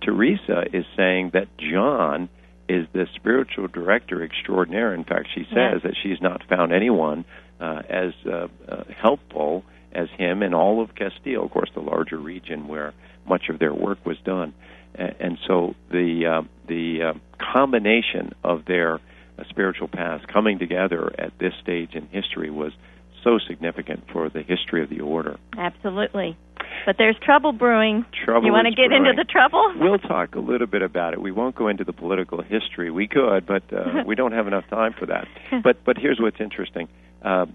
Teresa 0.00 0.64
is 0.72 0.84
saying 0.96 1.30
that 1.34 1.46
John 1.58 2.28
is 2.68 2.86
the 2.92 3.06
spiritual 3.16 3.68
director 3.68 4.22
extraordinaire. 4.24 4.94
In 4.94 5.04
fact, 5.04 5.28
she 5.34 5.42
says 5.44 5.80
Yes. 5.80 5.82
that 5.84 5.94
she's 6.02 6.20
not 6.20 6.42
found 6.48 6.72
anyone 6.72 7.24
uh, 7.60 7.82
as 7.88 8.12
uh, 8.26 8.48
uh, 8.68 8.84
helpful 9.00 9.64
as 9.92 10.08
him 10.16 10.42
in 10.42 10.54
all 10.54 10.82
of 10.82 10.94
Castile, 10.94 11.44
of 11.44 11.50
course, 11.50 11.70
the 11.74 11.80
larger 11.80 12.16
region 12.18 12.66
where 12.68 12.94
much 13.28 13.48
of 13.50 13.58
their 13.58 13.74
work 13.74 13.98
was 14.06 14.16
done. 14.24 14.54
A- 14.94 15.14
And 15.20 15.38
so 15.46 15.74
the 15.90 16.26
uh, 16.26 16.42
the 16.66 17.12
uh, 17.14 17.18
combination 17.52 18.32
of 18.42 18.64
their 18.66 18.94
uh, 18.94 18.98
spiritual 19.50 19.88
paths 19.88 20.24
coming 20.32 20.58
together 20.58 21.12
at 21.18 21.32
this 21.38 21.52
stage 21.62 21.94
in 21.94 22.06
history 22.08 22.50
was 22.50 22.72
so 23.24 23.38
significant 23.46 24.04
for 24.12 24.28
the 24.28 24.42
history 24.42 24.82
of 24.82 24.90
the 24.90 25.00
order. 25.00 25.38
Absolutely. 25.56 26.36
But 26.86 26.96
there's 26.98 27.16
trouble 27.22 27.52
brewing. 27.52 28.04
Trouble 28.24 28.46
you 28.46 28.52
want 28.52 28.66
to 28.66 28.74
get 28.74 28.92
into 28.92 29.12
the 29.16 29.24
trouble? 29.24 29.74
We'll 29.76 29.98
talk 29.98 30.34
a 30.34 30.40
little 30.40 30.66
bit 30.66 30.82
about 30.82 31.12
it. 31.12 31.20
We 31.20 31.30
won't 31.30 31.54
go 31.54 31.68
into 31.68 31.84
the 31.84 31.92
political 31.92 32.42
history. 32.42 32.90
We 32.90 33.06
could, 33.06 33.46
but 33.46 33.62
uh, 33.72 34.02
we 34.06 34.14
don't 34.14 34.32
have 34.32 34.46
enough 34.46 34.64
time 34.68 34.94
for 34.98 35.06
that. 35.06 35.28
But 35.62 35.84
but 35.84 35.96
here's 35.96 36.18
what's 36.18 36.40
interesting: 36.40 36.88
uh, 37.22 37.46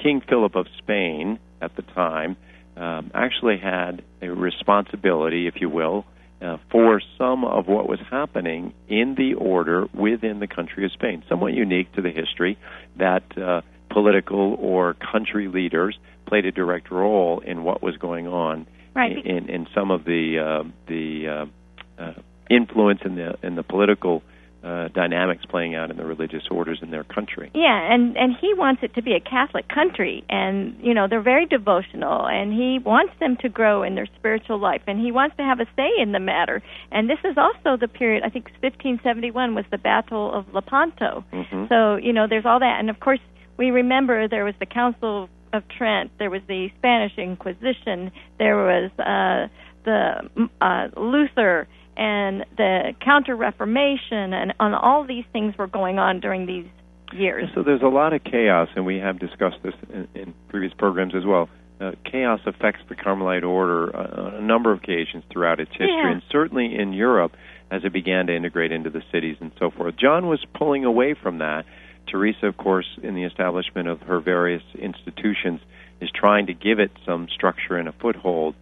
King 0.00 0.22
Philip 0.28 0.54
of 0.54 0.66
Spain 0.78 1.38
at 1.60 1.74
the 1.74 1.82
time 1.82 2.36
um, 2.76 3.10
actually 3.14 3.58
had 3.58 4.02
a 4.22 4.28
responsibility, 4.28 5.46
if 5.46 5.54
you 5.60 5.70
will, 5.70 6.04
uh, 6.42 6.58
for 6.70 7.00
some 7.18 7.44
of 7.44 7.66
what 7.66 7.88
was 7.88 7.98
happening 8.10 8.74
in 8.88 9.14
the 9.16 9.34
order 9.34 9.86
within 9.94 10.38
the 10.38 10.46
country 10.46 10.84
of 10.84 10.92
Spain. 10.92 11.24
Somewhat 11.28 11.54
unique 11.54 11.92
to 11.94 12.02
the 12.02 12.10
history 12.10 12.58
that 12.98 13.24
uh, 13.38 13.62
political 13.96 14.56
or 14.60 14.92
country 15.12 15.48
leaders 15.48 15.96
played 16.26 16.44
a 16.44 16.52
direct 16.52 16.90
role 16.90 17.40
in 17.40 17.64
what 17.64 17.82
was 17.82 17.96
going 17.96 18.26
on 18.26 18.66
Right. 18.94 19.24
in 19.24 19.48
in 19.48 19.66
some 19.74 19.90
of 19.90 20.04
the 20.04 20.22
uh, 20.38 20.68
the 20.86 21.28
uh, 21.28 22.02
uh, 22.02 22.12
influence 22.50 23.00
in 23.04 23.14
the 23.14 23.36
in 23.42 23.54
the 23.54 23.62
political 23.62 24.22
uh, 24.64 24.88
dynamics 24.88 25.44
playing 25.48 25.74
out 25.74 25.90
in 25.90 25.96
the 25.96 26.04
religious 26.04 26.42
orders 26.50 26.78
in 26.82 26.90
their 26.90 27.04
country. 27.04 27.50
Yeah, 27.54 27.92
and 27.92 28.16
and 28.16 28.34
he 28.40 28.52
wants 28.54 28.82
it 28.82 28.94
to 28.94 29.02
be 29.02 29.12
a 29.12 29.20
Catholic 29.20 29.66
country, 29.68 30.24
and 30.28 30.76
you 30.82 30.92
know 30.94 31.06
they're 31.08 31.28
very 31.34 31.46
devotional, 31.46 32.26
and 32.26 32.52
he 32.52 32.78
wants 32.78 33.12
them 33.20 33.36
to 33.42 33.48
grow 33.48 33.82
in 33.82 33.94
their 33.94 34.08
spiritual 34.18 34.58
life, 34.58 34.82
and 34.86 34.98
he 34.98 35.10
wants 35.12 35.36
to 35.36 35.42
have 35.42 35.60
a 35.60 35.66
say 35.76 35.90
in 35.98 36.12
the 36.12 36.20
matter. 36.20 36.62
And 36.90 37.08
this 37.08 37.20
is 37.24 37.36
also 37.38 37.76
the 37.78 37.88
period. 37.88 38.24
I 38.24 38.30
think 38.30 38.44
1571 38.60 39.54
was 39.54 39.64
the 39.70 39.78
Battle 39.78 40.32
of 40.38 40.44
Lepanto. 40.52 41.24
hmm 41.32 41.64
So 41.68 41.96
you 41.96 42.12
know 42.12 42.26
there's 42.28 42.46
all 42.46 42.60
that, 42.60 42.76
and 42.80 42.88
of 42.90 42.98
course 43.00 43.20
we 43.56 43.70
remember 43.70 44.28
there 44.28 44.44
was 44.44 44.54
the 44.60 44.66
Council 44.66 45.28
of 45.52 45.62
Trent, 45.76 46.10
there 46.18 46.30
was 46.30 46.42
the 46.48 46.68
Spanish 46.78 47.16
Inquisition, 47.16 48.12
there 48.38 48.56
was 48.56 48.90
uh, 48.98 49.48
the 49.84 50.48
uh, 50.60 50.88
Luther, 51.00 51.68
and 51.96 52.44
the 52.56 52.92
Counter 53.02 53.34
Reformation, 53.36 54.32
and, 54.34 54.52
and 54.60 54.74
all 54.74 55.06
these 55.06 55.24
things 55.32 55.56
were 55.56 55.66
going 55.66 55.98
on 55.98 56.20
during 56.20 56.46
these 56.46 56.66
years. 57.12 57.48
So 57.54 57.62
there's 57.62 57.82
a 57.82 57.88
lot 57.88 58.12
of 58.12 58.22
chaos, 58.24 58.68
and 58.76 58.84
we 58.84 58.98
have 58.98 59.18
discussed 59.18 59.56
this 59.62 59.74
in, 59.92 60.08
in 60.14 60.34
previous 60.48 60.72
programs 60.76 61.14
as 61.14 61.24
well. 61.24 61.48
Uh, 61.80 61.92
chaos 62.10 62.40
affects 62.46 62.80
the 62.88 62.94
Carmelite 62.94 63.44
order 63.44 63.94
uh, 63.94 64.26
on 64.26 64.34
a 64.34 64.40
number 64.40 64.72
of 64.72 64.78
occasions 64.78 65.24
throughout 65.32 65.60
its 65.60 65.70
history, 65.70 65.88
Yeah. 65.88 66.12
and 66.12 66.22
certainly 66.30 66.74
in 66.74 66.92
Europe 66.92 67.32
as 67.70 67.82
it 67.84 67.92
began 67.92 68.26
to 68.26 68.36
integrate 68.36 68.72
into 68.72 68.90
the 68.90 69.02
cities 69.12 69.36
and 69.40 69.52
so 69.58 69.70
forth. 69.70 69.94
John 69.96 70.26
was 70.26 70.44
pulling 70.54 70.84
away 70.84 71.14
from 71.20 71.38
that. 71.38 71.64
Teresa, 72.06 72.46
of 72.46 72.56
course, 72.56 72.86
in 73.02 73.14
the 73.14 73.24
establishment 73.24 73.88
of 73.88 74.00
her 74.02 74.20
various 74.20 74.62
institutions, 74.78 75.60
is 76.00 76.10
trying 76.10 76.46
to 76.46 76.54
give 76.54 76.78
it 76.78 76.90
some 77.04 77.28
structure 77.28 77.76
and 77.76 77.88
a 77.88 77.92
foothold. 77.92 78.54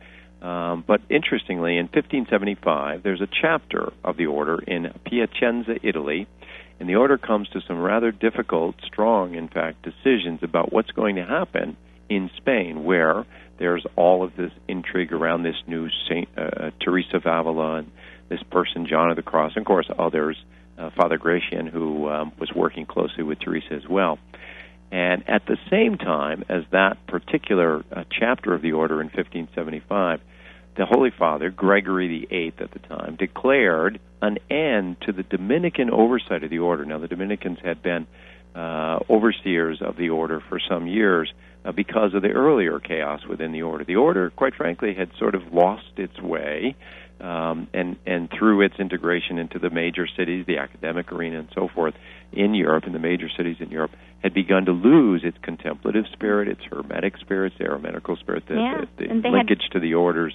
Um, 0.43 0.85
but 0.87 1.01
interestingly, 1.09 1.79
in 1.79 1.87
1575, 1.87 3.03
there's 3.03 3.21
a 3.21 3.29
chapter 3.29 3.93
of 4.03 4.17
the 4.17 4.27
order 4.27 4.59
in 4.61 4.93
Piacenza, 5.05 5.77
Italy, 5.83 6.27
and 6.79 6.89
the 6.89 6.97
order 6.97 7.17
comes 7.17 7.49
to 7.51 7.61
some 7.67 7.81
rather 7.81 8.11
difficult, 8.11 8.75
strong, 8.85 9.35
in 9.35 9.49
fact, 9.49 9.83
decisions 9.83 10.41
about 10.43 10.73
what's 10.73 10.91
going 10.91 11.17
to 11.17 11.25
happen 11.25 11.77
in 12.09 12.31
Spain, 12.37 12.85
where 12.85 13.25
there's 13.59 13.87
all 13.97 14.23
of 14.23 14.37
this 14.37 14.53
intrigue 14.69 15.13
around 15.13 15.45
this 15.45 15.57
new 15.67 15.89
Saint 16.09 16.29
uh, 16.37 16.71
Teresa 16.81 17.17
of 17.17 17.27
Avila 17.27 17.77
and 17.77 17.91
this 18.29 18.43
person, 18.51 18.87
John 18.87 19.11
of 19.11 19.17
the 19.17 19.23
Cross, 19.23 19.53
and 19.57 19.63
of 19.63 19.67
course 19.67 19.89
others, 19.99 20.37
uh, 20.79 20.91
Father 20.97 21.18
Gratian, 21.18 21.66
who 21.66 22.09
um, 22.09 22.33
was 22.39 22.53
working 22.55 22.87
closely 22.87 23.22
with 23.22 23.39
Teresa 23.41 23.75
as 23.75 23.89
well. 23.89 24.18
And 24.91 25.29
at 25.29 25.47
the 25.47 25.57
same 25.70 25.99
time 25.99 26.45
as 26.49 26.62
that 26.70 27.07
particular 27.07 27.85
uh, 27.91 28.05
chapter 28.11 28.55
of 28.55 28.62
the 28.62 28.72
order 28.72 29.01
in 29.01 29.09
1575, 29.09 30.20
the 30.77 30.87
Holy 30.87 31.11
Father, 31.16 31.51
Gregory 31.51 32.27
VIII 32.29 32.55
at 32.59 32.70
the 32.72 32.79
time, 32.81 33.16
declared 33.16 34.01
an 34.22 34.39
end 34.51 34.97
to 35.03 35.12
the 35.12 35.22
Dominican 35.22 35.91
oversight 35.91 36.43
of 36.43 36.51
the 36.51 36.59
order. 36.59 36.85
Now, 36.85 36.99
the 36.99 37.09
Dominicans 37.09 37.59
had 37.64 37.83
been 37.83 38.07
uh, 38.55 39.01
overseers 39.11 39.83
of 39.83 39.97
the 39.97 40.11
order 40.11 40.43
for 40.49 40.61
some 40.68 40.87
years 40.87 41.33
uh, 41.64 41.72
because 41.72 42.14
of 42.14 42.22
the 42.22 42.31
earlier 42.31 42.79
chaos 42.79 43.25
within 43.29 43.53
the 43.53 43.62
order. 43.62 43.85
The 43.85 43.97
order, 43.97 44.31
quite 44.31 44.55
frankly, 44.55 44.95
had 44.95 45.11
sort 45.18 45.35
of 45.35 45.53
lost 45.53 45.93
its 45.97 46.20
way, 46.20 46.77
um, 47.21 47.69
and 47.73 47.97
and 48.07 48.29
through 48.31 48.62
its 48.62 48.75
integration 48.79 49.39
into 49.39 49.59
the 49.59 49.71
major 49.71 50.07
cities, 50.17 50.45
the 50.47 50.59
academic 50.59 51.12
arena, 51.12 51.39
and 51.41 51.49
so 51.55 51.69
forth 51.75 51.95
in 52.33 52.55
Europe, 52.55 52.85
in 52.87 52.93
the 52.93 52.99
major 52.99 53.29
cities 53.37 53.57
in 53.61 53.71
Europe, 53.71 53.93
had 54.23 54.35
begun 54.35 54.65
to 54.67 54.73
lose 54.73 55.23
its 55.25 55.37
contemplative 55.43 56.05
spirit, 56.12 56.49
its 56.49 56.62
hermetic 56.71 57.17
spirit, 57.19 57.53
its 57.59 57.62
eremitical 57.62 58.19
spirit, 58.19 58.43
the, 58.49 58.55
Yeah, 58.55 58.85
the, 58.99 59.07
the 59.07 59.21
they 59.21 59.29
had- 59.29 59.33
linkage 59.33 59.69
to 59.73 59.81
the 59.81 59.95
order's 59.95 60.35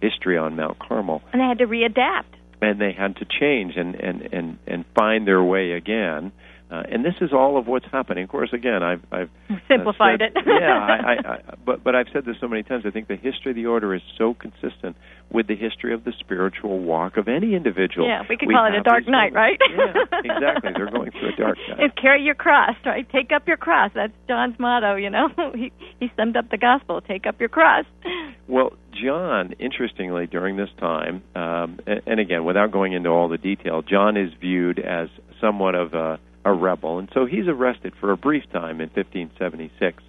history 0.00 0.36
on 0.38 0.54
Mount 0.56 0.78
Carmel 0.78 1.22
And 1.32 1.40
they 1.40 1.46
had 1.46 1.58
to 1.58 1.66
readapt. 1.66 2.24
and 2.60 2.80
they 2.80 2.92
had 2.92 3.16
to 3.16 3.24
change 3.24 3.76
and 3.76 3.94
and 3.94 4.28
and 4.32 4.58
and 4.66 4.84
find 4.94 5.26
their 5.26 5.42
way 5.42 5.72
again. 5.72 6.32
Uh, 6.70 6.82
and 6.92 7.02
this 7.02 7.14
is 7.22 7.32
all 7.32 7.56
of 7.56 7.66
what's 7.66 7.86
happening. 7.90 8.24
Of 8.24 8.30
course, 8.30 8.50
again, 8.52 8.82
I've 8.82 9.00
I've 9.10 9.30
uh, 9.48 9.54
Simplified 9.68 10.20
said- 10.20 10.36
it. 10.36 10.44
yeah, 10.46 10.76
I, 10.76 10.92
I, 10.92 11.12
I, 11.32 11.54
but 11.64 11.82
but 11.82 11.94
I've 11.94 12.08
said 12.12 12.24
this 12.26 12.36
so 12.40 12.48
many 12.48 12.62
times. 12.62 12.84
I 12.86 12.90
think 12.90 13.08
the 13.08 13.16
history 13.16 13.52
of 13.52 13.56
the 13.56 13.66
order 13.66 13.94
is 13.94 14.02
so 14.18 14.34
consistent 14.34 14.96
with 15.32 15.46
the 15.46 15.56
history 15.56 15.94
of 15.94 16.04
the 16.04 16.12
spiritual 16.20 16.78
walk 16.80 17.16
of 17.16 17.28
any 17.28 17.54
individual. 17.54 18.06
Yeah, 18.06 18.22
we 18.28 18.36
could 18.36 18.48
call 18.50 18.66
it 18.66 18.74
a 18.78 18.82
dark 18.82 19.06
night, 19.08 19.32
right? 19.32 19.58
Yeah, 19.76 19.92
exactly. 20.24 20.70
They're 20.76 20.90
going 20.90 21.10
through 21.10 21.34
a 21.34 21.36
dark 21.36 21.58
night. 21.68 21.80
And 21.80 21.96
carry 21.96 22.22
your 22.22 22.34
cross, 22.34 22.76
right? 22.84 23.06
Take 23.10 23.30
up 23.34 23.46
your 23.48 23.56
cross. 23.58 23.90
That's 23.94 24.12
John's 24.28 24.58
motto, 24.58 24.96
you 24.96 25.10
know. 25.10 25.28
he 25.54 25.72
he 26.00 26.08
summed 26.16 26.36
up 26.36 26.50
the 26.50 26.58
gospel. 26.58 27.00
Take 27.00 27.26
up 27.26 27.40
your 27.40 27.48
cross. 27.48 27.86
Well, 28.46 28.72
John, 28.92 29.54
interestingly, 29.58 30.26
during 30.26 30.56
this 30.56 30.70
time, 30.78 31.22
um, 31.34 31.78
and, 31.86 32.00
and 32.06 32.20
again, 32.20 32.44
without 32.44 32.72
going 32.72 32.92
into 32.92 33.08
all 33.10 33.28
the 33.28 33.38
detail, 33.38 33.82
John 33.82 34.16
is 34.16 34.30
viewed 34.40 34.78
as 34.78 35.08
somewhat 35.40 35.74
of 35.74 35.92
a, 35.94 36.18
a 36.44 36.52
rebel, 36.52 36.98
and 36.98 37.08
so 37.12 37.26
he's 37.26 37.46
arrested 37.48 37.92
for 38.00 38.12
a 38.12 38.16
brief 38.16 38.44
time 38.52 38.80
in 38.80 38.88
1576, 38.90 40.02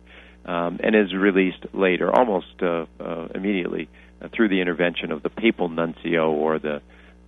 um, 0.45 0.79
and 0.83 0.95
is 0.95 1.13
released 1.13 1.65
later, 1.73 2.11
almost 2.11 2.61
uh, 2.61 2.85
uh, 2.99 3.27
immediately, 3.35 3.89
uh, 4.21 4.27
through 4.33 4.49
the 4.49 4.61
intervention 4.61 5.11
of 5.11 5.23
the 5.23 5.29
papal 5.29 5.69
nuncio 5.69 6.31
or 6.31 6.59
the 6.59 6.81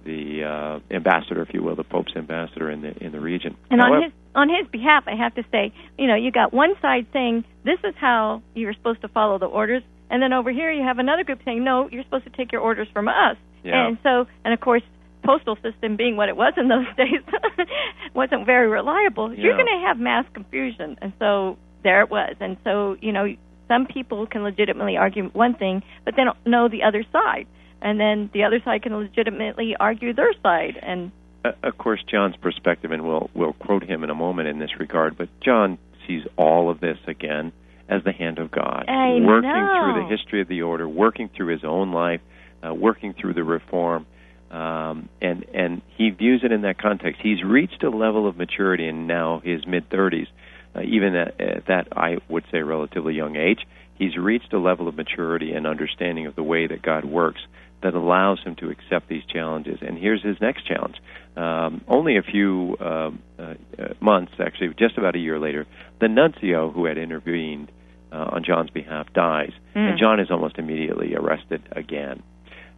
the 0.04 0.44
uh, 0.44 0.96
ambassador, 0.96 1.44
if 1.44 1.54
you 1.54 1.62
will, 1.62 1.76
the 1.76 1.84
Pope's 1.84 2.14
ambassador 2.16 2.72
in 2.72 2.82
the 2.82 3.04
in 3.04 3.12
the 3.12 3.20
region. 3.20 3.56
And 3.70 3.80
However- 3.80 3.98
on 3.98 4.04
his 4.04 4.12
on 4.34 4.50
his 4.50 4.68
behalf, 4.72 5.04
I 5.08 5.16
have 5.16 5.36
to 5.36 5.44
say, 5.52 5.74
you 5.98 6.08
know, 6.08 6.16
you 6.16 6.32
got 6.32 6.54
one 6.54 6.74
side 6.82 7.06
saying 7.14 7.44
this 7.64 7.80
is 7.84 7.94
how 7.98 8.42
you're 8.56 8.74
supposed 8.74 9.02
to 9.02 9.08
follow 9.10 9.38
the 9.38 9.46
orders, 9.46 9.84
and 10.10 10.22
then 10.22 10.34
over 10.34 10.52
here 10.52 10.72
you 10.72 10.84
have 10.84 11.00
another 11.00 11.24
group 11.24 11.40
saying 11.46 11.64
no, 11.64 11.90
you're 11.92 12.04
supposed 12.04 12.24
to 12.24 12.32
take 12.32 12.52
your 12.52 12.62
orders 12.62 12.88
from 12.94 13.08
us. 13.08 13.38
Yeah. 13.64 13.88
And 13.88 13.98
so, 14.02 14.26
and 14.44 14.54
of 14.54 14.60
course, 14.60 14.84
postal 15.24 15.56
system 15.62 15.96
being 15.96 16.18
what 16.18 16.30
it 16.30 16.36
was 16.36 16.54
in 16.58 16.68
those 16.68 16.86
days 16.98 17.22
wasn't 18.14 18.46
very 18.46 18.68
reliable. 18.68 19.34
You're 19.34 19.56
going 19.56 19.68
to 19.68 19.88
have 19.88 19.98
mass 19.98 20.26
confusion, 20.34 20.98
and 21.02 21.14
so 21.20 21.58
there 21.84 22.02
it 22.02 22.10
was. 22.10 22.36
And 22.40 22.58
so, 22.64 22.96
you 23.02 23.12
know, 23.12 23.26
some 23.68 23.86
people 23.88 24.26
can 24.28 24.44
legitimately 24.44 24.98
argue 24.98 25.30
one 25.30 25.56
thing, 25.56 25.82
but 26.06 26.16
they 26.16 26.24
don't 26.24 26.38
know 26.46 26.68
the 26.68 26.84
other 26.84 27.04
side. 27.12 27.48
And 27.82 28.00
then 28.00 28.30
the 28.34 28.44
other 28.44 28.60
side 28.64 28.84
can 28.84 28.96
legitimately 28.96 29.76
argue 29.80 30.14
their 30.14 30.34
side, 30.44 30.78
and 30.82 31.12
Uh, 31.44 31.54
of 31.64 31.76
course, 31.78 32.04
John's 32.06 32.36
perspective, 32.36 32.92
and 32.92 33.04
we'll 33.04 33.30
we'll 33.34 33.54
quote 33.54 33.84
him 33.84 34.04
in 34.04 34.12
a 34.12 34.16
moment 34.16 34.48
in 34.48 34.60
this 34.60 34.80
regard. 34.80 35.18
But 35.18 35.30
John 35.42 35.80
sees 36.06 36.22
all 36.38 36.70
of 36.70 36.80
this 36.80 37.00
again 37.08 37.52
as 37.90 38.04
the 38.04 38.12
hand 38.12 38.38
of 38.38 38.52
God, 38.52 38.86
I 38.88 39.20
working 39.26 39.50
know. 39.50 39.94
through 39.94 40.04
the 40.04 40.10
history 40.16 40.42
of 40.42 40.48
the 40.48 40.62
order, 40.62 40.88
working 40.88 41.30
through 41.36 41.48
his 41.48 41.64
own 41.64 41.92
life, 41.92 42.22
uh, 42.64 42.74
working 42.74 43.14
through 43.20 43.34
the 43.34 43.44
reform, 43.44 44.06
um, 44.52 45.10
and 45.22 45.46
and 45.54 45.82
he 45.98 46.10
views 46.10 46.42
it 46.44 46.52
in 46.52 46.62
that 46.62 46.78
context. 46.78 47.22
He's 47.24 47.44
reached 47.44 47.84
a 47.84 47.90
level 47.90 48.28
of 48.28 48.38
maturity 48.38 48.88
in 48.88 49.08
now 49.08 49.42
his 49.44 49.66
mid 49.66 49.90
thirties, 49.90 50.28
uh, 50.76 50.82
even 50.82 51.16
at, 51.16 51.40
at 51.40 51.66
that 51.68 51.88
I 51.96 52.18
would 52.30 52.44
say 52.52 52.60
relatively 52.60 53.14
young 53.14 53.36
age. 53.36 53.60
He's 53.96 54.18
reached 54.18 54.52
a 54.52 54.60
level 54.60 54.88
of 54.88 54.96
maturity 54.96 55.54
and 55.54 55.66
understanding 55.68 56.26
of 56.26 56.36
the 56.36 56.44
way 56.44 56.68
that 56.68 56.82
God 56.82 57.06
works 57.06 57.42
that 57.84 57.94
allows 57.94 58.40
him 58.44 58.56
to 58.58 58.70
accept 58.70 59.08
these 59.08 59.24
challenges. 59.26 59.80
And 59.82 59.98
here's 59.98 60.24
his 60.24 60.38
next 60.40 60.68
challenge. 60.68 60.98
Um, 61.36 61.82
only 61.88 62.18
a 62.18 62.22
few 62.22 62.78
uh, 62.80 63.12
uh, 63.40 63.54
months, 64.00 64.34
actually, 64.40 64.74
just 64.78 64.98
about 64.98 65.16
a 65.16 65.20
year 65.20 65.40
later, 65.40 65.66
the 66.00 66.08
nuncio 66.08 66.72
who 66.72 66.86
had 66.86 66.98
intervened 66.98 67.72
uh, 68.12 68.32
on 68.34 68.44
John's 68.44 68.70
behalf 68.70 69.08
dies, 69.14 69.52
Mm. 69.76 69.92
and 69.92 70.00
John 70.00 70.20
is 70.20 70.30
almost 70.30 70.58
immediately 70.58 71.16
arrested 71.16 71.62
again. 71.72 72.22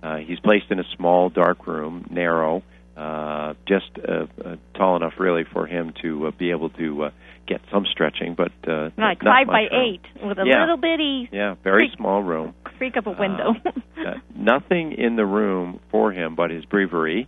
Uh, 0.03 0.17
he's 0.17 0.39
placed 0.41 0.65
in 0.69 0.79
a 0.79 0.83
small, 0.97 1.29
dark 1.29 1.65
room, 1.65 2.05
narrow, 2.11 2.61
uh, 2.97 3.53
just 3.67 3.89
uh, 4.07 4.25
uh, 4.45 4.55
tall 4.75 4.97
enough, 4.97 5.13
really, 5.17 5.43
for 5.51 5.65
him 5.65 5.93
to 6.01 6.27
uh, 6.27 6.31
be 6.37 6.51
able 6.51 6.69
to 6.71 7.05
uh, 7.05 7.09
get 7.47 7.61
some 7.71 7.85
stretching, 7.89 8.35
but 8.35 8.51
uh, 8.67 8.89
like 8.97 9.23
not 9.23 9.45
five 9.45 9.47
by 9.47 9.61
room. 9.61 9.69
eight 9.71 10.01
with 10.27 10.37
a 10.37 10.43
Yeah. 10.45 10.59
little 10.61 10.77
bitty 10.77 11.29
Yeah, 11.31 11.55
very 11.63 11.87
Creak. 11.87 11.97
small 11.97 12.21
room. 12.21 12.53
creak 12.63 12.95
of 12.97 13.07
a 13.07 13.11
window. 13.11 13.53
Uh, 14.05 14.15
nothing 14.35 14.91
in 14.91 15.15
the 15.15 15.25
room 15.25 15.79
for 15.89 16.11
him 16.11 16.35
but 16.35 16.49
his 16.51 16.65
breviary 16.65 17.25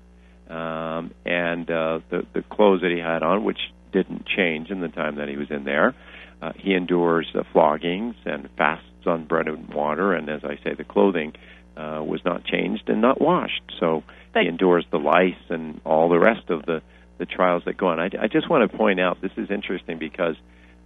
um, 0.49 1.11
and 1.25 1.69
uh, 1.71 1.99
the 2.09 2.25
the 2.33 2.41
clothes 2.51 2.81
that 2.81 2.91
he 2.91 2.99
had 2.99 3.23
on, 3.23 3.45
which 3.45 3.59
didn't 3.93 4.25
change 4.25 4.69
in 4.69 4.81
the 4.81 4.89
time 4.89 5.15
that 5.15 5.29
he 5.29 5.37
was 5.37 5.49
in 5.49 5.63
there. 5.63 5.95
Uh, 6.41 6.51
he 6.57 6.73
endures 6.73 7.27
uh, 7.33 7.43
floggings 7.53 8.15
and 8.25 8.49
fasts 8.57 8.85
on 9.05 9.23
bread 9.25 9.47
and 9.47 9.73
water, 9.73 10.11
and 10.11 10.29
as 10.29 10.41
I 10.43 10.57
say, 10.65 10.73
the 10.77 10.83
clothing 10.83 11.31
uh, 11.31 11.37
was 11.75 12.21
not 12.25 12.43
changed 12.45 12.89
and 12.89 13.01
not 13.01 13.19
washed. 13.19 13.63
So 13.79 14.03
But- 14.33 14.43
he 14.43 14.49
endures 14.49 14.85
the 14.91 14.99
lice 14.99 15.33
and 15.49 15.81
all 15.85 16.09
the 16.09 16.19
rest 16.19 16.49
of 16.49 16.65
the 16.65 16.81
the 17.17 17.25
trials 17.25 17.63
that 17.65 17.77
go 17.77 17.87
on. 17.87 17.99
I, 17.99 18.09
I 18.19 18.27
just 18.27 18.49
want 18.49 18.69
to 18.69 18.77
point 18.77 18.99
out 18.99 19.21
this 19.21 19.31
is 19.37 19.49
interesting 19.49 19.97
because 19.97 20.35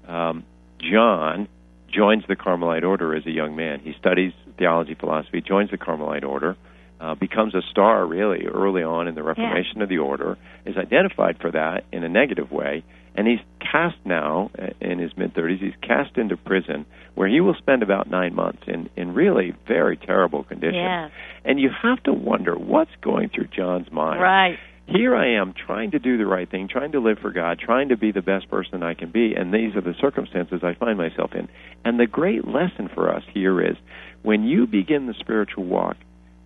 um, 0.07 0.43
John 0.79 1.47
joins 1.91 2.23
the 2.27 2.35
Carmelite 2.35 2.83
order 2.83 3.15
as 3.15 3.25
a 3.25 3.31
young 3.31 3.55
man. 3.55 3.79
He 3.79 3.93
studies 3.99 4.33
theology, 4.57 4.93
philosophy, 4.93 5.41
joins 5.41 5.71
the 5.71 5.77
Carmelite 5.77 6.23
order, 6.23 6.55
uh, 6.99 7.15
becomes 7.15 7.55
a 7.55 7.61
star 7.71 8.05
really 8.05 8.45
early 8.45 8.83
on 8.83 9.07
in 9.07 9.15
the 9.15 9.23
Reformation 9.23 9.81
of 9.81 9.89
the 9.89 9.99
order, 9.99 10.37
is 10.65 10.77
identified 10.77 11.39
for 11.39 11.51
that 11.51 11.85
in 11.91 12.03
a 12.03 12.09
negative 12.09 12.51
way, 12.51 12.83
and 13.15 13.27
he's 13.27 13.39
cast 13.59 13.97
now 14.05 14.51
uh, 14.59 14.67
in 14.81 14.99
his 14.99 15.15
mid 15.17 15.33
30s. 15.33 15.59
He's 15.59 15.73
cast 15.81 16.17
into 16.17 16.37
prison 16.37 16.85
where 17.19 17.27
he 17.27 17.41
will 17.41 17.55
spend 17.55 17.83
about 17.83 18.09
nine 18.09 18.33
months 18.33 18.61
in 18.65 18.89
in 18.95 19.13
really 19.13 19.53
very 19.67 19.97
terrible 19.97 20.45
conditions. 20.45 20.77
yes, 20.77 21.11
And 21.43 21.59
you 21.59 21.69
have 21.83 22.01
to 22.03 22.13
wonder 22.13 22.55
what's 22.57 22.95
going 23.01 23.27
through 23.27 23.47
John's 23.47 23.91
mind 23.91 24.21
right. 24.21 24.57
here 24.85 25.13
I 25.13 25.33
am 25.33 25.53
trying 25.53 25.91
to 25.91 25.99
do 25.99 26.17
the 26.17 26.25
right 26.25 26.49
thing, 26.49 26.69
trying 26.69 26.93
to 26.93 27.01
live 27.01 27.17
for 27.19 27.31
God, 27.31 27.59
trying 27.59 27.89
to 27.89 27.97
be 27.97 28.13
the 28.13 28.21
best 28.21 28.49
person 28.49 28.83
I 28.83 28.93
can 28.93 29.11
be, 29.11 29.33
and 29.35 29.53
these 29.53 29.75
are 29.75 29.81
the 29.81 29.95
circumstances 29.99 30.61
I 30.63 30.75
find 30.75 30.97
myself 30.97 31.31
in. 31.35 31.49
And 31.83 31.99
the 31.99 32.07
great 32.07 32.47
lesson 32.47 32.87
for 32.95 33.13
us 33.13 33.23
here 33.33 33.61
is 33.61 33.75
when 34.21 34.45
you 34.45 34.65
begin 34.65 35.07
the 35.07 35.13
spiritual 35.19 35.65
walk, 35.65 35.97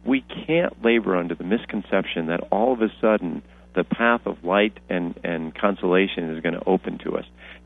we 0.03 0.25
can't 0.47 0.83
labor 0.83 1.15
under 1.15 1.35
the 1.35 1.43
misconception 1.43 2.25
that 2.29 2.39
all 2.51 2.73
of 2.73 2.81
a 2.81 2.89
sudden 2.99 3.43
the 3.75 3.83
path 3.83 4.21
of 4.25 4.43
light 4.43 4.79
and, 4.89 5.19
and 5.23 5.53
consolation 5.53 6.35
is 6.35 6.41
going 6.41 6.55
to 6.55 6.65
open 6.65 6.97
to 6.99 7.15
us. 7.15 7.25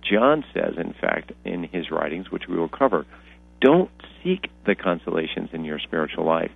John 0.10 0.44
says, 0.54 0.76
in 0.78 0.94
fact, 0.94 1.32
in 1.44 1.64
his 1.64 1.92
writings, 1.92 2.32
which 2.32 2.48
we 2.48 2.58
will 2.58 2.70
cover, 2.70 3.06
don't 3.62 3.90
seek 4.24 4.50
the 4.66 4.76
consolations 4.76 5.50
in 5.54 5.66
your 5.66 5.80
spiritual 5.80 6.26
life. 6.26 6.52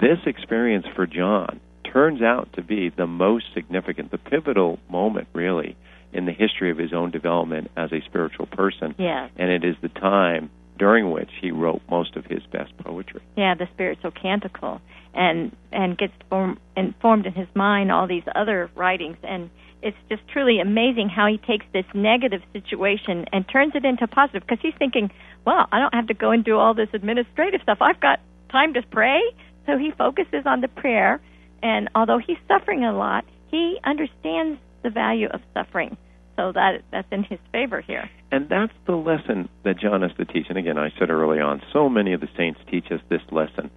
This 0.00 0.18
experience 0.26 0.86
for 0.94 1.06
John 1.06 1.60
turns 1.92 2.22
out 2.22 2.52
to 2.54 2.62
be 2.62 2.88
the 2.88 3.06
most 3.06 3.46
significant, 3.54 4.10
the 4.10 4.18
pivotal 4.18 4.78
moment, 4.90 5.28
really, 5.32 5.76
in 6.12 6.26
the 6.26 6.32
history 6.32 6.70
of 6.70 6.78
his 6.78 6.92
own 6.92 7.10
development 7.10 7.70
as 7.76 7.92
a 7.92 8.00
spiritual 8.06 8.46
person. 8.46 8.94
Yes. 8.98 9.30
And 9.36 9.50
it 9.50 9.64
is 9.64 9.76
the 9.82 9.88
time 9.88 10.50
during 10.78 11.10
which 11.10 11.30
he 11.40 11.50
wrote 11.50 11.82
most 11.90 12.16
of 12.16 12.24
his 12.24 12.42
best 12.50 12.76
poetry. 12.78 13.20
yeah, 13.36 13.54
the 13.54 13.68
spiritual 13.74 14.10
canticle, 14.10 14.80
and 15.14 15.54
and 15.70 15.96
gets 15.96 16.14
form, 16.28 16.58
informed 16.76 17.26
in 17.26 17.32
his 17.34 17.46
mind 17.54 17.92
all 17.92 18.06
these 18.06 18.24
other 18.34 18.70
writings, 18.74 19.16
and 19.22 19.50
it's 19.82 19.96
just 20.08 20.22
truly 20.28 20.60
amazing 20.60 21.08
how 21.08 21.26
he 21.26 21.38
takes 21.38 21.66
this 21.72 21.84
negative 21.94 22.42
situation 22.52 23.26
and 23.32 23.44
turns 23.48 23.72
it 23.74 23.84
into 23.84 24.06
positive. 24.06 24.42
Because 24.42 24.60
he's 24.62 24.74
thinking, 24.78 25.10
well, 25.44 25.66
I 25.72 25.78
don't 25.78 25.94
have 25.94 26.06
to 26.06 26.14
go 26.14 26.30
and 26.30 26.44
do 26.44 26.56
all 26.56 26.74
this 26.74 26.88
administrative 26.92 27.60
stuff. 27.62 27.78
I've 27.80 28.00
got 28.00 28.20
time 28.50 28.74
to 28.74 28.82
pray, 28.82 29.20
so 29.66 29.76
he 29.78 29.90
focuses 29.96 30.44
on 30.46 30.60
the 30.60 30.68
prayer. 30.68 31.20
And 31.62 31.88
although 31.94 32.18
he's 32.18 32.38
suffering 32.48 32.84
a 32.84 32.92
lot, 32.92 33.24
he 33.50 33.78
understands 33.84 34.60
the 34.82 34.90
value 34.90 35.28
of 35.28 35.40
suffering, 35.54 35.96
so 36.36 36.52
that 36.52 36.82
that's 36.90 37.06
in 37.12 37.22
his 37.22 37.38
favor 37.52 37.80
here. 37.80 38.10
And 38.32 38.48
that's 38.48 38.72
the 38.86 38.96
lesson 38.96 39.48
that 39.64 39.78
John 39.78 40.02
has 40.02 40.10
to 40.16 40.24
teach. 40.24 40.46
And 40.48 40.58
again, 40.58 40.78
I 40.78 40.88
said 40.98 41.10
early 41.10 41.38
on, 41.38 41.62
so 41.72 41.88
many 41.88 42.14
of 42.14 42.20
the 42.20 42.28
saints 42.36 42.58
teach 42.70 42.86
us 42.90 43.00
this 43.08 43.20
lesson. 43.30 43.70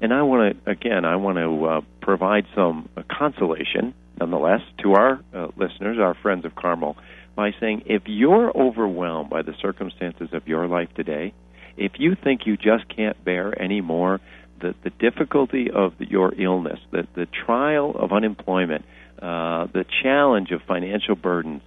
And 0.00 0.12
I 0.12 0.22
want 0.22 0.64
to, 0.64 0.70
again, 0.70 1.04
I 1.04 1.16
want 1.16 1.38
to 1.38 1.64
uh, 1.64 1.80
provide 2.00 2.46
some 2.54 2.88
uh, 2.96 3.02
consolation, 3.10 3.94
nonetheless, 4.18 4.60
to 4.82 4.92
our 4.92 5.20
uh, 5.34 5.48
listeners, 5.56 5.98
our 6.00 6.14
friends 6.14 6.44
of 6.44 6.54
Carmel, 6.54 6.96
by 7.34 7.52
saying 7.60 7.82
if 7.86 8.02
you're 8.06 8.56
overwhelmed 8.56 9.30
by 9.30 9.42
the 9.42 9.54
circumstances 9.60 10.28
of 10.32 10.46
your 10.46 10.66
life 10.66 10.88
today, 10.94 11.32
if 11.76 11.92
you 11.98 12.16
think 12.16 12.46
you 12.46 12.56
just 12.56 12.88
can't 12.94 13.22
bear 13.24 13.60
anymore 13.60 14.20
the, 14.60 14.74
the 14.82 14.90
difficulty 14.90 15.70
of 15.70 15.94
your 16.00 16.32
illness, 16.34 16.80
the, 16.90 17.06
the 17.14 17.26
trial 17.26 17.94
of 17.96 18.12
unemployment, 18.12 18.84
uh, 19.20 19.66
the 19.72 19.84
challenge 20.02 20.50
of 20.50 20.62
financial 20.62 21.14
burdens, 21.14 21.62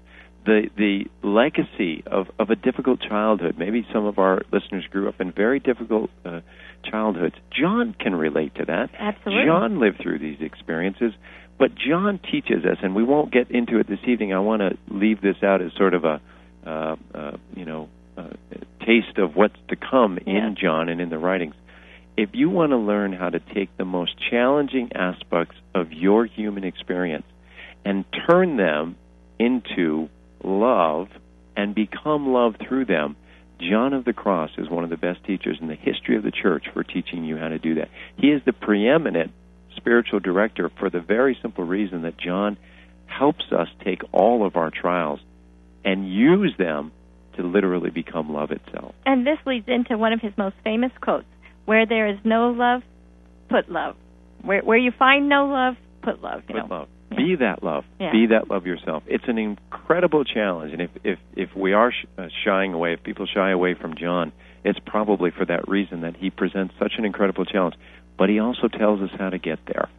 the 0.45 0.69
the 0.75 1.05
legacy 1.23 2.03
of 2.07 2.27
of 2.39 2.49
a 2.49 2.55
difficult 2.55 2.99
childhood. 3.01 3.55
Maybe 3.57 3.85
some 3.93 4.05
of 4.05 4.17
our 4.19 4.41
listeners 4.51 4.85
grew 4.89 5.07
up 5.07 5.19
in 5.21 5.31
very 5.31 5.59
difficult 5.59 6.09
uh, 6.25 6.41
childhoods. 6.89 7.35
John 7.51 7.95
can 7.99 8.15
relate 8.15 8.55
to 8.55 8.65
that. 8.65 8.89
Absolutely. 8.97 9.45
John 9.45 9.79
lived 9.79 9.99
through 10.01 10.19
these 10.19 10.41
experiences, 10.41 11.13
but 11.59 11.71
John 11.75 12.19
teaches 12.31 12.65
us, 12.65 12.77
and 12.81 12.95
we 12.95 13.03
won't 13.03 13.31
get 13.31 13.51
into 13.51 13.79
it 13.79 13.87
this 13.87 13.99
evening. 14.07 14.33
I 14.33 14.39
want 14.39 14.61
to 14.61 14.77
leave 14.93 15.21
this 15.21 15.37
out 15.43 15.61
as 15.61 15.71
sort 15.77 15.93
of 15.93 16.03
a 16.05 16.21
uh, 16.65 16.95
uh, 17.13 17.37
you 17.55 17.65
know 17.65 17.89
uh, 18.17 18.29
taste 18.85 19.17
of 19.17 19.35
what's 19.35 19.55
to 19.69 19.75
come 19.75 20.17
Yeah. 20.25 20.47
in 20.47 20.55
John 20.59 20.89
and 20.89 20.99
in 21.01 21.09
the 21.09 21.19
writings. 21.19 21.55
If 22.17 22.31
you 22.33 22.49
want 22.49 22.71
to 22.71 22.77
learn 22.77 23.13
how 23.13 23.29
to 23.29 23.39
take 23.39 23.75
the 23.77 23.85
most 23.85 24.11
challenging 24.29 24.91
aspects 24.93 25.55
of 25.73 25.91
your 25.93 26.25
human 26.25 26.63
experience 26.65 27.25
and 27.85 28.05
turn 28.27 28.57
them 28.57 28.95
into 29.39 30.09
love 30.43 31.07
and 31.55 31.75
become 31.75 32.31
love 32.31 32.55
through 32.67 32.85
them, 32.85 33.15
John 33.59 33.93
of 33.93 34.05
the 34.05 34.13
Cross 34.13 34.51
is 34.57 34.69
one 34.69 34.83
of 34.83 34.89
the 34.89 34.97
best 34.97 35.23
teachers 35.23 35.57
in 35.61 35.67
the 35.67 35.75
history 35.75 36.17
of 36.17 36.23
the 36.23 36.31
church 36.31 36.65
for 36.73 36.83
teaching 36.83 37.23
you 37.25 37.37
how 37.37 37.47
to 37.49 37.59
do 37.59 37.75
that. 37.75 37.89
He 38.17 38.27
is 38.27 38.41
the 38.45 38.53
preeminent 38.53 39.31
spiritual 39.75 40.19
director 40.19 40.69
for 40.79 40.89
the 40.89 40.99
very 40.99 41.37
simple 41.41 41.63
reason 41.63 42.01
that 42.03 42.17
John 42.17 42.57
helps 43.05 43.45
us 43.51 43.67
take 43.83 44.01
all 44.11 44.45
of 44.45 44.55
our 44.55 44.71
trials 44.71 45.19
and 45.83 46.11
use 46.11 46.53
them 46.57 46.91
to 47.35 47.43
literally 47.43 47.89
become 47.89 48.33
love 48.33 48.51
itself. 48.51 48.95
And 49.05 49.25
this 49.25 49.37
leads 49.45 49.67
into 49.67 49.97
one 49.97 50.13
of 50.13 50.21
his 50.21 50.33
most 50.37 50.55
famous 50.63 50.91
quotes 51.01 51.25
Where 51.65 51.85
there 51.85 52.07
is 52.07 52.17
no 52.23 52.49
love, 52.51 52.81
put 53.49 53.69
love. 53.69 53.95
Where, 54.41 54.61
where 54.61 54.77
you 54.77 54.91
find 54.97 55.29
no 55.29 55.45
love, 55.47 55.75
put 56.01 56.21
love. 56.21 56.41
You 56.49 56.55
Put 56.55 56.69
know. 56.69 56.75
love. 56.75 56.87
Be 57.15 57.35
that 57.39 57.63
love. 57.63 57.83
Yeah. 57.99 58.11
Be 58.11 58.27
that 58.27 58.49
love 58.49 58.65
yourself. 58.65 59.03
It's 59.07 59.23
an 59.27 59.37
incredible 59.37 60.23
challenge, 60.23 60.73
and 60.73 60.81
if 60.81 60.91
if 61.03 61.19
if 61.35 61.49
we 61.55 61.73
are 61.73 61.91
sh- 61.91 62.05
uh, 62.17 62.27
shying 62.45 62.73
away, 62.73 62.93
if 62.93 63.03
people 63.03 63.25
shy 63.25 63.51
away 63.51 63.73
from 63.73 63.95
John, 63.95 64.31
it's 64.63 64.79
probably 64.85 65.31
for 65.31 65.45
that 65.45 65.67
reason 65.67 66.01
that 66.01 66.15
he 66.15 66.29
presents 66.29 66.73
such 66.79 66.93
an 66.97 67.05
incredible 67.05 67.45
challenge. 67.45 67.75
But 68.17 68.29
he 68.29 68.39
also 68.39 68.67
tells 68.67 69.01
us 69.01 69.09
how 69.17 69.29
to 69.29 69.39
get 69.39 69.59
there. 69.65 69.89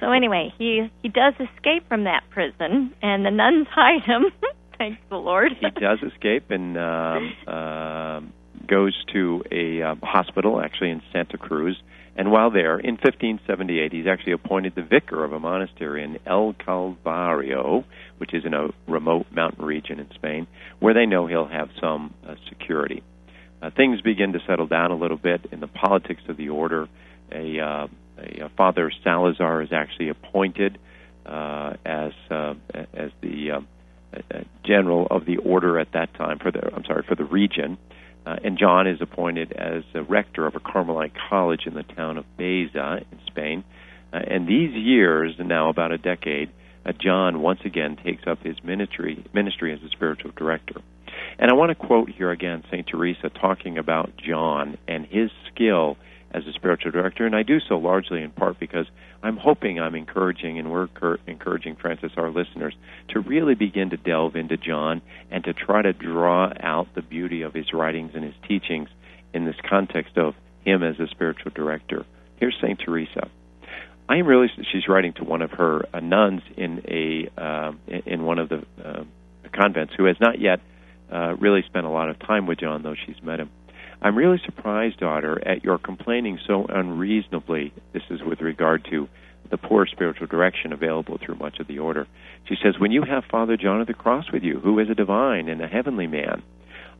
So 0.00 0.10
anyway, 0.10 0.52
he 0.58 0.90
he 1.02 1.08
does 1.08 1.34
escape 1.34 1.88
from 1.88 2.04
that 2.04 2.22
prison, 2.30 2.94
and 3.02 3.24
the 3.24 3.30
nuns 3.30 3.66
hide 3.70 4.02
him. 4.02 4.26
Thank 4.78 4.98
the 5.08 5.16
Lord. 5.16 5.52
He 5.60 5.70
does 5.70 5.98
escape 6.02 6.50
and 6.50 6.76
um, 6.76 7.32
um 7.46 8.32
goes 8.66 8.94
to 9.12 9.42
a 9.50 9.82
um, 9.82 10.00
hospital, 10.02 10.60
actually 10.60 10.90
in 10.90 11.02
Santa 11.12 11.36
Cruz. 11.36 11.80
And 12.16 12.30
while 12.30 12.50
there, 12.50 12.78
in 12.78 12.94
1578, 12.94 13.92
he's 13.92 14.06
actually 14.06 14.32
appointed 14.32 14.74
the 14.76 14.82
vicar 14.82 15.24
of 15.24 15.32
a 15.32 15.40
monastery 15.40 16.04
in 16.04 16.18
El 16.26 16.54
Calvario, 16.54 17.84
which 18.18 18.32
is 18.32 18.44
in 18.44 18.54
a 18.54 18.68
remote 18.86 19.26
mountain 19.32 19.64
region 19.64 19.98
in 19.98 20.08
Spain, 20.14 20.46
where 20.78 20.94
they 20.94 21.06
know 21.06 21.26
he'll 21.26 21.48
have 21.48 21.70
some 21.80 22.14
uh, 22.26 22.34
security. 22.48 23.02
Uh, 23.60 23.70
things 23.76 24.00
begin 24.00 24.32
to 24.32 24.38
settle 24.46 24.66
down 24.66 24.90
a 24.90 24.96
little 24.96 25.16
bit 25.16 25.46
in 25.50 25.58
the 25.60 25.66
politics 25.66 26.22
of 26.28 26.36
the 26.36 26.50
order. 26.50 26.88
A, 27.32 27.58
uh, 27.58 27.86
a, 28.18 28.44
uh 28.44 28.48
Father 28.56 28.92
Salazar 29.02 29.62
is 29.62 29.70
actually 29.72 30.10
appointed 30.10 30.78
uh, 31.26 31.72
as 31.84 32.12
uh, 32.30 32.54
as 32.92 33.10
the 33.22 33.52
uh, 33.52 33.60
general 34.64 35.06
of 35.10 35.24
the 35.24 35.38
order 35.38 35.78
at 35.78 35.92
that 35.92 36.14
time 36.14 36.38
for 36.38 36.50
the 36.52 36.60
I'm 36.74 36.84
sorry 36.84 37.04
for 37.08 37.14
the 37.14 37.24
region, 37.24 37.78
uh, 38.26 38.36
and 38.42 38.58
John 38.58 38.86
is 38.86 39.00
appointed 39.00 39.52
as 39.52 39.82
a 39.94 40.02
rector 40.02 40.46
of 40.46 40.54
a 40.54 40.60
Carmelite 40.60 41.12
college 41.28 41.66
in 41.66 41.74
the 41.74 41.82
town 41.82 42.16
of 42.16 42.24
Baeza 42.36 43.04
in 43.10 43.18
Spain. 43.26 43.64
Uh, 44.12 44.20
and 44.26 44.48
these 44.48 44.74
years, 44.74 45.34
now 45.38 45.68
about 45.68 45.92
a 45.92 45.98
decade, 45.98 46.50
uh, 46.86 46.92
John 46.92 47.40
once 47.42 47.60
again 47.64 47.96
takes 48.02 48.22
up 48.26 48.42
his 48.42 48.56
ministry 48.62 49.24
ministry 49.32 49.72
as 49.72 49.80
a 49.82 49.88
spiritual 49.88 50.32
director. 50.36 50.80
And 51.38 51.50
I 51.50 51.54
want 51.54 51.70
to 51.70 51.74
quote 51.74 52.10
here 52.10 52.30
again 52.30 52.64
Saint 52.70 52.86
Teresa 52.86 53.28
talking 53.28 53.78
about 53.78 54.12
John 54.16 54.78
and 54.86 55.06
his 55.06 55.30
skill 55.52 55.96
as 56.34 56.42
a 56.46 56.52
spiritual 56.52 56.90
director, 56.90 57.24
and 57.24 57.34
I 57.34 57.44
do 57.44 57.60
so 57.60 57.78
largely 57.78 58.22
in 58.22 58.30
part 58.30 58.58
because 58.58 58.86
I'm 59.22 59.36
hoping 59.36 59.80
I'm 59.80 59.94
encouraging, 59.94 60.58
and 60.58 60.70
we're 60.70 60.88
encouraging 61.26 61.76
Francis, 61.76 62.12
our 62.16 62.28
listeners, 62.28 62.74
to 63.10 63.20
really 63.20 63.54
begin 63.54 63.90
to 63.90 63.96
delve 63.96 64.34
into 64.34 64.56
John 64.56 65.00
and 65.30 65.44
to 65.44 65.52
try 65.52 65.82
to 65.82 65.92
draw 65.92 66.52
out 66.60 66.88
the 66.94 67.02
beauty 67.02 67.42
of 67.42 67.54
his 67.54 67.72
writings 67.72 68.12
and 68.14 68.24
his 68.24 68.34
teachings 68.48 68.88
in 69.32 69.44
this 69.44 69.54
context 69.68 70.18
of 70.18 70.34
him 70.64 70.82
as 70.82 70.98
a 70.98 71.06
spiritual 71.06 71.52
director. 71.54 72.04
Here's 72.40 72.56
St. 72.60 72.80
Teresa. 72.84 73.30
I 74.08 74.16
am 74.16 74.26
really, 74.26 74.48
she's 74.72 74.88
writing 74.88 75.14
to 75.14 75.24
one 75.24 75.40
of 75.40 75.52
her 75.52 75.82
uh, 75.94 76.00
nuns 76.00 76.42
in 76.56 76.82
a 76.86 77.40
uh, 77.40 77.72
in 78.04 78.24
one 78.24 78.38
of 78.38 78.50
the 78.50 78.62
uh, 78.84 79.04
convents 79.52 79.94
who 79.96 80.04
has 80.04 80.16
not 80.20 80.38
yet 80.38 80.60
uh, 81.10 81.34
really 81.36 81.62
spent 81.66 81.86
a 81.86 81.90
lot 81.90 82.10
of 82.10 82.18
time 82.18 82.46
with 82.46 82.58
John, 82.58 82.82
though 82.82 82.96
she's 83.06 83.22
met 83.22 83.40
him. 83.40 83.50
I'm 84.04 84.18
really 84.18 84.38
surprised, 84.44 85.00
daughter, 85.00 85.40
at 85.48 85.64
your 85.64 85.78
complaining 85.78 86.38
so 86.46 86.66
unreasonably. 86.68 87.72
This 87.94 88.02
is 88.10 88.20
with 88.22 88.42
regard 88.42 88.86
to 88.90 89.08
the 89.50 89.56
poor 89.56 89.86
spiritual 89.86 90.26
direction 90.26 90.74
available 90.74 91.16
through 91.16 91.36
much 91.36 91.58
of 91.58 91.68
the 91.68 91.78
order. 91.78 92.06
She 92.46 92.56
says, 92.62 92.74
When 92.78 92.92
you 92.92 93.02
have 93.02 93.24
Father 93.30 93.56
John 93.56 93.80
of 93.80 93.86
the 93.86 93.94
Cross 93.94 94.26
with 94.30 94.42
you, 94.42 94.60
who 94.60 94.78
is 94.78 94.90
a 94.90 94.94
divine 94.94 95.48
and 95.48 95.62
a 95.62 95.66
heavenly 95.66 96.06
man, 96.06 96.42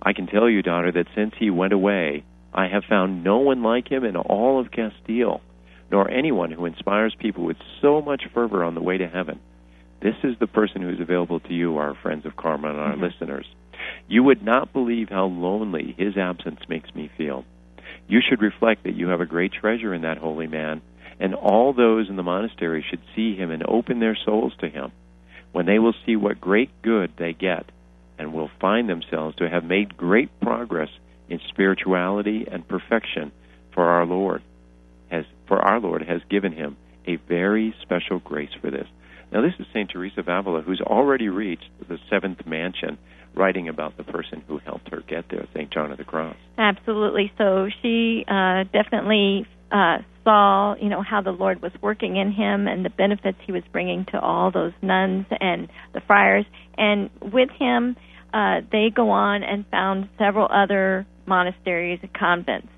I 0.00 0.14
can 0.14 0.26
tell 0.26 0.48
you, 0.48 0.62
daughter, 0.62 0.90
that 0.92 1.09
since 1.14 1.34
he 1.38 1.50
went 1.50 1.74
away, 1.74 2.24
I 2.55 2.68
have 2.68 2.84
found 2.88 3.22
no 3.22 3.36
one 3.40 3.62
like 3.62 3.90
him 3.90 4.02
in 4.02 4.16
all 4.16 4.59
of 4.59 4.72
Castile, 4.72 5.42
nor 5.90 6.11
anyone 6.11 6.52
who 6.52 6.64
inspires 6.64 7.14
people 7.18 7.44
with 7.44 7.59
so 7.82 8.00
much 8.00 8.22
fervor 8.32 8.64
on 8.64 8.74
the 8.74 8.82
way 8.82 8.96
to 8.96 9.09
heaven. 9.09 9.40
This 10.00 10.14
is 10.24 10.36
the 10.40 10.46
person 10.46 10.80
who 10.80 10.88
is 10.88 11.00
available 11.00 11.40
to 11.40 11.52
you, 11.52 11.76
our 11.76 11.94
friends 12.02 12.24
of 12.24 12.34
Carmel 12.34 12.70
and 12.70 12.80
our 12.80 12.92
mm-hmm. 12.92 13.05
listeners. 13.05 13.46
You 14.09 14.22
would 14.22 14.43
not 14.43 14.72
believe 14.72 15.09
how 15.09 15.26
lonely 15.26 15.95
his 15.97 16.16
absence 16.16 16.61
makes 16.68 16.95
me 16.95 17.11
feel. 17.16 17.45
You 18.07 18.20
should 18.20 18.43
reflect 18.43 18.85
that 18.85 18.95
you 18.95 19.09
have 19.09 19.20
a 19.20 19.26
great 19.26 19.53
treasure 19.53 19.95
in 19.95 20.03
that 20.03 20.18
holy 20.18 20.47
man, 20.47 20.82
and 21.18 21.35
all 21.35 21.72
those 21.72 22.09
in 22.09 22.16
the 22.16 22.22
monastery 22.22 22.85
should 22.89 23.03
see 23.14 23.37
him 23.37 23.51
and 23.51 23.64
open 23.66 24.01
their 24.01 24.16
souls 24.16 24.53
to 24.61 24.68
him. 24.68 24.93
When 25.53 25.66
they 25.66 25.78
will 25.78 25.95
see 26.05 26.16
what 26.16 26.41
great 26.41 26.70
good 26.82 27.12
they 27.16 27.32
get, 27.32 27.66
and 28.18 28.32
will 28.32 28.51
find 28.61 28.89
themselves 28.89 29.37
to 29.37 29.49
have 29.49 29.64
made 29.64 29.97
great 29.97 30.28
progress 30.41 30.91
in 31.28 31.41
spirituality 31.49 32.47
and 32.51 32.66
perfection, 32.68 33.32
for 33.72 33.85
our 33.85 34.07
Lord 34.07 34.43
has 35.11 35.24
for 35.47 35.59
our 35.59 35.80
Lord 35.80 36.03
has 36.03 36.20
given 36.30 36.53
him 36.53 36.76
a 37.07 37.16
very 37.16 37.74
special 37.82 38.18
grace 38.18 38.53
for 38.61 38.70
this. 38.70 38.87
Now, 39.35 39.43
this 39.43 39.55
is 39.59 39.66
St. 39.74 39.91
Teresa 39.91 40.20
of 40.20 40.28
Avila, 40.28 40.62
who's 40.62 40.80
already 40.80 41.28
reached 41.28 41.68
the 41.89 41.99
seventh 42.09 42.47
mansion, 42.47 42.99
writing 43.35 43.68
about 43.68 43.97
the 43.97 44.05
person 44.05 44.45
who 44.47 44.59
helped 44.59 44.89
her 44.91 45.03
get 45.09 45.24
there, 45.28 45.45
St. 45.53 45.72
John 45.72 45.91
of 45.91 45.99
the 45.99 46.05
Cross. 46.05 46.37
Absolutely. 46.57 47.32
So 47.37 47.68
she 47.82 48.24
uh, 48.28 48.62
definitely 48.72 49.45
uh, 49.72 49.99
saw, 50.22 50.76
you 50.76 50.89
know, 50.89 51.03
how 51.03 51.20
the 51.20 51.32
Lord 51.32 51.61
was 51.61 51.72
working 51.82 52.16
in 52.16 52.30
him 52.30 52.68
and 52.68 52.85
the 52.85 52.91
benefits 52.91 53.39
he 53.45 53.51
was 53.51 53.64
bringing 53.72 54.07
to 54.12 54.20
all 54.20 54.53
those 54.53 54.72
nuns 54.80 55.26
and 55.41 55.68
the 55.95 56.01
friars. 56.07 56.47
And 56.78 57.11
with 57.20 57.51
him, 57.59 57.97
uh, 58.32 58.61
they 58.70 58.91
go 58.95 59.11
on 59.11 59.43
and 59.43 59.66
found 59.68 60.11
several 60.16 60.47
other 60.49 61.09
monasteries 61.26 61.99
and 62.03 62.14
convents. 62.14 62.68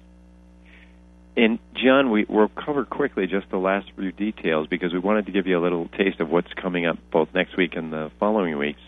And 1.36 1.58
John, 1.74 2.10
we, 2.10 2.24
we'll 2.28 2.48
cover 2.48 2.86
quickly 2.86 3.26
just 3.26 3.50
the 3.50 3.58
last 3.58 3.90
few 3.94 4.10
details 4.10 4.68
because 4.68 4.92
we 4.92 4.98
wanted 4.98 5.26
to 5.26 5.32
give 5.32 5.46
you 5.46 5.58
a 5.58 5.62
little 5.62 5.86
taste 5.88 6.20
of 6.20 6.30
what's 6.30 6.52
coming 6.54 6.86
up 6.86 6.96
both 7.12 7.28
next 7.34 7.56
week 7.58 7.76
and 7.76 7.92
the 7.92 8.10
following 8.18 8.56
weeks. 8.56 8.80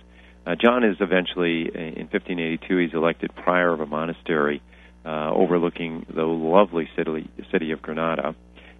Uh, 0.46 0.54
John 0.54 0.82
is 0.82 0.96
eventually, 1.00 1.68
in 1.68 2.08
1582, 2.10 2.78
he's 2.78 2.94
elected 2.94 3.34
prior 3.34 3.70
of 3.70 3.80
a 3.80 3.86
monastery 3.86 4.62
uh, 5.04 5.30
overlooking 5.34 6.06
the 6.14 6.22
lovely 6.22 6.88
city, 6.96 7.28
city 7.52 7.72
of 7.72 7.82
Granada. 7.82 8.34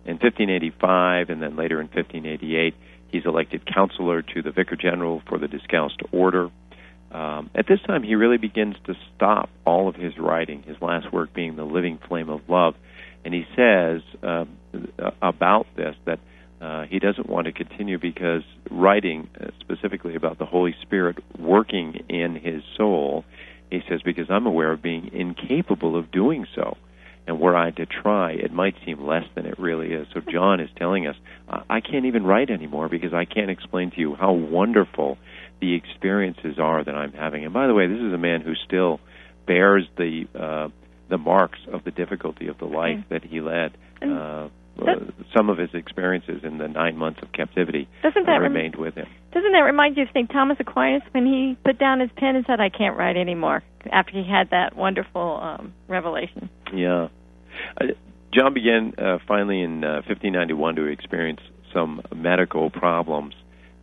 In 0.07 0.15
1585, 0.15 1.29
and 1.29 1.43
then 1.43 1.57
later 1.57 1.79
in 1.81 1.89
1588, 1.89 2.75
he's 3.09 3.27
elected 3.27 3.67
counselor 3.67 4.23
to 4.23 4.41
the 4.41 4.51
Vicar 4.51 4.77
General 4.77 5.21
for 5.29 5.37
the 5.37 5.49
Discalced 5.49 6.01
Order. 6.11 6.49
Um, 7.13 7.51
at 7.55 7.67
this 7.69 7.81
time, 7.87 8.03
he 8.03 8.15
really 8.15 8.39
begins 8.39 8.77
to 8.87 8.95
stop 9.15 9.51
all 9.67 9.89
of 9.89 9.95
his 9.95 10.17
writing, 10.19 10.63
his 10.63 10.77
last 10.81 11.13
work 11.13 11.35
being 11.35 11.57
The 11.57 11.65
Living 11.65 11.99
Flame 12.09 12.31
of 12.31 12.41
Love. 12.49 12.75
And 13.25 13.35
he 13.35 13.45
says 13.57 14.03
uh, 14.23 14.45
about 15.21 15.67
this 15.77 15.95
that 16.07 16.19
uh, 16.61 16.85
he 16.85 16.99
doesn't 16.99 17.29
want 17.29 17.47
to 17.47 17.53
continue 17.53 17.99
because 17.99 18.43
writing 18.71 19.29
uh, 19.41 19.49
specifically 19.61 20.17
about 20.17 20.39
the 20.39 20.47
Holy 20.47 20.75
Spirit 20.83 21.19
working 21.39 22.05
in 22.09 22.35
his 22.35 22.63
soul, 22.77 23.25
he 23.71 23.81
says, 23.89 24.01
because 24.03 24.31
I'm 24.31 24.47
aware 24.47 24.73
of 24.73 24.83
being 24.83 25.11
incapable 25.13 25.97
of 25.97 26.11
doing 26.11 26.47
so. 26.55 26.77
And 27.27 27.39
were 27.39 27.55
I 27.55 27.71
to 27.73 27.85
try, 27.85 28.33
it 28.33 28.53
might 28.53 28.75
seem 28.87 29.05
less 29.05 29.25
than 29.35 29.45
it 29.45 29.59
really 29.59 29.93
is. 29.93 30.07
So 30.15 30.21
John 30.21 30.61
is 30.61 30.71
telling 30.77 31.07
us, 31.07 31.15
I 31.69 31.81
can't 31.81 32.07
even 32.07 32.25
write 32.25 32.49
anymore 32.49 32.89
because 32.89 33.13
I 33.13 33.27
can't 33.27 33.51
explain 33.51 33.91
to 33.91 34.01
you 34.01 34.15
how 34.15 34.33
wonderful 34.33 35.19
the 35.61 35.75
experiences 35.75 36.59
are 36.59 36.83
that 36.83 36.95
I'm 36.95 37.13
having. 37.13 37.45
And 37.45 37.53
by 37.53 37.67
the 37.67 37.75
way, 37.75 37.87
this 37.87 38.01
is 38.01 38.15
a 38.15 38.19
man 38.19 38.41
who 38.41 38.55
still 38.67 38.99
bears 39.47 39.85
the 39.99 40.27
uh, 40.35 40.69
the 41.09 41.19
marks 41.19 41.59
of 41.73 41.85
the 41.85 41.91
difficulty 41.91 42.49
of 42.49 42.59
the 42.59 42.67
life 42.67 43.05
that 43.11 43.25
he 43.25 43.41
led. 43.41 43.77
Uh, 44.03 44.49
uh, 44.81 44.95
some 45.37 45.51
of 45.51 45.59
his 45.59 45.71
experiences 45.75 46.43
in 46.45 46.59
the 46.59 46.69
nine 46.69 46.97
months 46.97 47.19
of 47.21 47.33
captivity 47.33 47.89
doesn't 48.03 48.27
that 48.27 48.37
remained 48.37 48.75
rem- 48.75 48.83
with 48.83 48.95
him. 48.95 49.07
Doesn't 49.33 49.51
that 49.51 49.59
remind 49.65 49.97
you 49.97 50.05
of 50.05 50.09
St. 50.11 50.31
Thomas 50.31 50.57
Aquinas 50.61 51.03
when 51.11 51.27
he 51.27 51.57
put 51.65 51.81
down 51.81 51.99
his 51.99 52.11
pen 52.17 52.37
and 52.37 52.45
said, 52.47 52.61
"I 52.61 52.69
can't 52.69 52.97
write 52.97 53.17
anymore" 53.17 53.65
after 53.91 54.13
he 54.13 54.23
had 54.23 54.51
that 54.51 54.77
wonderful 54.77 55.41
um, 55.43 55.75
revelation? 55.89 56.49
Yeah, 56.73 57.09
uh, 57.81 57.87
John 58.33 58.55
began 58.55 58.95
uh, 58.99 59.19
finally 59.27 59.63
in 59.63 59.81
1591 59.81 60.73
uh, 60.73 60.77
to 60.77 60.87
experience 60.87 61.41
some 61.73 62.03
medical 62.15 62.71
problems 62.71 63.35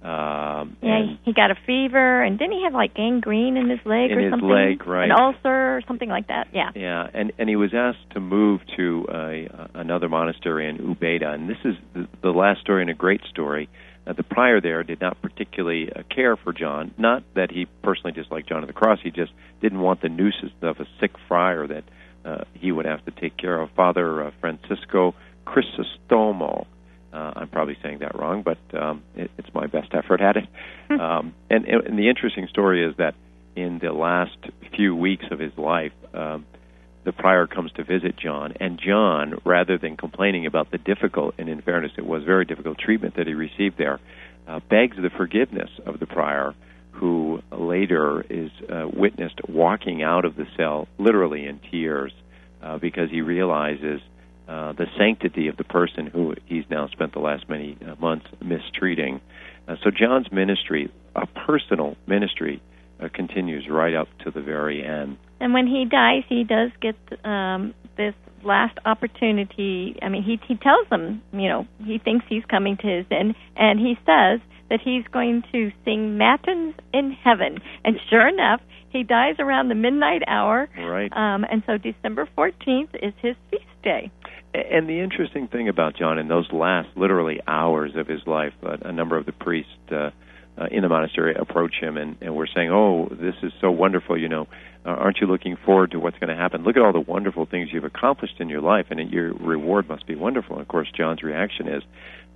um, 0.05 0.77
yeah, 0.83 1.15
he 1.23 1.33
got 1.33 1.49
a 1.49 1.55
fever, 1.65 2.21
and 2.21 2.37
didn't 2.37 2.53
he 2.53 2.63
have 2.63 2.73
like 2.73 2.93
gangrene 2.93 3.57
in 3.57 3.71
his 3.71 3.79
leg 3.85 4.11
in 4.11 4.19
or 4.19 4.21
his 4.21 4.31
something? 4.31 4.47
leg, 4.47 4.85
right? 4.85 5.09
An 5.09 5.11
ulcer 5.11 5.77
or 5.77 5.81
something 5.87 6.09
like 6.09 6.27
that. 6.27 6.49
Yeah. 6.53 6.69
Yeah, 6.75 7.07
and 7.11 7.31
and 7.39 7.49
he 7.49 7.55
was 7.55 7.73
asked 7.73 8.11
to 8.11 8.19
move 8.19 8.61
to 8.77 9.07
a, 9.11 9.69
another 9.73 10.07
monastery 10.07 10.69
in 10.69 10.77
Ubeda, 10.77 11.33
and 11.33 11.49
this 11.49 11.57
is 11.65 11.73
the, 11.95 12.07
the 12.21 12.29
last 12.29 12.61
story 12.61 12.83
and 12.83 12.91
a 12.91 12.93
great 12.93 13.21
story. 13.31 13.67
Uh, 14.05 14.13
the 14.13 14.21
prior 14.21 14.61
there 14.61 14.83
did 14.83 15.01
not 15.01 15.19
particularly 15.23 15.91
uh, 15.91 16.03
care 16.13 16.35
for 16.35 16.53
John. 16.53 16.93
Not 16.99 17.23
that 17.33 17.49
he 17.49 17.65
personally 17.81 18.11
disliked 18.11 18.47
John 18.47 18.61
of 18.61 18.67
the 18.67 18.73
Cross; 18.73 18.99
he 19.01 19.09
just 19.09 19.31
didn't 19.59 19.79
want 19.79 20.03
the 20.03 20.09
nuisance 20.09 20.53
of 20.61 20.79
a 20.79 20.85
sick 20.99 21.13
friar 21.27 21.65
that 21.65 21.83
uh, 22.23 22.43
he 22.53 22.71
would 22.71 22.85
have 22.85 23.03
to 23.05 23.11
take 23.11 23.37
care 23.37 23.59
of. 23.59 23.71
Father 23.75 24.25
uh, 24.25 24.31
Francisco 24.39 25.15
Crisostomo 25.47 26.67
uh, 27.15 27.31
I'm 27.37 27.47
probably 27.47 27.77
saying 27.81 27.99
that 27.99 28.17
wrong, 28.19 28.43
but 28.43 28.57
um, 28.77 29.01
it, 29.15 29.31
it's 29.37 29.47
my 29.53 29.67
best 29.67 29.93
effort 29.93 30.21
at 30.21 30.37
it. 30.37 30.45
Hmm. 30.87 30.99
um, 30.99 31.33
and, 31.49 31.65
and 31.65 31.97
the 31.97 32.09
interesting 32.09 32.47
story 32.47 32.87
is 32.87 32.95
that 32.97 33.15
in 33.55 33.79
the 33.79 33.91
last 33.91 34.37
few 34.75 34.95
weeks 34.95 35.25
of 35.31 35.39
his 35.39 35.57
life, 35.57 35.93
um, 36.13 36.45
the 37.05 37.11
prior 37.11 37.47
comes 37.47 37.71
to 37.71 37.83
visit 37.83 38.15
John, 38.17 38.53
and 38.59 38.79
John, 38.79 39.39
rather 39.43 39.79
than 39.79 39.97
complaining 39.97 40.45
about 40.45 40.69
the 40.69 40.77
difficult, 40.77 41.33
and 41.39 41.49
in 41.49 41.63
fairness, 41.63 41.93
it 41.97 42.05
was 42.05 42.23
very 42.23 42.45
difficult 42.45 42.77
treatment 42.77 43.15
that 43.15 43.25
he 43.25 43.33
received 43.33 43.79
there, 43.79 43.99
uh, 44.47 44.59
begs 44.69 44.95
the 44.97 45.09
forgiveness 45.09 45.71
of 45.87 45.99
the 45.99 46.05
prior, 46.05 46.53
who 46.91 47.41
later 47.51 48.23
is 48.29 48.51
uh, 48.71 48.87
witnessed 48.93 49.39
walking 49.49 50.03
out 50.03 50.23
of 50.23 50.35
the 50.35 50.45
cell 50.55 50.87
literally 50.99 51.47
in 51.47 51.59
tears 51.71 52.13
uh, 52.61 52.77
because 52.77 53.09
he 53.09 53.21
realizes 53.21 54.01
uh, 54.47 54.73
the 54.73 54.85
sanctity 54.97 55.47
of 55.47 55.57
the 55.57 55.63
person 55.63 56.07
who 56.07 56.35
he's 56.45 56.65
now 56.69 56.87
spent 56.87 57.13
the 57.13 57.19
last 57.19 57.49
many 57.49 57.77
uh, 57.85 57.95
months 57.95 58.27
mistreating. 58.43 59.21
Uh, 59.67 59.75
so 59.83 59.89
John's 59.89 60.31
ministry, 60.31 60.91
a 61.15 61.25
personal 61.25 61.95
ministry, 62.07 62.61
uh, 62.99 63.09
continues 63.13 63.67
right 63.69 63.95
up 63.95 64.07
to 64.23 64.31
the 64.31 64.41
very 64.41 64.85
end. 64.85 65.17
And 65.39 65.53
when 65.53 65.67
he 65.67 65.85
dies, 65.85 66.23
he 66.29 66.43
does 66.43 66.71
get 66.81 66.95
um, 67.25 67.73
this 67.97 68.13
last 68.43 68.77
opportunity. 68.85 69.97
I 70.01 70.09
mean, 70.09 70.23
he 70.23 70.39
he 70.47 70.55
tells 70.55 70.87
them, 70.89 71.21
you 71.33 71.49
know, 71.49 71.67
he 71.83 71.97
thinks 71.97 72.25
he's 72.29 72.45
coming 72.45 72.77
to 72.77 72.87
his 72.87 73.05
end, 73.11 73.35
and 73.55 73.79
he 73.79 73.95
says 74.05 74.39
that 74.69 74.79
he's 74.83 75.03
going 75.11 75.43
to 75.51 75.71
sing 75.83 76.17
matins 76.17 76.75
in 76.93 77.11
heaven. 77.11 77.59
And 77.83 77.99
sure 78.09 78.27
enough, 78.27 78.61
he 78.89 79.03
dies 79.03 79.35
around 79.39 79.69
the 79.69 79.75
midnight 79.75 80.23
hour. 80.27 80.69
Right. 80.77 81.11
Um, 81.11 81.45
and 81.49 81.63
so 81.65 81.77
December 81.77 82.27
14th 82.37 82.95
is 83.01 83.13
his 83.21 83.35
feast 83.51 83.63
day. 83.83 84.11
And 84.55 84.87
the 84.87 85.01
interesting 85.01 85.47
thing 85.47 85.67
about 85.67 85.97
John 85.97 86.17
in 86.17 86.29
those 86.29 86.49
last 86.51 86.87
literally 86.95 87.41
hours 87.45 87.91
of 87.95 88.07
his 88.07 88.25
life, 88.25 88.53
uh, 88.63 88.77
a 88.81 88.91
number 88.91 89.17
of 89.17 89.25
the 89.25 89.33
priests 89.33 89.71
uh, 89.91 90.11
uh, 90.57 90.67
in 90.71 90.81
the 90.81 90.87
monastery 90.87 91.35
approach 91.35 91.75
him 91.81 91.97
and, 91.97 92.15
and 92.21 92.33
we're 92.35 92.47
saying, 92.47 92.69
"Oh, 92.71 93.09
this 93.11 93.35
is 93.43 93.51
so 93.59 93.69
wonderful! 93.69 94.17
You 94.17 94.29
know, 94.29 94.47
uh, 94.85 94.89
aren't 94.89 95.17
you 95.19 95.27
looking 95.27 95.57
forward 95.65 95.91
to 95.91 95.99
what's 95.99 96.17
going 96.19 96.29
to 96.29 96.35
happen? 96.35 96.63
Look 96.63 96.77
at 96.77 96.83
all 96.83 96.93
the 96.93 97.01
wonderful 97.01 97.45
things 97.45 97.69
you've 97.73 97.83
accomplished 97.83 98.39
in 98.39 98.47
your 98.47 98.61
life, 98.61 98.85
and 98.91 99.11
your 99.11 99.33
reward 99.33 99.89
must 99.89 100.07
be 100.07 100.15
wonderful." 100.15 100.55
And 100.55 100.61
of 100.61 100.69
course, 100.69 100.87
John's 100.95 101.21
reaction 101.21 101.67
is, 101.67 101.83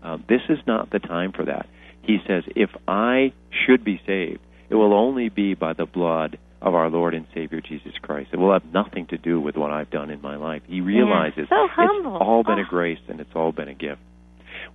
uh, 0.04 0.18
"This 0.28 0.42
is 0.50 0.60
not 0.68 0.90
the 0.90 1.00
time 1.00 1.32
for 1.32 1.46
that." 1.46 1.68
He 2.02 2.20
says, 2.28 2.44
"If 2.54 2.72
I 2.86 3.32
should 3.66 3.86
be 3.86 4.02
saved, 4.06 4.42
it 4.70 4.76
will 4.76 4.94
only 4.94 5.30
be 5.30 5.54
by 5.54 5.72
the 5.72 5.86
blood 5.86 6.38
of 6.62 6.76
our 6.76 6.90
Lord 6.90 7.14
and 7.14 7.26
Savior 7.34 7.62
Jesus 7.62 7.94
Christ. 8.02 8.30
It 8.34 8.38
will 8.38 8.52
have 8.52 8.66
nothing 8.66 9.08
to 9.08 9.18
do 9.18 9.40
with 9.40 9.56
what 9.56 9.72
I've 9.72 9.90
done 9.90 10.10
in 10.10 10.22
my 10.22 10.36
life. 10.36 10.62
He 10.68 10.82
realizes 10.82 11.48
so 11.50 11.68
humble. 11.72 12.16
it's 12.16 12.22
all 12.22 12.44
been 12.44 12.60
oh. 12.60 12.64
a 12.64 12.70
grace 12.70 13.00
and 13.08 13.20
it's 13.20 13.32
all 13.34 13.52
been 13.52 13.70
a 13.70 13.74
gift. 13.74 14.02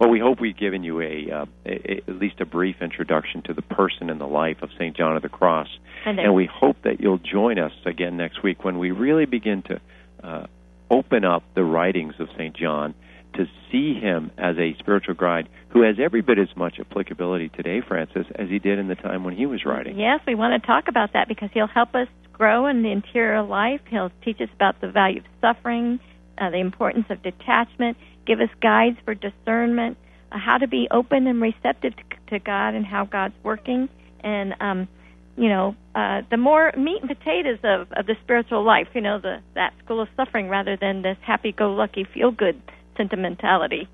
Well, 0.00 0.08
we 0.10 0.18
hope 0.18 0.40
we've 0.40 0.56
given 0.56 0.82
you 0.82 1.00
a, 1.00 1.30
uh, 1.30 1.46
a 1.66 2.02
at 2.08 2.16
least 2.16 2.40
a 2.40 2.46
brief 2.46 2.76
introduction 2.80 3.42
to 3.42 3.54
the 3.54 3.62
person 3.62 4.10
and 4.10 4.20
the 4.20 4.26
life 4.26 4.62
of 4.62 4.70
St. 4.78 4.96
John 4.96 5.16
of 5.16 5.22
the 5.22 5.28
Cross, 5.28 5.68
And, 6.04 6.18
and 6.18 6.34
we 6.34 6.48
hope 6.52 6.76
that 6.82 7.00
you'll 7.00 7.18
join 7.18 7.58
us 7.58 7.72
again 7.84 8.16
next 8.16 8.42
week 8.42 8.64
when 8.64 8.78
we 8.78 8.90
really 8.90 9.26
begin 9.26 9.62
to 9.62 9.80
uh, 10.22 10.46
open 10.90 11.24
up 11.24 11.42
the 11.54 11.64
writings 11.64 12.14
of 12.18 12.28
St. 12.36 12.56
John 12.56 12.94
to 13.34 13.46
see 13.70 13.94
him 13.94 14.30
as 14.38 14.56
a 14.58 14.74
spiritual 14.78 15.14
guide 15.14 15.48
who 15.70 15.82
has 15.82 15.96
every 16.02 16.22
bit 16.22 16.38
as 16.38 16.48
much 16.56 16.76
applicability 16.78 17.48
today, 17.48 17.80
Francis, 17.86 18.26
as 18.36 18.48
he 18.48 18.58
did 18.58 18.78
in 18.78 18.88
the 18.88 18.94
time 18.94 19.24
when 19.24 19.36
he 19.36 19.46
was 19.46 19.64
writing. 19.64 19.98
Yes, 19.98 20.20
we 20.26 20.34
want 20.34 20.60
to 20.60 20.66
talk 20.66 20.84
about 20.88 21.12
that 21.14 21.28
because 21.28 21.50
he'll 21.52 21.66
help 21.66 21.94
us 21.94 22.08
grow 22.32 22.66
in 22.66 22.82
the 22.82 22.90
interior 22.90 23.42
life. 23.42 23.80
He'll 23.88 24.12
teach 24.24 24.40
us 24.40 24.48
about 24.54 24.80
the 24.80 24.88
value 24.88 25.20
of 25.20 25.26
suffering, 25.40 26.00
uh, 26.38 26.50
the 26.50 26.58
importance 26.58 27.06
of 27.10 27.22
detachment, 27.22 27.96
give 28.26 28.40
us 28.40 28.48
guides 28.60 28.98
for 29.04 29.14
discernment, 29.14 29.96
uh, 30.32 30.38
how 30.38 30.58
to 30.58 30.68
be 30.68 30.88
open 30.90 31.26
and 31.26 31.40
receptive 31.40 31.94
to, 31.96 32.02
to 32.30 32.38
God 32.38 32.74
and 32.74 32.84
how 32.84 33.04
God's 33.04 33.34
working, 33.42 33.88
and 34.22 34.54
um, 34.60 34.88
you 35.36 35.48
know 35.48 35.76
uh, 35.94 36.22
the 36.30 36.36
more 36.36 36.72
meat 36.76 37.02
and 37.02 37.08
potatoes 37.08 37.58
of, 37.62 37.88
of 37.92 38.06
the 38.06 38.14
spiritual 38.22 38.64
life. 38.64 38.88
You 38.94 39.00
know 39.00 39.20
the 39.20 39.38
that 39.54 39.74
school 39.84 40.00
of 40.00 40.08
suffering 40.16 40.48
rather 40.48 40.76
than 40.76 41.02
this 41.02 41.18
happy-go-lucky, 41.22 42.06
feel-good 42.12 42.60
sentimentality. 42.96 43.88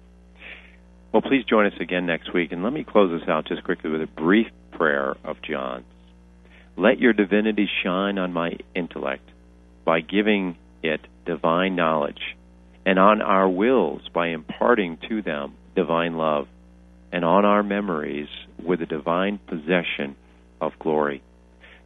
Well, 1.12 1.22
please 1.22 1.44
join 1.44 1.66
us 1.66 1.72
again 1.80 2.06
next 2.06 2.32
week, 2.32 2.52
and 2.52 2.62
let 2.62 2.72
me 2.72 2.84
close 2.84 3.18
this 3.18 3.28
out 3.28 3.46
just 3.46 3.64
quickly 3.64 3.90
with 3.90 4.02
a 4.02 4.06
brief 4.06 4.46
prayer 4.72 5.16
of 5.24 5.42
John's. 5.42 5.84
Let 6.76 7.00
your 7.00 7.12
divinity 7.12 7.68
shine 7.82 8.16
on 8.16 8.32
my 8.32 8.52
intellect 8.74 9.28
by 9.84 10.00
giving 10.00 10.56
it 10.82 11.00
divine 11.26 11.74
knowledge, 11.74 12.36
and 12.86 12.98
on 12.98 13.22
our 13.22 13.48
wills 13.48 14.02
by 14.14 14.28
imparting 14.28 14.98
to 15.08 15.20
them 15.20 15.54
divine 15.74 16.16
love, 16.16 16.46
and 17.12 17.24
on 17.24 17.44
our 17.44 17.62
memories 17.62 18.28
with 18.62 18.80
a 18.80 18.86
divine 18.86 19.40
possession 19.48 20.14
of 20.60 20.72
glory. 20.78 21.22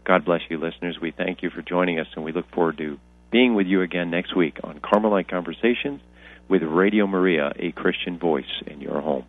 God 0.05 0.25
bless 0.27 0.43
you, 0.51 0.59
listeners. 0.59 0.99
We 1.01 1.12
thank 1.12 1.43
you 1.43 1.49
for 1.49 1.62
joining 1.62 1.99
us, 1.99 2.07
and 2.15 2.25
we 2.25 2.33
look 2.33 2.51
forward 2.51 2.77
to 2.79 2.99
being 3.33 3.55
with 3.55 3.67
you 3.67 3.81
again 3.81 4.11
next 4.11 4.37
week 4.37 4.59
on 4.62 4.81
Carmelite 4.81 5.29
Conversations 5.29 6.01
with 6.49 6.63
Radio 6.63 7.07
Maria, 7.07 7.53
a 7.59 7.73
Christian 7.73 8.19
voice 8.19 8.45
in 8.67 8.81
your 8.81 9.01
home. 9.01 9.25